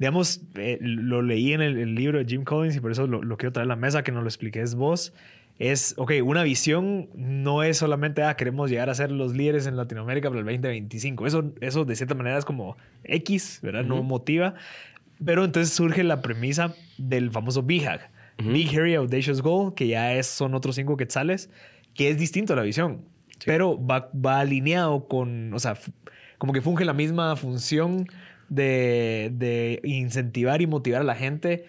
digamos, 0.00 0.42
eh, 0.56 0.78
lo 0.80 1.22
leí 1.22 1.52
en 1.52 1.60
el, 1.60 1.94
libro 1.94 2.18
de 2.18 2.24
Jim 2.24 2.42
Collins 2.42 2.74
y 2.74 2.80
por 2.80 2.90
eso 2.90 3.06
lo, 3.06 3.22
lo 3.22 3.36
quiero 3.36 3.52
traer 3.52 3.66
a 3.66 3.68
la 3.68 3.76
mesa, 3.76 4.02
que 4.02 4.10
nos 4.10 4.22
lo 4.22 4.28
expliques 4.28 4.74
vos 4.74 5.12
es, 5.60 5.92
ok, 5.98 6.12
una 6.24 6.42
visión 6.42 7.10
no 7.14 7.62
es 7.62 7.76
solamente, 7.76 8.22
ah, 8.22 8.34
queremos 8.34 8.70
llegar 8.70 8.88
a 8.88 8.94
ser 8.94 9.12
los 9.12 9.36
líderes 9.36 9.66
en 9.66 9.76
Latinoamérica 9.76 10.30
para 10.30 10.40
el 10.40 10.46
2025. 10.46 11.26
Eso, 11.26 11.52
eso 11.60 11.84
de 11.84 11.96
cierta 11.96 12.14
manera 12.14 12.38
es 12.38 12.46
como 12.46 12.78
X, 13.04 13.60
¿verdad? 13.62 13.84
No 13.84 14.02
motiva. 14.02 14.54
Pero 15.22 15.44
entonces 15.44 15.74
surge 15.74 16.02
la 16.02 16.22
premisa 16.22 16.74
del 16.96 17.30
famoso 17.30 17.62
BHAG, 17.62 18.10
Big 18.38 18.70
Hairy 18.70 18.94
Audacious 18.94 19.42
Goal, 19.42 19.74
que 19.74 19.86
ya 19.86 20.14
es, 20.14 20.26
son 20.26 20.54
otros 20.54 20.76
cinco 20.76 20.96
quetzales, 20.96 21.50
que 21.92 22.08
es 22.08 22.18
distinto 22.18 22.54
a 22.54 22.56
la 22.56 22.62
visión, 22.62 23.04
pero 23.44 23.78
va, 23.86 24.10
va 24.14 24.40
alineado 24.40 25.08
con, 25.08 25.52
o 25.52 25.58
sea, 25.58 25.76
como 26.38 26.54
que 26.54 26.62
funge 26.62 26.86
la 26.86 26.94
misma 26.94 27.36
función 27.36 28.06
de, 28.50 29.30
de 29.32 29.80
incentivar 29.84 30.60
y 30.60 30.66
motivar 30.66 31.00
a 31.00 31.04
la 31.04 31.14
gente 31.14 31.64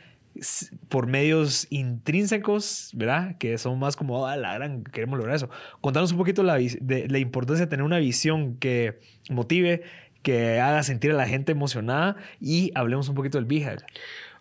por 0.88 1.08
medios 1.08 1.68
intrínsecos, 1.70 2.92
¿verdad? 2.94 3.38
Que 3.38 3.58
son 3.58 3.78
más 3.80 3.96
como, 3.96 4.26
ah, 4.26 4.38
la 4.38 4.54
gran, 4.54 4.84
queremos 4.84 5.18
lograr 5.18 5.36
eso. 5.36 5.50
Contanos 5.82 6.12
un 6.12 6.18
poquito 6.18 6.44
la, 6.44 6.56
de, 6.56 7.08
la 7.10 7.20
importancia 7.20 7.66
de 7.66 7.70
tener 7.70 7.84
una 7.84 8.00
visión 8.00 8.56
que 8.56 9.00
motive, 9.30 9.84
que 10.24 10.60
haga 10.60 10.84
sentir 10.84 11.12
a 11.12 11.16
la 11.16 11.28
gente 11.28 11.52
emocionada 11.52 12.16
y 12.40 12.72
hablemos 12.76 13.10
un 13.10 13.16
poquito 13.16 13.42
del 13.42 13.46
BHAG. 13.46 13.86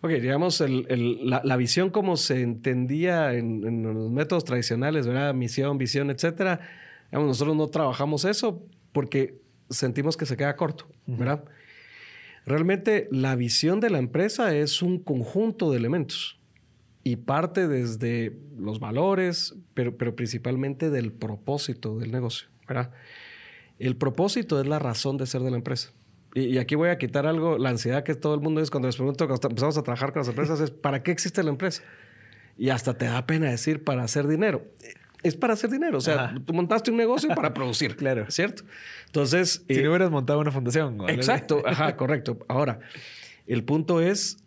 Ok, 0.01 0.11
digamos, 0.11 0.63
la, 0.67 1.57
visión 1.57 1.89
como 1.89 2.17
se 2.17 2.41
entendía 2.41 3.33
en, 3.33 3.83
los 3.83 4.09
métodos 4.09 4.45
tradicionales, 4.45 5.05
¿verdad? 5.05 5.33
Misión, 5.33 5.77
visión, 5.77 6.09
etcétera. 6.09 6.61
nosotros 7.11 7.55
no 7.55 7.67
trabajamos 7.67 8.25
eso 8.25 8.63
porque 8.93 9.39
sentimos 9.69 10.17
que 10.17 10.25
se 10.25 10.37
queda 10.37 10.55
corto, 10.55 10.87
¿verdad? 11.05 11.43
Realmente 12.45 13.07
la 13.11 13.35
visión 13.35 13.79
de 13.79 13.89
la 13.89 13.99
empresa 13.99 14.55
es 14.55 14.81
un 14.81 14.99
conjunto 14.99 15.71
de 15.71 15.77
elementos 15.77 16.39
y 17.03 17.17
parte 17.17 17.67
desde 17.67 18.37
los 18.57 18.79
valores, 18.79 19.55
pero, 19.73 19.95
principalmente 20.15 20.89
del 20.89 21.11
propósito 21.11 21.97
del 21.97 22.11
negocio. 22.11 22.47
El 23.79 23.95
propósito 23.97 24.59
es 24.61 24.67
la 24.67 24.79
razón 24.79 25.17
de 25.17 25.25
ser 25.25 25.41
de 25.41 25.51
la 25.51 25.57
empresa. 25.57 25.91
Y, 26.33 26.57
aquí 26.59 26.75
voy 26.75 26.89
a 26.89 26.97
quitar 26.97 27.25
algo, 27.25 27.57
la 27.57 27.69
ansiedad 27.69 28.03
que 28.03 28.15
todo 28.15 28.33
el 28.35 28.41
mundo 28.41 28.61
es 28.61 28.71
cuando 28.71 28.87
les 28.87 28.95
pregunto, 28.95 29.27
cuando 29.27 29.47
empezamos 29.49 29.77
a 29.77 29.83
trabajar 29.83 30.13
con 30.13 30.21
las 30.21 30.29
empresas, 30.29 30.61
es 30.61 30.71
¿para 30.71 31.03
qué 31.03 31.11
existe 31.11 31.43
la 31.43 31.49
empresa? 31.49 31.83
Y 32.57 32.69
hasta 32.69 32.97
te 32.97 33.05
da 33.05 33.25
pena 33.25 33.49
decir 33.49 33.83
para 33.83 34.03
hacer 34.03 34.27
dinero 34.27 34.63
es 35.23 35.35
para 35.35 35.53
hacer 35.53 35.69
dinero. 35.69 35.97
O 35.97 36.01
sea, 36.01 36.35
tú 36.45 36.53
montaste 36.53 36.91
un 36.91 36.97
negocio 36.97 37.29
para 37.35 37.53
producir. 37.53 37.95
claro. 37.95 38.29
¿Cierto? 38.29 38.63
Entonces. 39.07 39.63
Si 39.67 39.81
no 39.81 39.89
hubieras 39.89 40.11
montado 40.11 40.39
una 40.39 40.51
fundación. 40.51 40.97
Exacto. 41.09 41.61
Ajá, 41.65 41.95
correcto. 41.95 42.39
Ahora, 42.47 42.79
el 43.47 43.63
punto 43.63 44.01
es: 44.01 44.37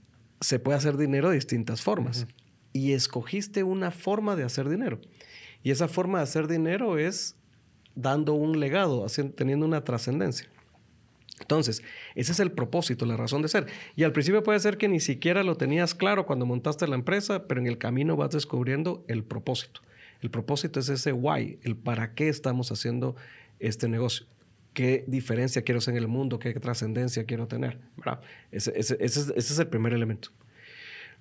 se 0.41 0.59
puede 0.59 0.79
hacer 0.79 0.97
dinero 0.97 1.29
de 1.29 1.37
distintas 1.37 1.83
formas. 1.83 2.27
Y 2.73 2.93
escogiste 2.93 3.63
una 3.63 3.91
forma 3.91 4.35
de 4.37 4.45
hacer 4.45 4.69
dinero. 4.69 5.01
Y 5.63 5.71
esa 5.71 5.89
forma 5.89 6.19
de 6.19 6.25
hacer 6.25 6.49
dinero 6.49 6.99
es 6.99 7.37
dando 7.95 8.35
un 8.35 8.59
legado, 8.59 9.07
teniendo 9.37 9.65
una 9.65 9.85
trascendencia. 9.85 10.49
Entonces, 11.41 11.83
ese 12.15 12.33
es 12.33 12.41
el 12.41 12.53
propósito, 12.53 13.07
la 13.07 13.17
razón 13.17 13.43
de 13.43 13.49
ser. 13.49 13.67
Y 13.97 14.05
al 14.05 14.13
principio 14.13 14.43
puede 14.43 14.61
ser 14.61 14.79
que 14.79 14.89
ni 14.89 15.01
siquiera 15.01 15.43
lo 15.43 15.57
tenías 15.57 15.95
claro 15.95 16.27
cuando 16.27 16.47
montaste 16.47 16.87
la 16.87 16.95
empresa, 16.95 17.47
pero 17.47 17.61
en 17.61 17.67
el 17.67 17.79
camino 17.79 18.17
vas 18.17 18.31
descubriendo 18.31 19.05
el 19.09 19.25
propósito. 19.25 19.81
El 20.25 20.31
propósito 20.31 20.81
es 20.81 20.89
ese 20.89 21.13
why, 21.13 21.59
el 21.65 21.77
para 21.77 22.15
qué 22.15 22.31
estamos 22.31 22.73
haciendo 22.73 23.15
este 23.59 23.91
negocio. 23.91 24.25
¿Qué 24.73 25.05
diferencia 25.07 25.61
quiero 25.61 25.81
hacer 25.81 25.93
en 25.93 25.99
el 25.99 26.09
mundo? 26.09 26.39
¿Qué 26.39 26.55
trascendencia 26.55 27.27
quiero 27.27 27.47
tener? 27.47 27.79
Ese, 28.51 28.73
es, 28.75 29.59
el 29.59 29.67
primer 29.67 29.93
elemento. 29.93 30.31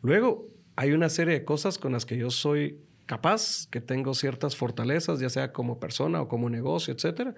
Luego, 0.01 0.47
hay 0.77 0.93
una 0.93 1.09
serie 1.09 1.33
de 1.33 1.43
cosas 1.43 1.77
con 1.77 1.91
las 1.91 2.05
que 2.05 2.15
yo 2.17 2.31
soy 2.31 2.79
capaz, 3.05 3.67
que 3.69 3.81
tengo 3.81 4.13
ciertas 4.13 4.55
fortalezas, 4.55 5.19
ya 5.19 5.29
sea 5.29 5.51
como 5.51 5.81
persona 5.81 6.21
o 6.21 6.29
como 6.29 6.49
negocio, 6.49 6.93
etcétera, 6.93 7.35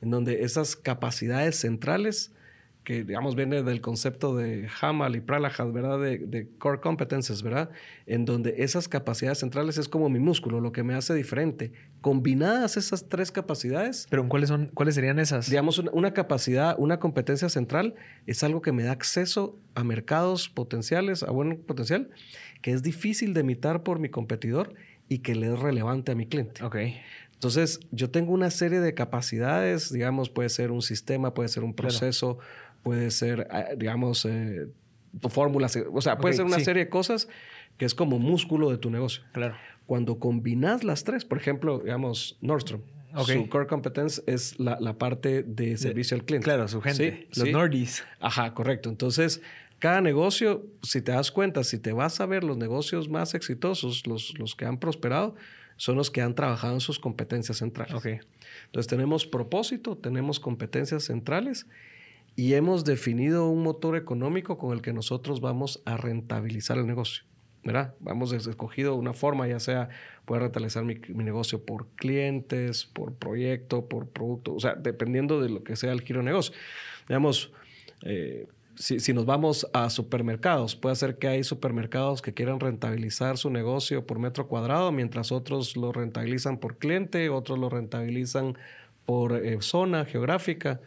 en 0.00 0.08
donde 0.08 0.44
esas 0.44 0.76
capacidades 0.76 1.56
centrales 1.56 2.32
que 2.84 3.04
digamos 3.04 3.36
viene 3.36 3.62
del 3.62 3.80
concepto 3.80 4.36
de 4.36 4.68
Hamal 4.80 5.14
y 5.14 5.20
Pralahad, 5.20 5.70
¿verdad? 5.70 6.00
De, 6.00 6.48
core 6.58 6.80
competences, 6.80 7.42
¿verdad? 7.42 7.70
En 8.06 8.24
donde 8.24 8.56
esas 8.58 8.88
capacidades 8.88 9.38
centrales 9.38 9.78
es 9.78 9.88
como 9.88 10.08
mi 10.08 10.18
músculo, 10.18 10.60
lo 10.60 10.72
que 10.72 10.82
me 10.82 10.94
hace 10.94 11.14
diferente. 11.14 11.72
Combinadas 12.00 12.76
esas 12.76 13.08
tres 13.08 13.30
capacidades. 13.30 14.06
¿Pero 14.10 14.28
cuáles, 14.28 14.48
son, 14.48 14.70
cuáles 14.74 14.96
serían 14.96 15.18
esas? 15.18 15.48
Digamos, 15.48 15.78
una, 15.78 16.12
capacidad, 16.12 16.74
una 16.78 16.98
competencia 16.98 17.48
central 17.48 17.94
es 18.26 18.42
algo 18.42 18.62
que 18.62 18.72
me 18.72 18.82
da 18.82 18.92
acceso 18.92 19.58
a 19.74 19.84
mercados 19.84 20.48
potenciales, 20.48 21.22
a 21.22 21.30
buen 21.30 21.62
potencial, 21.62 22.10
que 22.62 22.72
es 22.72 22.82
difícil 22.82 23.32
de 23.34 23.40
imitar 23.40 23.84
por 23.84 24.00
mi 24.00 24.08
competidor 24.08 24.74
y 25.08 25.18
que 25.18 25.34
le 25.34 25.52
es 25.52 25.58
relevante 25.58 26.12
a 26.12 26.14
mi 26.14 26.26
cliente. 26.26 26.64
Ok. 26.64 26.76
Entonces, 27.42 27.80
yo 27.90 28.08
tengo 28.08 28.32
una 28.32 28.50
serie 28.50 28.78
de 28.78 28.94
capacidades, 28.94 29.92
digamos, 29.92 30.30
puede 30.30 30.48
ser 30.48 30.70
un 30.70 30.80
sistema, 30.80 31.34
puede 31.34 31.48
ser 31.48 31.64
un 31.64 31.74
proceso, 31.74 32.38
puede 32.82 33.10
ser, 33.10 33.46
ah, 33.50 33.68
digamos, 33.76 34.24
eh, 34.24 34.68
fórmulas, 35.28 35.76
o 35.92 36.00
sea, 36.00 36.18
puede 36.18 36.34
ser 36.34 36.44
una 36.44 36.60
serie 36.60 36.84
de 36.84 36.90
cosas 36.90 37.28
que 37.76 37.84
es 37.84 37.94
como 37.94 38.18
músculo 38.18 38.70
de 38.70 38.78
tu 38.78 38.90
negocio. 38.90 39.22
Claro. 39.32 39.56
Cuando 39.86 40.18
combinas 40.18 40.84
las 40.84 41.04
tres, 41.04 41.24
por 41.24 41.38
ejemplo, 41.38 41.80
digamos, 41.80 42.38
Nordstrom. 42.40 42.82
Su 43.26 43.48
core 43.50 43.66
competence 43.66 44.22
es 44.26 44.58
la, 44.58 44.78
la 44.80 44.96
parte 44.96 45.42
de 45.42 45.76
servicio 45.76 46.16
al 46.16 46.24
cliente. 46.24 46.44
Claro, 46.44 46.66
su 46.66 46.80
gente. 46.80 47.28
los 47.36 47.48
Nordis. 47.50 48.04
Ajá, 48.20 48.54
correcto. 48.54 48.88
Entonces, 48.88 49.42
cada 49.78 50.00
negocio, 50.00 50.64
si 50.82 51.02
te 51.02 51.12
das 51.12 51.30
cuenta, 51.30 51.62
si 51.62 51.78
te 51.78 51.92
vas 51.92 52.20
a 52.22 52.26
ver 52.26 52.42
los 52.42 52.56
negocios 52.56 53.10
más 53.10 53.34
exitosos, 53.34 54.06
los, 54.06 54.38
los 54.38 54.54
que 54.54 54.64
han 54.64 54.78
prosperado, 54.78 55.34
son 55.76 55.96
los 55.96 56.10
que 56.10 56.22
han 56.22 56.34
trabajado 56.34 56.72
en 56.72 56.80
sus 56.80 56.98
competencias 56.98 57.58
centrales. 57.58 57.94
Okay. 57.94 58.20
Entonces, 58.66 58.88
tenemos 58.88 59.26
propósito, 59.26 59.98
tenemos 59.98 60.40
competencias 60.40 61.04
centrales 61.04 61.66
y 62.36 62.54
hemos 62.54 62.84
definido 62.84 63.48
un 63.48 63.62
motor 63.62 63.96
económico 63.96 64.58
con 64.58 64.72
el 64.72 64.82
que 64.82 64.92
nosotros 64.92 65.40
vamos 65.40 65.82
a 65.84 65.96
rentabilizar 65.96 66.78
el 66.78 66.86
negocio. 66.86 67.24
¿verdad? 67.64 67.94
Hemos 68.06 68.32
escogido 68.32 68.96
una 68.96 69.12
forma, 69.12 69.46
ya 69.46 69.60
sea 69.60 69.88
poder 70.24 70.42
rentabilizar 70.42 70.84
mi, 70.84 70.96
negocio 71.14 71.64
por 71.64 71.86
clientes, 71.94 72.86
por 72.86 73.14
proyecto, 73.14 73.88
por 73.88 74.08
producto, 74.08 74.54
o 74.54 74.60
sea, 74.60 74.74
dependiendo 74.74 75.40
de 75.40 75.48
lo 75.48 75.62
que 75.62 75.76
sea 75.76 75.92
el 75.92 76.00
giro 76.00 76.22
negocio. 76.22 76.54
Digamos, 77.08 77.52
eh, 78.04 78.48
si, 78.74 79.12
nos 79.12 79.26
vamos 79.26 79.68
a 79.72 79.90
supermercados, 79.90 80.74
puede 80.74 80.96
ser 80.96 81.18
que 81.18 81.28
hay 81.28 81.44
supermercados 81.44 82.22
que 82.22 82.34
quieran 82.34 82.58
rentabilizar 82.58 83.38
su 83.38 83.50
negocio 83.50 84.06
por 84.06 84.18
metro 84.18 84.48
cuadrado, 84.48 84.90
mientras 84.90 85.30
otros 85.30 85.76
lo 85.76 85.92
rentabilizan 85.92 86.58
por 86.58 86.78
cliente, 86.78 87.28
otros 87.28 87.58
lo 87.58 87.68
rentabilizan 87.68 88.56
por 89.04 89.36
eh, 89.36 89.58
zona 89.60 90.04
geográfica, 90.04 90.80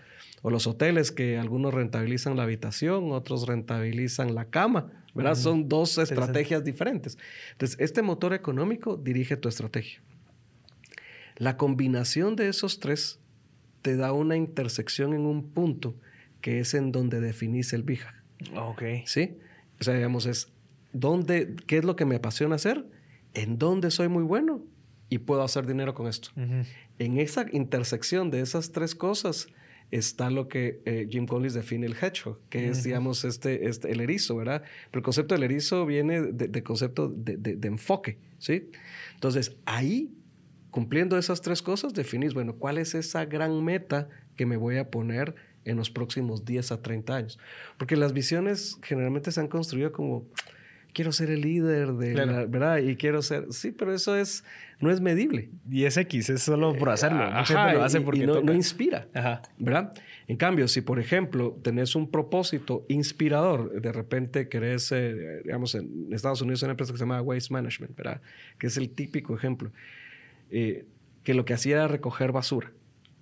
o 0.45 0.51
los 0.51 0.67
hoteles 0.67 1.11
que 1.11 1.39
algunos 1.39 1.73
rentabilizan 1.73 2.37
la 2.37 2.43
habitación, 2.43 3.11
otros 3.11 3.47
rentabilizan 3.47 4.35
la 4.35 4.45
cama, 4.45 4.91
¿verdad? 5.15 5.33
Son 5.33 5.67
dos 5.67 5.97
estrategias 5.97 6.63
diferentes. 6.63 7.17
Entonces, 7.53 7.79
este 7.79 8.03
motor 8.03 8.31
económico 8.31 8.95
dirige 8.95 9.37
tu 9.37 9.49
estrategia. 9.49 10.03
La 11.37 11.57
combinación 11.57 12.35
de 12.35 12.47
esos 12.47 12.79
tres 12.79 13.17
te 13.81 13.95
da 13.95 14.13
una 14.13 14.37
intersección 14.37 15.15
en 15.15 15.21
un 15.21 15.49
punto 15.49 15.95
que 16.41 16.59
es 16.59 16.75
en 16.75 16.91
donde 16.91 17.21
definís 17.21 17.73
el 17.73 17.81
BIJA. 17.81 18.13
Ok. 18.55 18.83
¿Sí? 19.07 19.39
O 19.81 19.83
sea, 19.83 19.95
digamos, 19.95 20.27
es 20.27 20.53
dónde, 20.93 21.55
qué 21.65 21.79
es 21.79 21.85
lo 21.85 21.95
que 21.95 22.05
me 22.05 22.17
apasiona 22.17 22.53
hacer, 22.53 22.85
en 23.33 23.57
dónde 23.57 23.89
soy 23.89 24.09
muy 24.09 24.21
bueno 24.21 24.61
y 25.09 25.17
puedo 25.17 25.41
hacer 25.41 25.65
dinero 25.65 25.95
con 25.95 26.05
esto. 26.05 26.29
En 26.99 27.17
esa 27.17 27.47
intersección 27.51 28.29
de 28.29 28.41
esas 28.41 28.71
tres 28.71 28.93
cosas 28.93 29.47
está 29.97 30.29
lo 30.29 30.47
que 30.47 30.81
eh, 30.85 31.07
Jim 31.09 31.25
Collins 31.25 31.53
define 31.53 31.85
el 31.85 31.93
hedgehog, 31.93 32.39
que 32.49 32.69
es, 32.69 32.83
digamos, 32.83 33.23
este, 33.23 33.67
este, 33.67 33.91
el 33.91 34.01
erizo, 34.01 34.35
¿verdad? 34.35 34.63
Pero 34.91 34.99
el 34.99 35.03
concepto 35.03 35.35
del 35.35 35.43
erizo 35.43 35.85
viene 35.85 36.21
de, 36.21 36.63
concepto 36.63 37.07
de, 37.09 37.37
de, 37.37 37.67
enfoque, 37.67 38.17
¿sí? 38.37 38.69
Entonces, 39.13 39.55
ahí, 39.65 40.13
cumpliendo 40.71 41.17
esas 41.17 41.41
tres 41.41 41.61
cosas, 41.61 41.93
definís, 41.93 42.33
bueno, 42.33 42.55
¿cuál 42.55 42.77
es 42.77 42.95
esa 42.95 43.25
gran 43.25 43.63
meta 43.63 44.09
que 44.35 44.45
me 44.45 44.57
voy 44.57 44.77
a 44.77 44.89
poner 44.89 45.35
en 45.65 45.77
los 45.77 45.89
próximos 45.89 46.45
10 46.45 46.71
a 46.71 46.81
30 46.81 47.15
años. 47.15 47.39
Porque 47.77 47.97
las 47.97 48.13
visiones 48.13 48.77
generalmente 48.83 49.31
se 49.31 49.41
han 49.41 49.47
construido 49.47 49.91
como, 49.91 50.25
quiero 50.95 51.11
ser 51.11 51.29
el 51.29 51.41
líder 51.41 51.91
de 51.93 52.13
la, 52.13 52.45
¿verdad? 52.45 52.77
Y 52.77 52.95
quiero 52.95 53.21
ser, 53.21 53.51
sí, 53.51 53.73
pero 53.73 53.93
eso 53.93 54.15
es, 54.17 54.45
no 54.79 54.89
es 54.89 55.01
medible. 55.01 55.49
Y 55.69 55.83
es 55.83 55.97
X, 55.97 56.29
es 56.29 56.41
solo 56.41 56.73
por 56.73 56.89
hacerlo. 56.89 57.21
Ajá, 57.21 57.73
lo 57.73 57.83
hace 57.83 57.99
porque 57.99 58.25
no, 58.25 58.41
no, 58.41 58.53
inspira, 58.53 59.07
Ajá. 59.13 59.41
¿verdad? 59.59 59.93
En 60.27 60.37
cambio, 60.37 60.69
si 60.69 60.79
por 60.79 60.99
ejemplo 60.99 61.59
tenés 61.61 61.95
un 61.95 62.09
propósito 62.09 62.85
inspirador, 62.87 63.81
de 63.81 63.91
repente 63.91 64.47
querés, 64.47 64.89
eh, 64.93 65.41
digamos, 65.43 65.75
en 65.75 66.07
Estados 66.13 66.41
Unidos 66.41 66.63
hay 66.63 66.67
una 66.67 66.71
empresa 66.71 66.93
que 66.93 66.97
se 66.97 67.03
llama 67.03 67.21
Waste 67.21 67.53
Management, 67.53 67.95
¿verdad? 67.95 68.21
Que 68.57 68.67
es 68.67 68.77
el 68.77 68.89
típico 68.89 69.35
ejemplo, 69.35 69.71
eh, 70.49 70.85
que 71.23 71.33
lo 71.33 71.43
que 71.43 71.53
hacía 71.53 71.75
era 71.75 71.87
recoger 71.89 72.31
basura, 72.31 72.71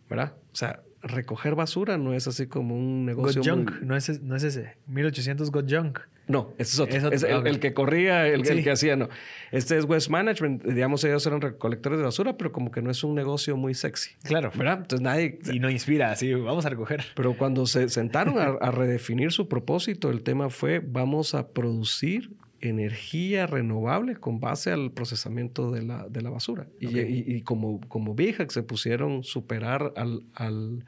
¿verdad? 0.07 0.35
O 0.51 0.55
sea, 0.55 0.83
recoger 1.03 1.55
basura 1.55 1.97
no 1.97 2.13
es 2.13 2.27
así 2.27 2.47
como 2.47 2.75
un 2.75 3.05
negocio. 3.05 3.41
God 3.41 3.49
Junk, 3.49 3.81
no, 3.81 3.95
es, 3.95 4.21
no 4.21 4.35
es 4.35 4.43
ese. 4.43 4.75
1800 4.87 5.51
God 5.51 5.65
Junk. 5.69 5.99
No, 6.25 6.53
ese 6.57 6.73
es 6.73 6.79
otro. 6.79 7.11
Es, 7.11 7.23
el, 7.23 7.59
que 7.59 7.73
corría, 7.73 8.27
el, 8.27 8.43
que 8.43 8.71
hacía, 8.71 8.95
no. 8.95 9.09
Este 9.51 9.77
es 9.77 9.83
West 9.83 10.09
Management. 10.09 10.63
Digamos, 10.63 11.03
ellos 11.03 11.25
eran 11.27 11.41
recolectores 11.41 11.99
de 11.99 12.05
basura, 12.05 12.37
pero 12.37 12.53
como 12.53 12.71
que 12.71 12.81
no 12.81 12.89
es 12.89 13.03
un 13.03 13.13
negocio 13.13 13.57
muy 13.57 13.73
sexy. 13.73 14.11
Claro. 14.23 14.49
¿Verdad? 14.55 14.79
Entonces 14.81 15.01
nadie. 15.03 15.39
Y 15.51 15.59
no 15.59 15.69
inspira, 15.69 16.11
así, 16.11 16.33
vamos 16.33 16.65
a 16.65 16.69
recoger. 16.69 17.03
Pero 17.15 17.35
cuando 17.35 17.65
se 17.67 17.89
sentaron 17.89 18.37
a 18.39 18.71
redefinir 18.71 19.33
su 19.33 19.49
propósito, 19.49 20.09
el 20.09 20.23
tema 20.23 20.49
fue: 20.49 20.79
vamos 20.79 21.35
a 21.35 21.49
producir 21.49 22.31
energía 22.69 23.47
renovable 23.47 24.15
con 24.15 24.39
base 24.39 24.71
al 24.71 24.91
procesamiento 24.91 25.71
de 25.71 25.83
la, 25.83 26.07
de 26.09 26.21
la 26.21 26.29
basura. 26.29 26.67
Y, 26.79 27.41
como, 27.41 27.81
como 27.87 28.15
vieja 28.15 28.45
se 28.49 28.63
pusieron 28.63 29.23
superar 29.23 29.93
al, 29.95 30.23
al, 30.33 30.85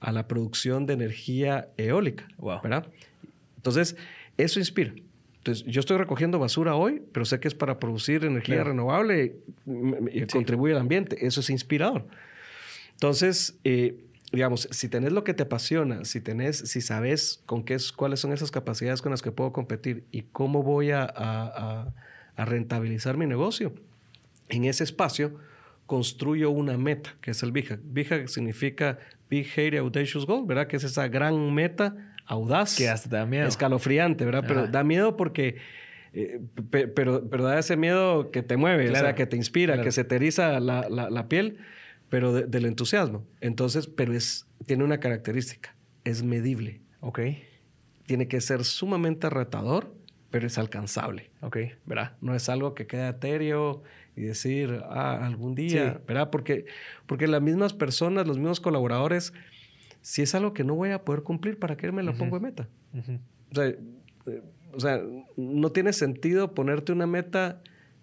a 0.00 0.12
la 0.12 0.28
producción 0.28 0.86
de 0.86 0.94
energía 0.94 1.68
eólica. 1.76 2.26
¿verdad? 2.62 2.86
Entonces, 3.56 3.96
eso 4.36 4.58
inspira. 4.58 4.94
Entonces, 5.38 5.64
yo 5.66 5.80
estoy 5.80 5.96
recogiendo 5.96 6.38
basura 6.38 6.76
hoy, 6.76 7.02
pero 7.12 7.24
sé 7.24 7.40
que 7.40 7.48
es 7.48 7.54
para 7.54 7.80
producir 7.80 8.24
energía 8.24 8.62
renovable 8.62 9.36
y 10.12 10.26
contribuye 10.26 10.72
al 10.72 10.80
ambiente. 10.80 11.26
Eso 11.26 11.40
es 11.40 11.50
inspirador. 11.50 12.06
Entonces, 12.92 13.58
eh, 13.64 13.96
digamos, 14.32 14.66
si 14.70 14.88
tenés 14.88 15.12
lo 15.12 15.24
que 15.24 15.34
te 15.34 15.42
apasiona, 15.42 16.04
si 16.04 16.20
tenés, 16.20 16.58
si 16.58 16.80
sabes 16.80 17.42
con 17.44 17.64
qué 17.64 17.74
es, 17.74 17.92
cuáles 17.92 18.20
son 18.20 18.32
esas 18.32 18.50
capacidades 18.50 19.02
con 19.02 19.10
las 19.10 19.20
que 19.20 19.30
puedo 19.30 19.52
competir 19.52 20.04
y 20.10 20.22
cómo 20.22 20.62
voy 20.62 20.90
a, 20.90 21.04
a, 21.04 21.92
rentabilizar 22.44 23.16
mi 23.18 23.26
negocio, 23.26 23.74
en 24.48 24.64
ese 24.64 24.84
espacio 24.84 25.38
construyo 25.86 26.50
una 26.50 26.78
meta, 26.78 27.14
que 27.20 27.32
es 27.32 27.42
el 27.42 27.52
BIJA. 27.52 27.78
BIJA 27.84 28.26
significa 28.26 28.98
Big 29.28 29.46
Hairy 29.54 29.76
Audacious 29.76 30.26
Goal, 30.26 30.46
¿verdad? 30.46 30.66
Que 30.66 30.76
es 30.76 30.84
esa 30.84 31.06
gran 31.08 31.54
meta 31.54 31.94
audaz. 32.24 32.76
Que 32.76 32.88
hasta 32.88 33.18
da 33.18 33.26
miedo. 33.26 33.46
Escalofriante, 33.46 34.24
¿verdad? 34.24 34.44
Pero 34.48 34.66
da 34.66 34.82
miedo 34.82 35.16
porque... 35.16 35.56
Eh, 36.14 36.40
pero, 36.70 37.28
pero 37.28 37.44
da 37.44 37.58
ese 37.58 37.76
miedo 37.76 38.30
que 38.30 38.42
te 38.42 38.56
mueve, 38.56 38.90
o 38.90 38.94
sea, 38.94 39.14
que 39.14 39.26
te 39.26 39.36
inspira, 39.36 39.80
que 39.82 39.92
se 39.92 40.04
te 40.04 40.16
eriza 40.16 40.60
la, 40.60 40.88
la, 40.90 41.08
la 41.08 41.28
piel 41.28 41.58
pero 42.12 42.34
del 42.34 42.66
entusiasmo. 42.66 43.26
Entonces, 43.40 43.86
pero 43.86 44.12
es, 44.12 44.46
tiene 44.66 44.84
una 44.84 45.00
característica, 45.00 45.74
es 46.04 46.22
medible. 46.22 46.82
Ok. 47.00 47.20
Tiene 48.04 48.28
que 48.28 48.42
ser 48.42 48.64
sumamente 48.64 49.30
retador, 49.30 49.94
pero 50.28 50.46
es 50.46 50.58
alcanzable. 50.58 51.30
Ok. 51.40 51.56
¿Verdad? 51.86 52.18
No 52.20 52.34
es 52.34 52.50
algo 52.50 52.74
que 52.74 52.86
quede 52.86 53.08
etéreo 53.08 53.82
y 54.14 54.20
decir, 54.24 54.82
ah, 54.90 55.24
algún 55.24 55.54
día, 55.54 56.02
¿verdad? 56.06 56.28
Porque, 56.28 56.66
porque 57.06 57.26
las 57.26 57.40
mismas 57.40 57.72
personas, 57.72 58.26
los 58.26 58.36
mismos 58.36 58.60
colaboradores, 58.60 59.32
si 60.02 60.20
es 60.20 60.34
algo 60.34 60.52
que 60.52 60.64
no 60.64 60.74
voy 60.74 60.90
a 60.90 61.06
poder 61.06 61.22
cumplir, 61.22 61.58
¿para 61.58 61.78
qué 61.78 61.90
me 61.92 62.02
lo 62.02 62.12
pongo 62.12 62.38
de 62.38 62.42
meta? 62.42 62.68
o, 63.50 63.54
sea, 63.54 63.68
eh, 63.68 64.42
o 64.74 64.80
sea, 64.80 65.00
no 65.38 65.72
tiene 65.72 65.94
sentido 65.94 66.52
ponerte 66.52 66.92
una 66.92 67.06
meta 67.06 67.62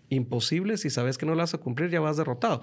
imposible, 0.09 0.77
si 0.77 0.89
sabes 0.89 1.17
que 1.17 1.25
no 1.25 1.35
la 1.35 1.43
vas 1.43 1.53
a 1.53 1.59
cumplir, 1.59 1.89
ya 1.89 1.99
vas 1.99 2.17
derrotado. 2.17 2.61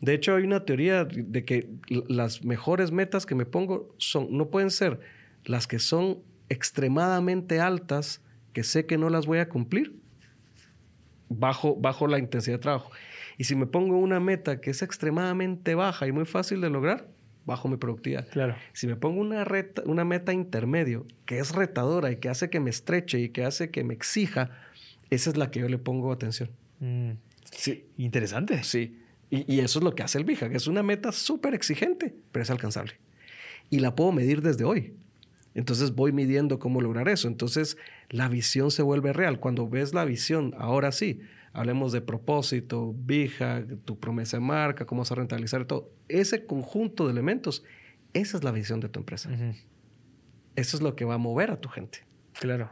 De 0.00 0.14
hecho, 0.14 0.34
hay 0.34 0.44
una 0.44 0.64
teoría 0.64 1.04
de 1.04 1.44
que 1.44 1.68
las 2.08 2.44
mejores 2.44 2.90
metas 2.90 3.26
que 3.26 3.34
me 3.34 3.46
pongo 3.46 3.94
son, 3.98 4.28
no 4.36 4.48
pueden 4.48 4.70
ser 4.70 5.00
las 5.44 5.66
que 5.66 5.78
son 5.78 6.18
extremadamente 6.48 7.60
altas, 7.60 8.22
que 8.52 8.62
sé 8.62 8.86
que 8.86 8.98
no 8.98 9.10
las 9.10 9.26
voy 9.26 9.38
a 9.38 9.48
cumplir, 9.48 9.96
bajo, 11.28 11.76
bajo 11.76 12.06
la 12.06 12.18
intensidad 12.18 12.56
de 12.56 12.62
trabajo. 12.62 12.90
Y 13.38 13.44
si 13.44 13.54
me 13.54 13.66
pongo 13.66 13.98
una 13.98 14.20
meta 14.20 14.60
que 14.60 14.70
es 14.70 14.82
extremadamente 14.82 15.74
baja 15.74 16.06
y 16.06 16.12
muy 16.12 16.24
fácil 16.24 16.60
de 16.60 16.70
lograr, 16.70 17.08
bajo 17.44 17.68
mi 17.68 17.76
productividad. 17.76 18.28
Claro. 18.28 18.56
Si 18.72 18.86
me 18.86 18.96
pongo 18.96 19.20
una, 19.20 19.46
una 19.84 20.04
meta 20.04 20.32
intermedio 20.32 21.06
que 21.26 21.38
es 21.38 21.54
retadora 21.54 22.10
y 22.10 22.16
que 22.16 22.28
hace 22.28 22.50
que 22.50 22.60
me 22.60 22.70
estreche 22.70 23.20
y 23.20 23.28
que 23.28 23.44
hace 23.44 23.70
que 23.70 23.84
me 23.84 23.94
exija, 23.94 24.50
esa 25.10 25.30
es 25.30 25.36
la 25.36 25.50
que 25.50 25.60
yo 25.60 25.68
le 25.68 25.78
pongo 25.78 26.10
atención. 26.10 26.50
Mm. 26.80 27.12
Sí. 27.50 27.86
Interesante. 27.96 28.62
Sí. 28.64 28.98
Y, 29.30 29.58
eso 29.60 29.80
es 29.80 29.84
lo 29.84 29.94
que 29.94 30.02
hace 30.02 30.18
el 30.18 30.24
que 30.24 30.56
es 30.56 30.66
una 30.68 30.82
meta 30.82 31.10
súper 31.10 31.54
exigente, 31.54 32.14
pero 32.30 32.42
es 32.44 32.50
alcanzable. 32.50 32.92
Y 33.70 33.80
la 33.80 33.94
puedo 33.96 34.12
medir 34.12 34.40
desde 34.40 34.64
hoy. 34.64 34.94
Entonces 35.54 35.94
voy 35.94 36.12
midiendo 36.12 36.58
cómo 36.58 36.80
lograr 36.80 37.08
eso. 37.08 37.26
Entonces 37.26 37.76
la 38.08 38.28
visión 38.28 38.70
se 38.70 38.82
vuelve 38.82 39.12
real. 39.12 39.40
Cuando 39.40 39.68
ves 39.68 39.94
la 39.94 40.04
visión, 40.04 40.54
ahora 40.58 40.92
sí, 40.92 41.20
hablemos 41.52 41.90
de 41.90 42.02
propósito, 42.02 42.94
VIJA, 42.96 43.64
tu 43.84 43.98
promesa 43.98 44.36
de 44.36 44.42
marca, 44.42 44.84
cómo 44.84 45.00
vas 45.00 45.10
a 45.10 45.16
rentabilizar 45.16 45.64
todo. 45.64 45.90
Ese 46.08 46.46
conjunto 46.46 47.06
de 47.06 47.12
elementos, 47.12 47.64
esa 48.12 48.36
es 48.36 48.44
la 48.44 48.52
visión 48.52 48.78
de 48.78 48.88
tu 48.88 49.00
empresa. 49.00 49.30
Eso 50.54 50.76
es 50.76 50.82
lo 50.82 50.94
que 50.94 51.04
va 51.04 51.14
a 51.14 51.18
mover 51.18 51.50
a 51.50 51.60
tu 51.60 51.68
gente. 51.68 52.04
Claro. 52.38 52.70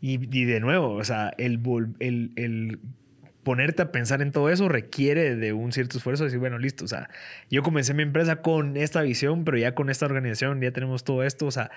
Y, 0.00 0.18
de 0.44 0.60
nuevo, 0.60 0.94
o 0.94 1.04
sea, 1.04 1.32
el, 1.38 1.60
el, 1.98 2.32
el 2.36 2.78
ponerte 3.48 3.80
a 3.80 3.90
pensar 3.90 4.20
en 4.20 4.30
todo 4.30 4.50
eso 4.50 4.68
requiere 4.68 5.34
de 5.34 5.54
un 5.54 5.72
cierto 5.72 5.96
esfuerzo. 5.96 6.24
Decir, 6.24 6.38
bueno, 6.38 6.58
listo, 6.58 6.84
o 6.84 6.86
sea, 6.86 7.08
yo 7.50 7.62
comencé 7.62 7.94
mi 7.94 8.02
empresa 8.02 8.42
con 8.42 8.76
esta 8.76 9.00
visión, 9.00 9.46
pero 9.46 9.56
ya 9.56 9.74
con 9.74 9.88
esta 9.88 10.04
organización 10.04 10.60
ya 10.60 10.70
tenemos 10.70 11.02
todo 11.02 11.22
esto, 11.22 11.46
o 11.46 11.50
sea, 11.50 11.70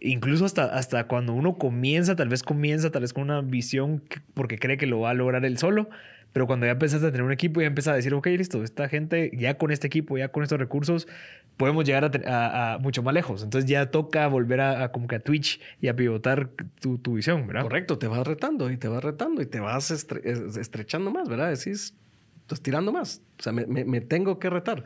incluso 0.00 0.46
hasta, 0.46 0.64
hasta 0.64 1.06
cuando 1.06 1.34
uno 1.34 1.58
comienza, 1.58 2.16
tal 2.16 2.30
vez 2.30 2.42
comienza 2.42 2.90
tal 2.92 3.02
vez 3.02 3.12
con 3.12 3.24
una 3.24 3.42
visión 3.42 4.04
porque 4.32 4.58
cree 4.58 4.78
que 4.78 4.86
lo 4.86 5.00
va 5.00 5.10
a 5.10 5.14
lograr 5.14 5.44
él 5.44 5.58
solo, 5.58 5.90
pero 6.36 6.46
cuando 6.46 6.66
ya 6.66 6.72
empezaste 6.72 7.06
a 7.06 7.10
tener 7.10 7.22
un 7.22 7.32
equipo, 7.32 7.62
ya 7.62 7.66
empiezas 7.66 7.94
a 7.94 7.96
decir, 7.96 8.12
ok, 8.12 8.26
listo, 8.26 8.62
esta 8.62 8.90
gente, 8.90 9.30
ya 9.38 9.56
con 9.56 9.70
este 9.70 9.86
equipo, 9.86 10.18
ya 10.18 10.28
con 10.28 10.42
estos 10.42 10.58
recursos, 10.58 11.08
podemos 11.56 11.86
llegar 11.86 12.10
a, 12.26 12.76
mucho 12.78 13.02
más 13.02 13.14
lejos. 13.14 13.42
Entonces 13.42 13.70
ya 13.70 13.90
toca 13.90 14.26
volver 14.26 14.60
a, 14.60 14.92
como 14.92 15.08
que 15.08 15.16
a 15.16 15.20
Twitch 15.20 15.62
y 15.80 15.88
a 15.88 15.96
pivotar 15.96 16.50
tu, 16.78 16.98
tu, 16.98 17.14
visión, 17.14 17.46
¿verdad? 17.46 17.62
Correcto, 17.62 17.96
te 17.96 18.06
vas 18.06 18.26
retando 18.26 18.70
y 18.70 18.76
te 18.76 18.86
vas 18.86 19.02
retando 19.02 19.40
y 19.40 19.46
te 19.46 19.60
vas 19.60 19.90
estrechando 19.90 21.10
más, 21.10 21.26
¿verdad? 21.26 21.48
Decís, 21.48 21.94
estás 22.42 22.60
tirando 22.60 22.92
más. 22.92 23.22
O 23.38 23.42
sea, 23.42 23.52
me, 23.52 23.64
me, 23.64 24.00
tengo 24.02 24.38
que 24.38 24.50
retar. 24.50 24.84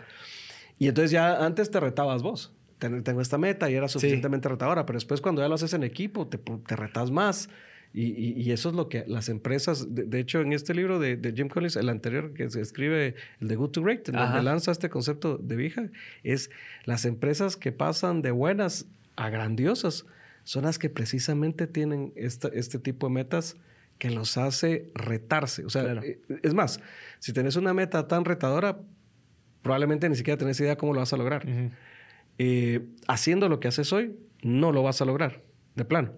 Y 0.78 0.86
entonces 0.86 1.10
ya 1.10 1.44
antes 1.44 1.68
te 1.72 1.80
retabas 1.80 2.22
vos. 2.22 2.52
Tengo 2.78 3.20
esta 3.20 3.38
meta 3.38 3.68
y 3.68 3.74
era 3.74 3.88
suficientemente 3.88 4.48
retadora, 4.48 4.86
pero 4.86 4.98
después 4.98 5.20
cuando 5.20 5.42
ya 5.42 5.48
lo 5.48 5.56
haces 5.56 5.72
en 5.72 5.82
equipo, 5.82 6.28
te, 6.28 6.38
te 6.38 6.76
retas 6.76 7.10
más 7.10 7.48
Y, 7.92 8.52
eso 8.52 8.68
es 8.68 8.74
lo 8.76 8.88
que 8.88 9.04
las 9.08 9.28
empresas, 9.28 9.94
de, 9.94 10.20
hecho, 10.20 10.40
en 10.40 10.52
este 10.52 10.74
libro 10.74 11.00
de, 11.00 11.32
Jim 11.34 11.48
Collins, 11.48 11.74
el 11.74 11.88
anterior 11.88 12.32
que 12.34 12.48
se 12.48 12.60
escribe, 12.60 13.16
el 13.40 13.48
de 13.48 13.56
Good 13.56 13.70
to 13.70 13.82
Great, 13.82 14.08
donde 14.08 14.42
lanza 14.42 14.70
este 14.70 14.88
concepto 14.88 15.38
de 15.38 15.56
vieja, 15.56 15.88
es 16.22 16.50
las 16.84 17.04
empresas 17.04 17.56
que 17.56 17.72
pasan 17.72 18.22
de 18.22 18.30
buenas 18.30 18.86
a 19.16 19.28
grandiosas, 19.28 20.06
son 20.44 20.64
las 20.64 20.78
que 20.78 20.88
precisamente 20.88 21.66
tienen 21.66 22.12
este 22.14 22.78
tipo 22.78 23.08
de 23.08 23.14
metas 23.14 23.56
que 23.98 24.10
los 24.10 24.38
hace 24.38 24.90
retarse. 24.94 25.64
O 25.64 25.70
sea, 25.70 25.92
eh, 25.94 26.20
es 26.42 26.54
más, 26.54 26.80
si 27.18 27.32
tenés 27.32 27.56
una 27.56 27.74
meta 27.74 28.06
tan 28.06 28.24
retadora, 28.24 28.78
probablemente 29.62 30.08
ni 30.08 30.14
siquiera 30.14 30.38
tenés 30.38 30.60
idea 30.60 30.76
cómo 30.76 30.94
lo 30.94 31.00
vas 31.00 31.12
a 31.12 31.16
lograr. 31.16 31.44
Eh, 32.38 32.86
haciendo 33.08 33.48
lo 33.48 33.58
que 33.58 33.68
haces 33.68 33.92
hoy, 33.92 34.16
no 34.42 34.70
lo 34.70 34.84
vas 34.84 35.02
a 35.02 35.04
lograr 35.04 35.49
de 35.80 35.84
plano. 35.84 36.12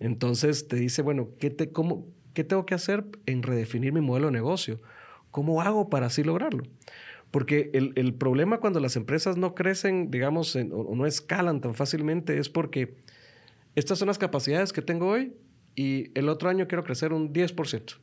Entonces 0.00 0.68
te 0.68 0.76
dice, 0.76 1.02
bueno, 1.02 1.28
¿qué, 1.38 1.50
te, 1.50 1.70
cómo, 1.70 2.06
¿qué 2.34 2.44
tengo 2.44 2.66
que 2.66 2.74
hacer 2.74 3.04
en 3.26 3.42
redefinir 3.42 3.92
mi 3.92 4.00
modelo 4.00 4.26
de 4.26 4.32
negocio? 4.32 4.80
¿Cómo 5.30 5.62
hago 5.62 5.88
para 5.88 6.06
así 6.06 6.22
lograrlo? 6.24 6.64
Porque 7.30 7.70
el, 7.72 8.14
problema 8.14 8.58
cuando 8.58 8.78
las 8.78 8.94
empresas 8.96 9.38
no 9.38 9.54
crecen, 9.54 10.10
digamos, 10.10 10.54
o, 10.54 10.94
no 10.94 11.06
escalan 11.06 11.62
tan 11.62 11.74
fácilmente 11.74 12.38
es 12.38 12.50
porque 12.50 12.96
estas 13.74 13.98
son 13.98 14.08
las 14.08 14.18
capacidades 14.18 14.72
que 14.72 14.82
tengo 14.82 15.08
hoy 15.08 15.32
y 15.74 16.10
el 16.18 16.28
otro 16.28 16.50
año 16.50 16.68
quiero 16.68 16.84
crecer 16.84 17.14
un 17.14 17.32
10%. 17.32 17.96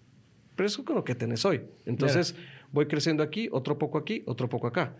Pero 0.55 0.67
eso 0.67 0.81
es 0.81 0.85
con 0.85 0.95
lo 0.95 1.03
que 1.03 1.13
tenés 1.13 1.45
hoy. 1.45 1.61
Entonces 1.85 2.35
voy 2.71 2.87
creciendo 2.87 3.21
aquí, 3.21 3.49
otro 3.51 3.77
poco 3.77 3.99
aquí, 3.99 4.23
otro 4.25 4.49
poco 4.49 4.65
acá. 4.65 4.95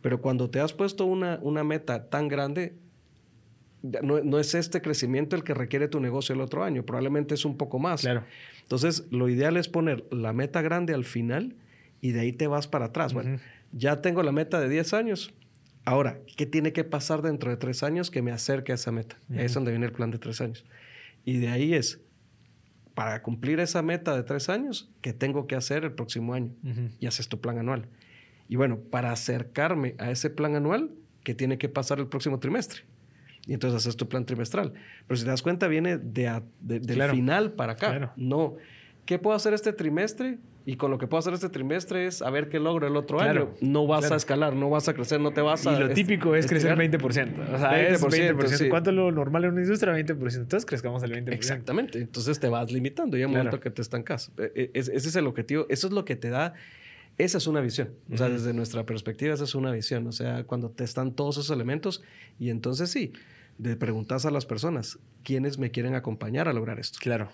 Pero 0.00 0.22
cuando 0.22 0.48
te 0.48 0.60
has 0.60 0.72
puesto 0.72 1.04
una, 1.04 1.38
una 1.42 1.62
meta 1.62 2.08
tan 2.08 2.28
grande, 2.28 2.76
no, 3.82 4.38
es 4.38 4.54
este 4.54 4.80
crecimiento 4.82 5.36
el 5.36 5.44
que 5.44 5.54
requiere 5.54 5.88
tu 5.88 6.00
negocio 6.00 6.34
el 6.34 6.40
otro 6.40 6.64
año, 6.64 6.84
probablemente 6.84 7.34
es 7.34 7.44
un 7.44 7.56
poco 7.56 7.78
más. 7.78 8.00
Claro. 8.00 8.24
Entonces, 8.62 9.06
lo 9.10 9.28
ideal 9.28 9.56
es 9.56 9.68
poner 9.68 10.04
la 10.10 10.32
meta 10.32 10.62
grande 10.62 10.94
al 10.94 11.04
final 11.04 11.56
y 12.00 12.12
de 12.12 12.20
ahí 12.20 12.32
te 12.32 12.46
vas 12.46 12.66
para 12.66 12.86
atrás. 12.86 13.14
Bueno, 13.14 13.38
ya 13.72 14.02
tengo 14.02 14.22
la 14.22 14.32
meta 14.32 14.60
de 14.60 14.68
10 14.68 14.92
años. 14.94 15.34
Ahora, 15.84 16.18
¿qué 16.36 16.46
tiene 16.46 16.72
que 16.72 16.82
pasar 16.82 17.22
dentro 17.22 17.50
de 17.50 17.56
3 17.56 17.82
años 17.84 18.10
que 18.10 18.22
me 18.22 18.32
acerque 18.32 18.72
a 18.72 18.74
esa 18.74 18.90
meta? 18.90 19.18
Ahí 19.30 19.44
es 19.44 19.54
donde 19.54 19.70
viene 19.70 19.86
el 19.86 19.92
plan 19.92 20.10
de 20.10 20.18
3 20.18 20.40
años. 20.40 20.64
Y 21.24 21.38
de 21.38 21.48
ahí 21.48 21.74
es, 21.74 22.00
para 22.94 23.22
cumplir 23.22 23.60
esa 23.60 23.82
meta 23.82 24.16
de 24.16 24.22
3 24.24 24.48
años, 24.48 24.90
¿qué 25.00 25.12
tengo 25.12 25.46
que 25.46 25.54
hacer 25.54 25.84
el 25.84 25.92
próximo 25.92 26.34
año? 26.34 26.52
Y 26.98 27.06
haces 27.06 27.28
tu 27.28 27.40
plan 27.40 27.58
anual. 27.58 27.88
Y 28.48 28.56
bueno, 28.56 28.78
para 28.78 29.12
acercarme 29.12 29.94
a 29.98 30.10
ese 30.10 30.30
plan 30.30 30.56
anual, 30.56 30.90
¿qué 31.22 31.34
tiene 31.34 31.58
que 31.58 31.68
pasar 31.68 31.98
el 31.98 32.08
próximo 32.08 32.40
trimestre? 32.40 32.82
Y 33.46 33.54
entonces 33.54 33.82
haces 33.82 33.96
tu 33.96 34.08
plan 34.08 34.26
trimestral. 34.26 34.72
Pero 35.06 35.16
si 35.16 35.24
te 35.24 35.30
das 35.30 35.42
cuenta, 35.42 35.68
viene 35.68 35.98
de, 35.98 36.42
del 36.60 37.02
final 37.10 37.52
para 37.52 37.74
acá. 37.74 38.12
No, 38.16 38.56
¿qué 39.04 39.18
puedo 39.18 39.36
hacer 39.36 39.54
este 39.54 39.72
trimestre? 39.72 40.38
Y 40.68 40.74
con 40.74 40.90
lo 40.90 40.98
que 40.98 41.06
puedo 41.06 41.20
hacer 41.20 41.32
este 41.32 41.48
trimestre 41.48 42.06
es 42.06 42.22
a 42.22 42.30
ver 42.30 42.48
qué 42.48 42.58
logro 42.58 42.88
el 42.88 42.96
otro 42.96 43.20
año. 43.20 43.54
No 43.60 43.86
vas 43.86 44.10
a 44.10 44.16
escalar, 44.16 44.56
no 44.56 44.68
vas 44.68 44.88
a 44.88 44.94
crecer, 44.94 45.20
no 45.20 45.30
te 45.30 45.40
vas 45.40 45.64
a... 45.64 45.74
Y 45.74 45.78
lo 45.78 45.90
típico 45.90 46.34
es 46.34 46.48
crecer 46.48 46.76
20%. 46.76 47.54
O 47.54 47.58
sea, 47.58 47.80
es 47.80 48.02
20%. 48.02 48.68
¿Cuánto 48.68 48.90
es 48.90 48.96
lo 48.96 49.12
normal 49.12 49.44
en 49.44 49.52
una 49.52 49.62
industria? 49.62 49.94
20%. 49.94 50.10
Entonces 50.18 50.66
crezcamos 50.66 51.04
el 51.04 51.12
20%. 51.12 51.32
Exactamente. 51.32 52.00
Entonces 52.00 52.40
te 52.40 52.48
vas 52.48 52.72
limitando 52.72 53.16
y 53.16 53.20
hay 53.20 53.26
un 53.26 53.30
momento 53.30 53.60
que 53.60 53.70
te 53.70 53.80
estancas. 53.80 54.32
E, 54.38 54.52
e, 54.56 54.70
ese 54.74 54.96
es 54.96 55.14
el 55.14 55.28
objetivo. 55.28 55.66
Eso 55.68 55.86
es 55.86 55.92
lo 55.92 56.04
que 56.04 56.16
te 56.16 56.30
da... 56.30 56.54
Esa 57.16 57.38
es 57.38 57.46
una 57.46 57.60
visión. 57.60 57.90
O 58.12 58.16
sea, 58.16 58.28
desde 58.28 58.52
nuestra 58.52 58.84
perspectiva, 58.84 59.34
esa 59.34 59.44
es 59.44 59.54
una 59.54 59.70
visión. 59.70 60.04
O 60.08 60.12
sea, 60.12 60.42
cuando 60.44 60.70
te 60.70 60.82
están 60.82 61.12
todos 61.12 61.36
esos 61.36 61.50
elementos 61.50 62.02
y 62.40 62.50
entonces 62.50 62.90
sí, 62.90 63.12
de 63.58 63.76
preguntas 63.76 64.26
a 64.26 64.30
las 64.30 64.46
personas, 64.46 64.98
¿quiénes 65.22 65.58
me 65.58 65.70
quieren 65.70 65.94
acompañar 65.94 66.48
a 66.48 66.52
lograr 66.52 66.78
esto? 66.78 66.98
Claro. 67.00 67.30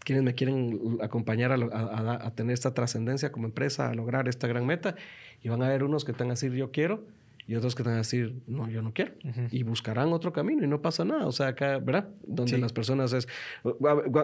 ¿Quiénes 0.00 0.24
me 0.24 0.34
quieren 0.34 0.98
acompañar 1.02 1.52
a, 1.52 2.30
tener 2.34 2.54
esta 2.54 2.72
trascendencia 2.72 3.30
como 3.30 3.46
empresa, 3.46 3.90
a 3.90 3.94
lograr 3.94 4.26
esta 4.28 4.46
gran 4.46 4.64
meta? 4.64 4.94
Y 5.42 5.48
van 5.48 5.62
a 5.62 5.66
haber 5.66 5.84
unos 5.84 6.04
que 6.04 6.12
te 6.12 6.20
van 6.20 6.28
a 6.28 6.32
decir 6.32 6.52
yo 6.52 6.70
quiero 6.70 7.04
y 7.46 7.56
otros 7.56 7.74
que 7.74 7.82
te 7.82 7.90
van 7.90 7.96
a 7.96 7.98
decir 7.98 8.40
no, 8.46 8.70
yo 8.70 8.80
no 8.80 8.94
quiero. 8.94 9.12
Y 9.50 9.64
buscarán 9.64 10.12
otro 10.12 10.32
camino 10.32 10.64
y 10.64 10.66
no 10.66 10.80
pasa 10.80 11.04
nada. 11.04 11.26
O 11.26 11.32
sea, 11.32 11.48
acá, 11.48 11.78
¿verdad? 11.78 12.08
Donde 12.26 12.56
las 12.56 12.72
personas 12.72 13.12
es... 13.12 13.28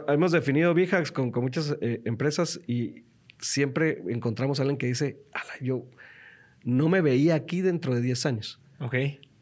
Hemos 0.09 0.33
definido 0.33 0.73
VIJAX 0.73 1.13
con, 1.13 1.31
con 1.31 1.43
muchas 1.43 1.77
eh, 1.83 2.01
empresas 2.07 2.61
y 2.67 3.05
siempre 3.39 4.03
encontramos 4.09 4.61
a 4.61 4.63
alguien 4.63 4.79
que 4.79 4.87
dice, 4.87 5.19
yo 5.61 5.85
no 6.63 6.89
me 6.89 7.03
veía 7.03 7.35
aquí 7.35 7.61
dentro 7.61 7.95
de 7.95 8.01
10 8.01 8.27
años. 8.27 8.61
Ok 8.81 8.95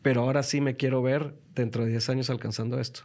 pero 0.02 0.22
ahora 0.22 0.42
sí 0.42 0.60
me 0.60 0.76
quiero 0.76 1.02
ver 1.02 1.34
dentro 1.54 1.84
de 1.84 1.90
10 1.90 2.08
años 2.10 2.30
alcanzando 2.30 2.78
esto. 2.78 3.02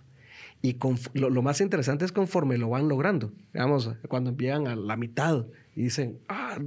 Y 0.61 0.77
lo, 1.13 1.41
más 1.43 1.61
interesante 1.61 2.03
es 2.03 2.11
conforme 2.11 2.57
lo 2.57 2.69
van 2.69 2.87
logrando. 2.87 3.31
Digamos, 3.53 3.91
cuando 4.07 4.35
llegan 4.35 4.67
a 4.67 4.75
la 4.75 4.97
mitad 4.97 5.45
y 5.75 5.83
dicen, 5.83 6.19
ah, 6.27 6.57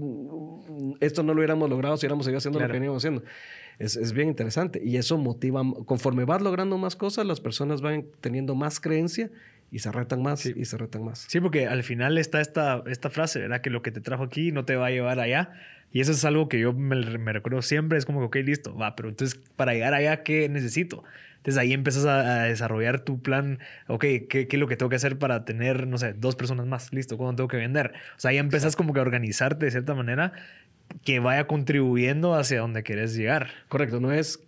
esto 1.00 1.24
no 1.24 1.34
lo 1.34 1.40
hubiéramos 1.40 1.68
logrado 1.68 1.96
si 1.96 2.06
hubiéramos 2.06 2.24
seguido 2.24 2.38
haciendo 2.38 2.60
lo 2.60 2.66
que 2.66 2.72
veníamos 2.72 2.98
haciendo. 2.98 3.24
Es, 3.80 3.96
es, 3.96 4.12
bien 4.12 4.28
interesante. 4.28 4.80
Y 4.84 4.96
eso 4.96 5.18
motiva, 5.18 5.62
conforme 5.86 6.24
vas 6.24 6.40
logrando 6.40 6.78
más 6.78 6.94
cosas, 6.94 7.26
las 7.26 7.40
personas 7.40 7.80
van 7.80 8.06
teniendo 8.20 8.54
más 8.54 8.78
creencia 8.78 9.30
y 9.70 9.78
se 9.78 9.92
retan 9.92 10.22
más 10.22 10.44
y 10.46 10.64
se 10.64 10.76
retan 10.76 11.04
más. 11.04 11.26
Sí, 11.28 11.40
porque 11.40 11.66
al 11.66 11.82
final 11.82 12.18
está 12.18 12.40
esta, 12.40 12.82
esta 12.86 13.10
frase, 13.10 13.40
¿verdad? 13.40 13.60
Que 13.60 13.70
lo 13.70 13.82
que 13.82 13.92
te 13.92 14.00
trajo 14.00 14.24
aquí 14.24 14.52
no 14.52 14.64
te 14.64 14.76
va 14.76 14.86
a 14.86 14.90
llevar 14.90 15.20
allá. 15.20 15.52
Y 15.92 16.00
eso 16.00 16.12
es 16.12 16.24
algo 16.24 16.48
que 16.48 16.60
yo 16.60 16.72
me, 16.72 16.94
recuerdo 17.32 17.62
siempre, 17.62 17.98
es 17.98 18.06
como 18.06 18.20
que, 18.20 18.40
ok, 18.40 18.46
listo, 18.46 18.76
va, 18.76 18.94
pero 18.94 19.08
entonces 19.08 19.40
para 19.56 19.72
llegar 19.72 19.92
allá, 19.92 20.22
¿qué 20.22 20.48
necesito? 20.48 21.02
Entonces 21.38 21.58
ahí 21.58 21.72
empiezas 21.72 22.04
a, 22.04 22.44
desarrollar 22.44 23.00
tu 23.00 23.20
plan, 23.22 23.58
ok, 23.88 24.04
¿qué, 24.28 24.46
es 24.48 24.58
lo 24.58 24.68
que 24.68 24.76
tengo 24.76 24.90
que 24.90 24.96
hacer 24.96 25.18
para 25.18 25.44
tener, 25.44 25.88
no 25.88 25.98
sé, 25.98 26.12
dos 26.12 26.36
personas 26.36 26.66
más? 26.66 26.92
Listo, 26.92 27.16
¿cuándo 27.16 27.36
tengo 27.36 27.48
que 27.48 27.56
vender? 27.56 27.92
O 28.16 28.20
sea, 28.20 28.30
ahí 28.30 28.38
empiezas 28.38 28.76
como 28.76 28.92
que 28.92 29.00
a 29.00 29.02
organizarte 29.02 29.64
de 29.64 29.70
cierta 29.70 29.94
manera 29.94 30.32
que 31.04 31.18
vaya 31.18 31.46
contribuyendo 31.46 32.34
hacia 32.34 32.60
donde 32.60 32.82
quieres 32.82 33.16
llegar. 33.16 33.48
Correcto, 33.68 34.00
no 34.00 34.12
es 34.12 34.40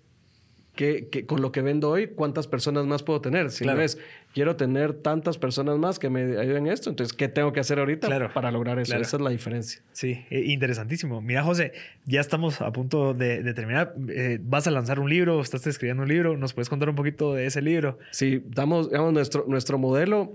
que, 0.75 1.27
con 1.27 1.43
lo 1.43 1.53
que 1.53 1.61
vendo 1.61 1.91
hoy, 1.91 2.09
¿cuántas 2.09 2.47
personas 2.47 2.87
más 2.87 3.03
puedo 3.03 3.21
tener? 3.21 3.51
Si 3.51 3.65
claro. 3.65 3.79
ves, 3.79 3.99
quiero 4.33 4.57
tener 4.57 4.95
tantas 4.95 5.37
personas 5.37 5.79
más 5.79 5.99
que 5.99 6.09
me 6.09 6.39
ayuden 6.39 6.67
en 6.67 6.73
esto, 6.73 6.89
entonces, 6.89 7.15
¿qué 7.15 7.29
tengo 7.29 7.53
que 7.53 7.61
hacer 7.61 7.79
ahorita 7.79 8.33
para 8.33 8.51
lograr 8.51 8.79
eso? 8.79 8.97
Esa 8.97 9.17
es 9.17 9.23
la 9.23 9.31
diferencia. 9.31 9.83
Sí, 9.93 10.25
e, 10.31 10.41
interesantísimo. 10.41 11.21
Mira, 11.21 11.43
José, 11.43 11.73
ya 12.07 12.23
estamos 12.23 12.63
a 12.63 12.73
punto 12.73 13.13
de, 13.13 13.53
terminar. 13.53 13.95
Eh, 14.09 14.39
vas 14.43 14.67
a 14.67 14.71
lanzar 14.71 14.99
un 14.99 15.11
libro, 15.11 15.41
estás 15.43 15.67
escribiendo 15.67 16.05
un 16.05 16.09
libro, 16.09 16.39
¿nos 16.39 16.55
puedes 16.55 16.71
contar 16.71 16.89
un 16.89 16.97
poquito 16.97 17.35
de 17.35 17.47
ese 17.47 17.61
libro? 17.61 17.99
Sí, 18.11 18.43
damos, 18.49 18.89
digamos, 18.89 19.13
nuestro, 19.13 19.45
nuestro 19.47 19.77
modelo, 19.77 20.33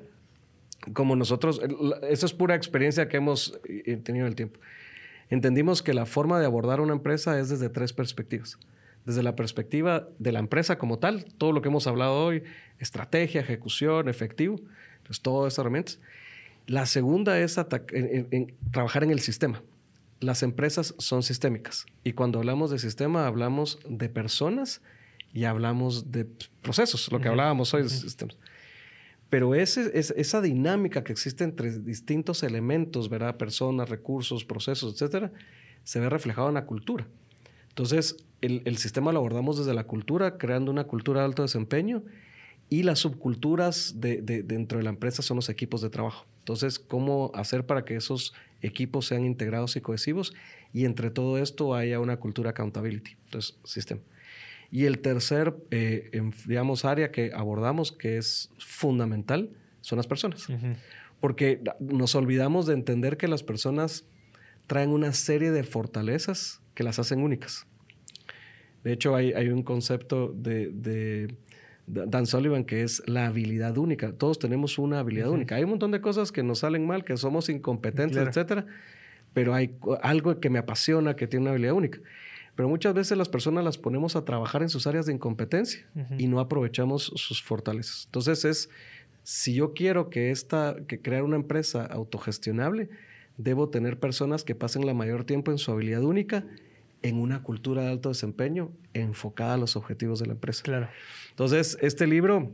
como 0.94 1.16
nosotros, 1.16 1.60
eso 2.10 2.26
es 2.28 2.34
pura 2.34 2.54
experiencia 2.54 3.10
que 3.10 3.18
hemos 3.18 3.60
eh, 3.68 3.98
tenido 3.98 4.26
en 4.26 4.30
el 4.30 4.36
tiempo. 4.36 4.60
Entendimos 5.30 5.82
que 5.82 5.96
la 5.96 6.06
forma 6.06 6.40
de 6.40 6.46
abordar 6.46 6.80
una 6.80 6.94
empresa 6.94 7.40
es 7.40 7.50
desde 7.50 7.70
tres 7.70 7.92
perspectivas 7.92 8.60
desde 9.08 9.24
la 9.24 9.38
perspectiva 9.38 10.10
de 10.20 10.34
la 10.34 10.40
empresa 10.40 10.78
como 10.78 11.00
tal, 11.00 11.24
todo 11.38 11.54
lo 11.54 11.62
que 11.62 11.70
hemos 11.70 11.88
hablado 11.88 12.26
hoy, 12.26 12.44
estrategia, 12.78 13.40
ejecución, 13.40 14.10
efectivo, 14.10 14.60
pues 15.04 15.22
todas 15.22 15.54
esas 15.54 15.64
herramientas. 15.64 16.02
La 16.66 16.86
segunda 16.86 17.40
es 17.40 17.58
trabajar 18.72 19.06
en 19.06 19.12
el 19.12 19.22
sistema. 19.22 19.64
Las 20.20 20.44
empresas 20.44 20.94
son 20.98 21.24
sistémicas 21.24 21.86
y 22.04 22.14
cuando 22.14 22.40
hablamos 22.40 22.70
de 22.70 22.80
sistema 22.80 23.28
hablamos 23.28 23.80
de 23.88 24.10
personas 24.10 24.82
y 25.34 25.46
hablamos 25.46 26.12
de 26.12 26.26
procesos, 26.62 27.10
lo 27.10 27.22
que 27.22 27.30
hablábamos 27.30 27.74
hoy 27.74 27.84
de 27.84 27.90
sistemas. 27.90 28.38
Pero 29.30 29.56
ese, 29.56 29.90
esa 29.94 30.42
dinámica 30.42 31.06
que 31.06 31.14
existe 31.14 31.46
entre 31.46 31.80
distintos 31.80 32.44
elementos, 32.44 33.08
¿verdad? 33.08 33.38
personas, 33.38 33.88
recursos, 33.88 34.44
procesos, 34.44 34.96
etcétera, 34.96 35.32
se 35.86 36.02
ve 36.02 36.10
reflejado 36.10 36.50
en 36.50 36.56
la 36.56 36.66
cultura. 36.66 37.08
Entonces, 37.78 38.18
el, 38.42 38.78
sistema 38.78 39.12
lo 39.12 39.20
abordamos 39.20 39.60
desde 39.60 39.76
la 39.76 39.84
cultura, 39.84 40.40
creando 40.40 40.72
una 40.72 40.86
cultura 40.86 41.20
de 41.20 41.28
alto 41.28 41.44
desempeño 41.44 42.02
y 42.70 42.82
las 42.82 42.98
subculturas 42.98 44.02
de, 44.02 44.24
dentro 44.24 44.80
de 44.80 44.84
la 44.84 44.90
empresa 44.90 45.22
son 45.22 45.36
los 45.36 45.48
equipos 45.48 45.84
de 45.84 45.92
trabajo. 45.92 46.26
Entonces, 46.40 46.80
¿cómo 46.80 47.30
hacer 47.36 47.68
para 47.68 47.86
que 47.86 47.96
esos 47.96 48.34
equipos 48.64 49.06
sean 49.06 49.26
integrados 49.26 49.76
y 49.76 49.82
cohesivos? 49.82 50.34
Y 50.74 50.86
entre 50.86 51.12
todo 51.12 51.38
esto 51.38 51.76
haya 51.76 52.00
una 52.00 52.18
cultura 52.18 52.50
accountability, 52.50 53.12
entonces, 53.26 53.60
sistema. 53.64 54.02
Y 54.72 54.86
el 54.86 54.98
tercer, 54.98 55.56
eh, 55.70 56.10
digamos, 56.48 56.84
área 56.84 57.12
que 57.12 57.32
abordamos, 57.32 57.92
que 57.92 58.18
es 58.18 58.50
fundamental, 58.58 59.52
son 59.82 59.98
las 59.98 60.08
personas. 60.08 60.48
Porque 61.20 61.62
nos 61.80 62.16
olvidamos 62.16 62.66
de 62.66 62.74
entender 62.74 63.18
que 63.18 63.28
las 63.28 63.44
personas 63.44 64.04
traen 64.66 64.90
una 64.90 65.14
serie 65.14 65.52
de 65.52 65.64
fortalezas 65.64 66.64
que 66.78 66.84
las 66.84 67.00
hacen 67.00 67.24
únicas. 67.24 67.66
De 68.84 68.94
hecho, 68.94 69.16
hay, 69.16 69.50
un 69.50 69.64
concepto 69.64 70.32
de, 70.32 71.34
Dan 71.88 72.28
Sullivan 72.28 72.66
que 72.66 72.84
es 72.84 73.02
la 73.08 73.26
habilidad 73.26 73.80
única. 73.80 74.12
Todos 74.12 74.38
tenemos 74.38 74.78
una 74.78 75.00
habilidad 75.00 75.32
única. 75.32 75.56
Hay 75.56 75.64
un 75.64 75.72
montón 75.72 75.90
de 75.90 76.02
cosas 76.02 76.32
que 76.32 76.44
nos 76.44 76.60
salen 76.60 76.86
mal, 76.86 77.04
que 77.04 77.18
somos 77.18 77.50
incompetentes, 77.50 78.20
etcétera, 78.20 78.68
pero 79.34 79.56
hay 79.56 79.76
algo 80.04 80.40
que 80.40 80.52
me 80.52 80.60
apasiona, 80.60 81.16
que 81.16 81.26
tiene 81.26 81.46
una 81.46 81.52
habilidad 81.52 81.74
única. 81.74 81.98
Pero 82.56 82.70
muchas 82.70 82.94
veces 82.94 83.18
las 83.18 83.28
personas 83.28 83.64
las 83.64 83.80
ponemos 83.80 84.16
a 84.16 84.24
trabajar 84.24 84.62
en 84.62 84.70
sus 84.70 84.86
áreas 84.86 85.08
de 85.08 85.14
incompetencia 85.14 85.84
y 86.20 86.28
no 86.28 86.40
aprovechamos 86.40 87.12
sus 87.16 87.42
fortalezas. 87.42 88.04
Entonces 88.06 88.46
es 88.46 88.70
si 89.24 89.56
yo 89.56 89.74
quiero 89.74 90.12
que, 90.12 90.30
esta, 90.30 90.76
que 90.88 91.02
crear 91.02 91.24
una 91.24 91.38
empresa 91.38 91.88
autogestionable, 91.88 92.90
debo 93.38 93.70
tener 93.70 94.00
personas 94.00 94.44
que 94.44 94.56
pasen 94.56 94.86
la 94.86 94.94
mayor 94.94 95.24
tiempo 95.24 95.52
en 95.52 95.58
su 95.58 95.72
habilidad 95.72 96.04
única 96.04 96.46
en 97.04 97.18
una 97.20 97.44
cultura 97.44 97.84
de 97.84 97.90
alto 97.90 98.10
desempeño 98.10 98.72
enfocada 98.94 99.54
a 99.54 99.58
los 99.58 99.76
objetivos 99.76 100.20
de 100.20 100.26
la 100.26 100.34
empresa. 100.34 100.64
Claro. 100.64 100.90
Entonces, 101.30 101.78
este 101.82 102.08
libro 102.08 102.52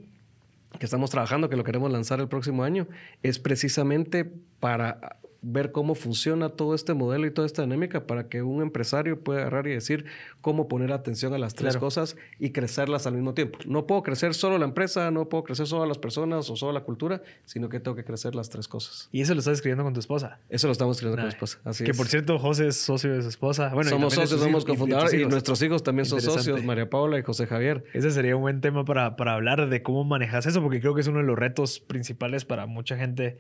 que 0.80 0.86
estamos 0.86 1.10
trabajando, 1.10 1.50
que 1.50 1.56
lo 1.56 1.64
queremos 1.64 1.92
lanzar 1.92 2.20
el 2.20 2.28
próximo 2.28 2.64
año, 2.64 2.88
es 3.22 3.40
precisamente 3.40 4.26
para 4.60 5.18
ver 5.44 5.72
cómo 5.72 5.94
funciona 5.94 6.50
todo 6.50 6.74
este 6.74 6.94
modelo 6.94 7.28
y 7.28 7.32
toda 7.32 7.46
esta 7.46 7.62
dinámica 7.62 8.08
para 8.08 8.30
que 8.30 8.42
un 8.42 8.62
empresario 8.62 9.20
pueda 9.20 9.42
agarrar 9.42 9.68
y 9.68 9.72
decir 9.72 10.06
cómo 10.42 10.68
poner 10.68 10.92
atención 10.94 11.34
a 11.34 11.38
las 11.38 11.54
tres 11.54 11.78
cosas 11.78 12.16
y 12.40 12.52
crecerlas 12.52 13.06
al 13.06 13.14
mismo 13.14 13.34
tiempo. 13.34 13.60
No 13.68 13.86
puedo 13.86 14.02
crecer 14.04 14.34
solo 14.34 14.58
la 14.58 14.66
empresa, 14.66 15.12
no 15.12 15.28
puedo 15.30 15.44
crecer 15.44 15.68
solo 15.68 15.86
las 15.86 15.98
personas 15.98 16.50
o 16.50 16.56
solo 16.56 16.72
la 16.72 16.82
cultura, 16.82 17.22
sino 17.46 17.70
que 17.70 17.80
tengo 17.80 17.96
que 17.96 18.06
crecer 18.06 18.36
las 18.36 18.50
tres 18.50 18.68
cosas. 18.68 19.10
¿Y 19.12 19.22
eso 19.22 19.34
lo 19.34 19.40
estás 19.40 19.56
escribiendo 19.56 19.84
con 19.84 19.94
tu 19.94 20.00
esposa? 20.00 20.40
Eso 20.50 20.68
lo 20.68 20.72
estamos 20.72 20.98
escribiendo 20.98 21.22
con 21.22 21.28
mi 21.28 21.34
esposa. 21.34 21.60
Así 21.66 21.84
que 21.84 21.94
por 21.94 22.08
cierto, 22.08 22.40
José 22.40 22.68
es 22.68 22.78
socio 22.78 23.14
de 23.14 23.22
su 23.22 23.28
esposa. 23.28 23.70
Bueno, 23.74 23.90
somos 23.90 24.14
socios, 24.14 24.40
somos 24.40 24.66
cofundadores 24.66 25.14
y, 25.14 25.26
nuestros 25.26 25.62
hijos 25.62 25.84
también 25.84 26.06
son 26.06 26.22
socios, 26.22 26.64
María 26.64 26.90
Paula 26.90 27.20
y 27.20 27.24
José 27.24 27.48
Javier. 27.48 27.84
Ese 27.94 28.12
sería 28.12 28.36
un 28.36 28.44
buen 28.44 28.62
tema 28.62 28.86
para, 28.86 29.16
para 29.18 29.34
hablar 29.34 29.70
de 29.70 29.84
cómo 29.84 30.04
manejas 30.04 30.46
eso, 30.46 30.62
porque 30.62 30.80
creo 30.80 30.96
que 30.96 31.02
es 31.02 31.08
uno 31.08 31.20
de 31.20 31.26
los 31.26 31.38
retos 31.38 31.80
principales 31.80 32.46
para 32.46 32.66
mucha 32.66 32.98
gente 32.98 33.38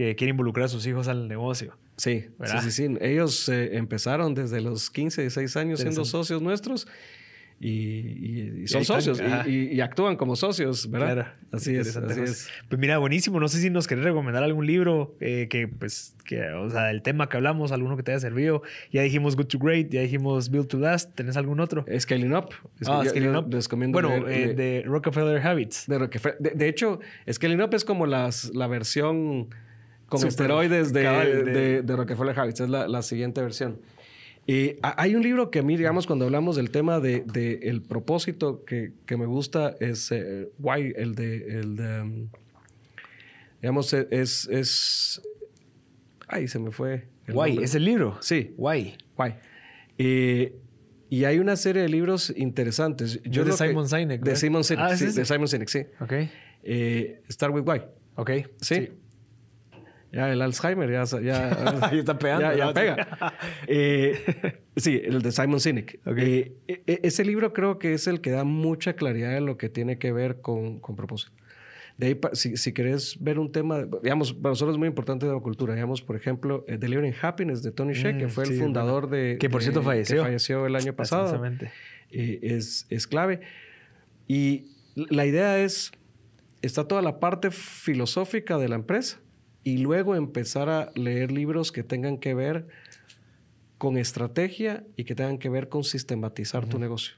que 0.00 0.16
quiere 0.16 0.30
involucrar 0.30 0.64
a 0.64 0.68
sus 0.68 0.86
hijos 0.86 1.08
al 1.08 1.28
negocio. 1.28 1.76
Sí, 1.98 2.24
sí, 2.42 2.56
sí, 2.62 2.70
sí, 2.70 2.96
Ellos 3.02 3.50
eh, 3.50 3.76
empezaron 3.76 4.34
desde 4.34 4.62
los 4.62 4.88
15, 4.88 5.20
16 5.20 5.56
años 5.58 5.80
siendo 5.80 6.06
socios 6.06 6.40
nuestros 6.40 6.86
y, 7.60 8.66
son 8.66 8.86
socios 8.86 9.20
y, 9.46 9.78
actúan 9.82 10.16
como 10.16 10.36
socios, 10.36 10.90
¿verdad? 10.90 11.12
Claro. 11.12 11.30
Así 11.52 11.76
es, 11.76 11.94
así 11.94 12.20
es. 12.22 12.48
Pues 12.70 12.80
mira, 12.80 12.96
buenísimo. 12.96 13.38
No 13.40 13.48
sé 13.48 13.60
si 13.60 13.68
nos 13.68 13.86
querés 13.86 14.02
recomendar 14.02 14.42
algún 14.42 14.64
libro 14.64 15.14
eh, 15.20 15.48
que, 15.50 15.68
pues, 15.68 16.16
que, 16.24 16.48
o 16.48 16.70
sea, 16.70 16.90
el 16.90 17.02
tema 17.02 17.28
que 17.28 17.36
hablamos, 17.36 17.70
alguno 17.70 17.98
que 17.98 18.02
te 18.02 18.12
haya 18.12 18.20
servido. 18.20 18.62
Ya 18.90 19.02
dijimos 19.02 19.36
Good 19.36 19.48
to 19.48 19.58
Great, 19.58 19.90
ya 19.90 20.00
dijimos 20.00 20.48
Build 20.48 20.68
to 20.68 20.78
Last. 20.78 21.14
¿Tenés 21.14 21.36
algún 21.36 21.60
otro? 21.60 21.84
Scaling 21.98 22.34
Up. 22.34 22.54
Ah, 22.86 23.02
Scaling 23.06 23.36
Up. 23.36 23.92
bueno, 23.92 24.26
eh, 24.26 24.54
de 24.54 24.82
Rockefeller 24.86 25.46
Habits. 25.46 25.86
De, 25.86 25.98
Rockefeller. 25.98 26.38
de, 26.40 26.68
hecho, 26.68 27.00
Scaling 27.30 27.60
Up 27.60 27.74
es 27.74 27.84
como 27.84 28.06
las, 28.06 28.54
la 28.54 28.66
versión 28.66 29.50
con 30.10 30.26
esteroides 30.26 30.92
de, 30.92 31.82
de, 31.82 31.96
Rockefeller 31.96 32.38
Habits. 32.38 32.60
Es 32.60 32.68
la, 32.68 33.02
siguiente 33.02 33.40
versión. 33.40 33.80
Y 34.46 34.76
hay 34.82 35.14
un 35.14 35.22
libro 35.22 35.50
que 35.50 35.60
a 35.60 35.62
mí, 35.62 35.76
digamos, 35.76 36.06
cuando 36.06 36.24
hablamos 36.24 36.56
del 36.56 36.70
tema 36.70 36.98
de, 36.98 37.60
el 37.62 37.82
propósito 37.82 38.64
que, 38.64 38.92
me 39.16 39.26
gusta 39.26 39.76
es 39.80 40.10
eh, 40.10 40.48
Why, 40.58 40.92
el 40.96 41.14
de, 41.14 41.60
el 41.60 41.76
de 41.76 42.00
um, 42.02 42.28
digamos, 43.62 43.92
e, 43.92 44.08
es, 44.10 44.48
es, 44.50 45.22
ay, 46.26 46.48
se 46.48 46.58
me 46.58 46.72
fue. 46.72 47.06
Why, 47.32 47.60
¿es 47.62 47.74
el 47.76 47.84
libro? 47.84 48.18
Sí. 48.20 48.52
Why. 48.56 48.96
Why. 49.16 49.34
y 49.96 51.24
hay 51.24 51.38
una 51.38 51.54
serie 51.54 51.82
de 51.82 51.88
libros 51.88 52.32
interesantes. 52.36 53.22
Yo 53.22 53.44
de 53.44 53.52
Simon 53.52 53.88
Sinek. 53.88 54.22
De 54.22 54.34
Simon 54.34 54.64
Sinek, 54.64 54.84
ah, 54.84 54.96
sí, 54.96 55.06
de 55.06 55.24
Simon 55.24 55.46
Sinek, 55.46 55.68
sí. 55.68 55.86
Ok. 56.00 56.12
Eh, 56.64 57.22
Start 57.30 57.54
with 57.54 57.62
Why. 57.64 57.82
Ok. 58.16 58.30
sí. 58.60 58.90
Ya 60.12 60.32
el 60.32 60.42
Alzheimer 60.42 60.90
ya, 60.90 61.04
ya, 61.22 61.50
está 61.92 62.18
pegando. 62.18 62.56
Ya, 62.56 62.72
pega. 62.72 63.36
Eh, 63.66 64.58
sí, 64.76 65.00
el 65.04 65.22
de 65.22 65.30
Simon 65.30 65.60
Sinek. 65.60 66.00
Eh, 66.16 66.56
e, 66.66 66.82
e, 66.86 67.00
ese 67.04 67.24
libro 67.24 67.52
creo 67.52 67.78
que 67.78 67.94
es 67.94 68.06
el 68.06 68.20
que 68.20 68.30
da 68.30 68.44
mucha 68.44 68.94
claridad 68.94 69.36
en 69.36 69.46
lo 69.46 69.56
que 69.56 69.68
tiene 69.68 69.98
que 69.98 70.12
ver 70.12 70.40
con, 70.40 70.80
con 70.80 70.96
propósito. 70.96 71.32
De 71.96 72.06
ahí, 72.08 72.20
si, 72.32 72.56
si 72.56 72.72
querés 72.72 73.22
ver 73.22 73.38
un 73.38 73.52
tema, 73.52 73.86
digamos, 74.02 74.32
para 74.32 74.50
nosotros 74.50 74.74
es 74.74 74.78
muy 74.78 74.88
importante 74.88 75.26
de 75.26 75.34
la 75.34 75.40
cultura. 75.40 75.74
Digamos, 75.74 76.02
por 76.02 76.16
ejemplo, 76.16 76.64
eh, 76.66 76.78
Delivering 76.78 77.14
Happiness 77.20 77.62
de 77.62 77.72
Tony 77.72 77.92
que 77.92 78.26
mm, 78.26 78.30
fue 78.30 78.44
el 78.44 78.58
fundador 78.58 79.08
de... 79.08 79.36
Que 79.38 79.50
por 79.50 79.62
cierto 79.62 79.82
falleció. 79.82 80.16
Que 80.16 80.22
falleció 80.22 80.66
el 80.66 80.76
año 80.76 80.94
pasado. 80.94 81.40
es, 82.10 82.86
es 82.88 83.06
clave. 83.06 83.40
Y 84.26 84.70
la 84.94 85.26
idea 85.26 85.58
es, 85.58 85.92
está 86.62 86.88
toda 86.88 87.02
la 87.02 87.20
parte 87.20 87.50
filosófica 87.50 88.58
de 88.58 88.68
la 88.68 88.76
empresa 88.76 89.20
y 89.62 89.78
luego 89.78 90.14
empezar 90.16 90.68
a 90.68 90.90
leer 90.94 91.32
libros 91.32 91.72
que 91.72 91.82
tengan 91.82 92.18
que 92.18 92.34
ver 92.34 92.66
con 93.78 93.96
estrategia 93.96 94.84
y 94.96 95.04
que 95.04 95.14
tengan 95.14 95.38
que 95.38 95.48
ver 95.48 95.68
con 95.68 95.84
sistematizar 95.84 96.66
tu 96.66 96.78
negocio. 96.78 97.14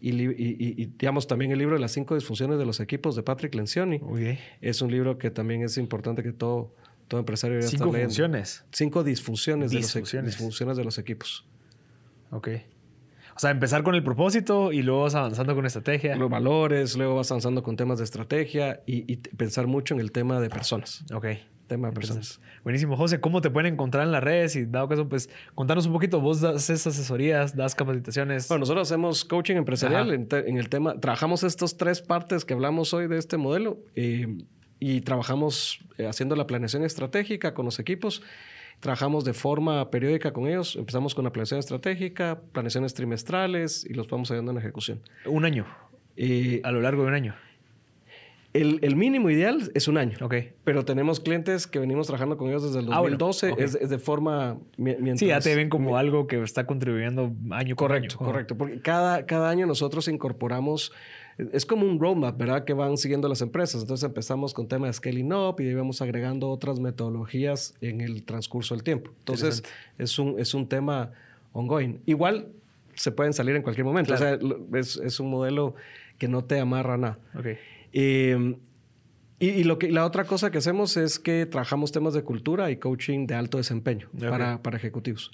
Y, 0.00 0.86
digamos 0.98 1.26
también 1.26 1.52
el 1.52 1.58
libro 1.58 1.74
de 1.74 1.80
las 1.80 1.92
cinco 1.92 2.14
disfunciones 2.14 2.58
de 2.58 2.66
los 2.66 2.80
equipos 2.80 3.16
de 3.16 3.22
Patrick 3.22 3.54
Lencioni. 3.54 4.00
Es 4.60 4.82
un 4.82 4.90
libro 4.90 5.18
que 5.18 5.30
también 5.30 5.62
es 5.62 5.78
importante 5.78 6.22
que 6.22 6.32
todo, 6.32 6.74
todo 7.08 7.20
empresario 7.20 7.56
debe 7.56 7.66
estar 7.66 7.86
leyendo. 7.86 8.04
Funciones. 8.04 8.64
Cinco 8.72 9.04
disfunciones, 9.04 9.70
De, 9.70 9.80
los, 9.80 9.94
disfunciones 10.24 10.76
de 10.76 10.84
los 10.84 10.98
equipos. 10.98 11.46
Ok. 12.30 12.48
O 13.34 13.38
sea, 13.38 13.50
empezar 13.50 13.82
con 13.82 13.94
el 13.94 14.02
propósito 14.02 14.72
y 14.72 14.82
luego 14.82 15.02
vas 15.02 15.14
avanzando 15.14 15.54
con 15.54 15.66
estrategia. 15.66 16.16
Los 16.16 16.30
valores, 16.30 16.96
luego 16.96 17.16
vas 17.16 17.30
avanzando 17.30 17.62
con 17.62 17.76
temas 17.76 17.98
de 17.98 18.04
estrategia 18.04 18.82
y, 18.86 19.12
y 19.12 19.16
pensar 19.16 19.66
mucho 19.66 19.94
en 19.94 20.00
el 20.00 20.12
tema 20.12 20.40
de 20.40 20.48
personas. 20.50 21.04
Ok 21.12 21.26
tema 21.66 21.88
de 21.88 21.94
personas. 21.94 22.40
Buenísimo, 22.64 22.96
José. 22.96 23.20
¿Cómo 23.20 23.40
te 23.40 23.50
pueden 23.50 23.74
encontrar 23.74 24.04
en 24.04 24.12
las 24.12 24.22
redes? 24.22 24.56
Y 24.56 24.66
dado 24.66 24.88
caso, 24.88 25.08
pues 25.08 25.28
contanos 25.54 25.86
un 25.86 25.92
poquito. 25.92 26.20
Vos 26.20 26.40
das 26.40 26.68
asesorías, 26.70 27.54
das 27.54 27.74
capacitaciones. 27.74 28.48
Bueno, 28.48 28.60
nosotros 28.60 28.90
hacemos 28.90 29.24
coaching 29.24 29.56
empresarial 29.56 30.12
en, 30.12 30.58
el 30.58 30.68
tema. 30.68 30.98
Trabajamos 30.98 31.42
estas 31.42 31.76
tres 31.76 32.00
partes 32.00 32.44
que 32.44 32.54
hablamos 32.54 32.94
hoy 32.94 33.08
de 33.08 33.18
este 33.18 33.36
modelo 33.36 33.78
eh, 33.94 34.26
y 34.78 35.00
trabajamos 35.02 35.80
eh, 35.98 36.06
haciendo 36.06 36.36
la 36.36 36.46
planeación 36.46 36.84
estratégica 36.84 37.54
con 37.54 37.64
los 37.64 37.78
equipos. 37.78 38.22
Trabajamos 38.80 39.24
de 39.24 39.32
forma 39.32 39.90
periódica 39.90 40.32
con 40.32 40.46
ellos. 40.46 40.76
Empezamos 40.76 41.14
con 41.14 41.24
la 41.24 41.32
planeación 41.32 41.60
estratégica, 41.60 42.40
planeaciones 42.52 42.94
trimestrales 42.94 43.86
y 43.88 43.94
los 43.94 44.08
vamos 44.08 44.30
ayudando 44.30 44.52
en 44.52 44.58
ejecución. 44.58 45.00
Un 45.24 45.44
año. 45.44 45.66
Eh, 46.16 46.60
a 46.64 46.72
lo 46.72 46.80
largo 46.80 47.02
de 47.02 47.08
un 47.08 47.14
año. 47.14 47.34
El, 48.62 48.96
mínimo 48.96 49.30
ideal 49.30 49.70
es 49.74 49.88
un 49.88 49.98
año. 49.98 50.16
Ok. 50.20 50.34
Pero 50.64 50.84
tenemos 50.84 51.20
clientes 51.20 51.66
que 51.66 51.78
venimos 51.78 52.06
trabajando 52.06 52.36
con 52.36 52.48
ellos 52.48 52.62
desde 52.62 52.80
el 52.80 52.86
2012. 52.86 53.50
Ah, 53.50 53.54
es, 53.58 53.88
de 53.88 53.98
forma... 53.98 54.58
sí, 55.16 55.26
ya 55.26 55.40
te 55.40 55.54
ven 55.54 55.68
como 55.68 55.96
algo 55.96 56.26
que 56.26 56.42
está 56.42 56.66
contribuyendo 56.66 57.32
año 57.50 57.76
correcto, 57.76 58.16
año. 58.18 58.26
Correcto, 58.26 58.56
Porque 58.56 58.80
cada, 58.80 59.26
cada 59.26 59.50
año 59.50 59.66
nosotros 59.66 60.08
incorporamos... 60.08 60.92
Es 61.52 61.66
como 61.66 61.86
un 61.86 62.00
roadmap, 62.00 62.38
¿verdad? 62.38 62.64
Que 62.64 62.72
van 62.72 62.96
siguiendo 62.96 63.28
las 63.28 63.42
empresas. 63.42 63.82
Entonces 63.82 64.08
empezamos 64.08 64.54
con 64.54 64.68
temas 64.68 64.88
de 64.88 64.92
scaling 64.94 65.32
up 65.34 65.60
y 65.60 65.74
vamos 65.74 66.00
agregando 66.00 66.48
otras 66.48 66.80
metodologías 66.80 67.74
en 67.82 68.00
el 68.00 68.22
transcurso 68.22 68.74
del 68.74 68.82
tiempo. 68.82 69.10
Entonces 69.18 69.62
es 69.98 70.18
un, 70.18 70.38
es 70.38 70.54
un 70.54 70.66
tema 70.66 71.12
ongoing. 71.52 72.00
Igual 72.06 72.48
se 72.94 73.12
pueden 73.12 73.32
salir 73.32 73.54
en 73.54 73.62
cualquier 73.62 73.84
momento. 73.84 74.14
O 74.14 74.16
sea, 74.16 74.38
es, 74.74 74.96
es, 74.96 75.20
un 75.20 75.30
modelo 75.30 75.74
que 76.18 76.28
no 76.28 76.44
te 76.44 76.58
amarra 76.58 76.96
nada. 76.96 77.18
Okay. 77.38 77.58
Em, 77.92 78.56
y, 79.38 79.64
lo 79.64 79.78
que, 79.78 79.90
la 79.90 80.06
otra 80.06 80.24
cosa 80.24 80.50
que 80.50 80.58
hacemos 80.58 80.96
es 80.96 81.18
que 81.18 81.46
trabajamos 81.46 81.92
temas 81.92 82.14
de 82.14 82.22
cultura 82.22 82.70
y 82.70 82.76
coaching 82.76 83.26
de 83.26 83.34
alto 83.34 83.58
desempeño 83.58 84.08
para, 84.18 84.62
para, 84.62 84.76
ejecutivos. 84.76 85.30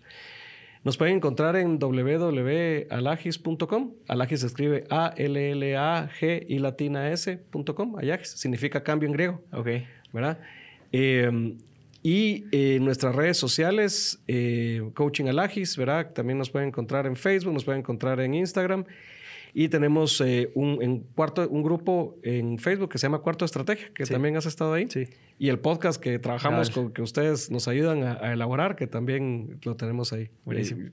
Nos 0.85 0.97
pueden 0.97 1.17
encontrar 1.17 1.55
en 1.55 1.79
www.alagis.com. 1.79 3.93
Alagis 4.09 4.41
se 4.41 4.47
escribe 4.47 4.85
A-L-L-A-G 4.91 6.47
y 6.49 6.59
latina 6.59 7.11
S.com. 7.11 7.97
Alagis 7.97 8.31
significa 8.31 8.83
cambio 8.83 9.07
en 9.07 9.13
griego. 9.13 9.45
Ok. 9.53 9.69
¿Verdad? 10.13 10.41
Em, 10.91 11.59
y 12.03 12.47
en 12.51 12.85
nuestras 12.85 13.15
redes 13.15 13.37
sociales, 13.37 14.21
eh, 14.27 14.83
Coaching 14.95 15.27
Alagis, 15.27 15.77
¿verdad? 15.77 16.13
También 16.13 16.37
nos 16.37 16.51
pueden 16.51 16.71
encontrar 16.71 17.07
en 17.07 17.15
Facebook, 17.15 17.55
nos 17.55 17.65
pueden 17.65 17.79
encontrar 17.81 18.19
en 18.19 18.35
Instagram. 18.35 18.85
Y 19.55 19.69
tenemos 19.69 20.21
eh, 20.21 20.51
un, 20.55 21.07
cuarto, 21.15 21.47
un 21.49 21.63
grupo 21.63 22.19
en 22.23 22.59
Facebook 22.59 22.91
que 22.91 22.99
se 22.99 23.07
llama 23.07 23.19
Cuarto 23.19 23.45
Estrategia, 23.45 23.91
que 23.95 24.05
también 24.07 24.37
has 24.37 24.47
estado 24.47 24.73
ahí. 24.73 24.87
Sí. 24.89 25.09
Y 25.39 25.49
el 25.51 25.59
podcast 25.59 26.01
que 26.01 26.19
trabajamos 26.19 26.71
con, 26.71 26.93
que 26.93 27.03
ustedes 27.03 27.51
nos 27.51 27.69
ayudan 27.69 28.03
a, 28.03 28.33
elaborar, 28.33 28.77
que 28.77 28.87
también 28.87 29.59
lo 29.65 29.77
tenemos 29.77 30.13
ahí. 30.13 30.31
Buenísimo. 30.45 30.91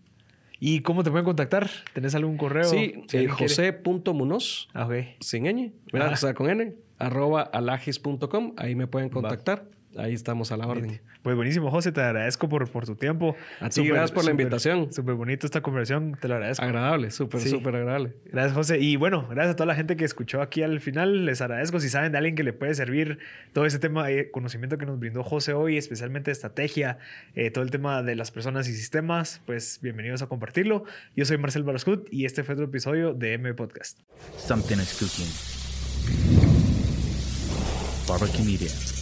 ¿Y 0.59 0.81
cómo 0.81 1.03
te 1.03 1.11
pueden 1.11 1.25
contactar? 1.25 1.69
¿Tenés 1.93 2.15
algún 2.15 2.35
correo? 2.35 2.65
Sí, 2.65 3.05
si 3.07 3.17
eh, 3.17 3.27
josé.munoz, 3.29 4.67
ah, 4.73 4.89
sin 5.21 5.43
ñ, 5.45 5.71
¿verdad? 5.93 6.13
O 6.13 6.17
sea, 6.17 6.33
con 6.33 6.49
n, 6.49 6.75
arroba 6.97 7.43
alagis.com, 7.43 8.55
ahí 8.57 8.75
me 8.75 8.87
pueden 8.87 9.09
contactar. 9.09 9.69
Ahí 9.97 10.13
estamos 10.13 10.51
a 10.51 10.57
la 10.57 10.67
orden. 10.67 11.01
Pues 11.23 11.35
buenísimo, 11.35 11.71
José. 11.71 11.91
Te 11.91 12.01
agradezco 12.01 12.47
por, 12.47 12.69
por 12.69 12.85
tu 12.85 12.95
tiempo. 12.95 13.35
A 13.59 13.69
ti, 13.69 13.87
gracias 13.87 14.11
por 14.11 14.23
la 14.23 14.31
invitación. 14.31 14.93
Súper 14.93 15.15
bonito 15.15 15.47
esta 15.47 15.61
conversación. 15.61 16.15
Te 16.19 16.27
lo 16.27 16.35
agradezco. 16.35 16.63
Agradable, 16.63 17.09
súper, 17.11 17.41
súper 17.41 17.75
agradable. 17.75 18.13
Gracias, 18.25 18.53
José. 18.53 18.79
Y 18.79 18.97
bueno, 18.97 19.27
gracias 19.29 19.53
a 19.53 19.55
toda 19.55 19.67
la 19.67 19.75
gente 19.75 19.97
que 19.97 20.05
escuchó 20.05 20.41
aquí 20.41 20.61
al 20.61 20.79
final. 20.79 21.25
Les 21.25 21.41
agradezco. 21.41 21.79
Si 21.79 21.89
saben 21.89 22.11
de 22.11 22.17
alguien 22.19 22.35
que 22.35 22.43
le 22.43 22.53
puede 22.53 22.73
servir 22.75 23.19
todo 23.53 23.65
ese 23.65 23.79
tema 23.79 24.07
de 24.07 24.29
conocimiento 24.29 24.77
que 24.77 24.85
nos 24.85 24.99
brindó 24.99 25.23
José 25.23 25.53
hoy, 25.53 25.77
especialmente 25.77 26.29
estrategia, 26.31 26.99
eh, 27.33 27.49
todo 27.49 27.63
el 27.63 27.71
tema 27.71 28.03
de 28.03 28.15
las 28.15 28.31
personas 28.31 28.67
y 28.67 28.73
sistemas, 28.75 29.41
pues 29.45 29.79
bienvenidos 29.81 30.21
a 30.21 30.27
compartirlo. 30.27 30.83
Yo 31.15 31.25
soy 31.25 31.37
Marcel 31.37 31.63
Barascut 31.63 32.07
y 32.11 32.25
este 32.25 32.43
fue 32.43 32.53
otro 32.53 32.65
episodio 32.65 33.13
de 33.13 33.33
M 33.33 33.53
Podcast. 33.55 33.99
Something 34.37 34.77
is 34.77 34.93
cooking. 34.99 35.59
Barbecue 38.07 38.43
Media. 38.43 38.98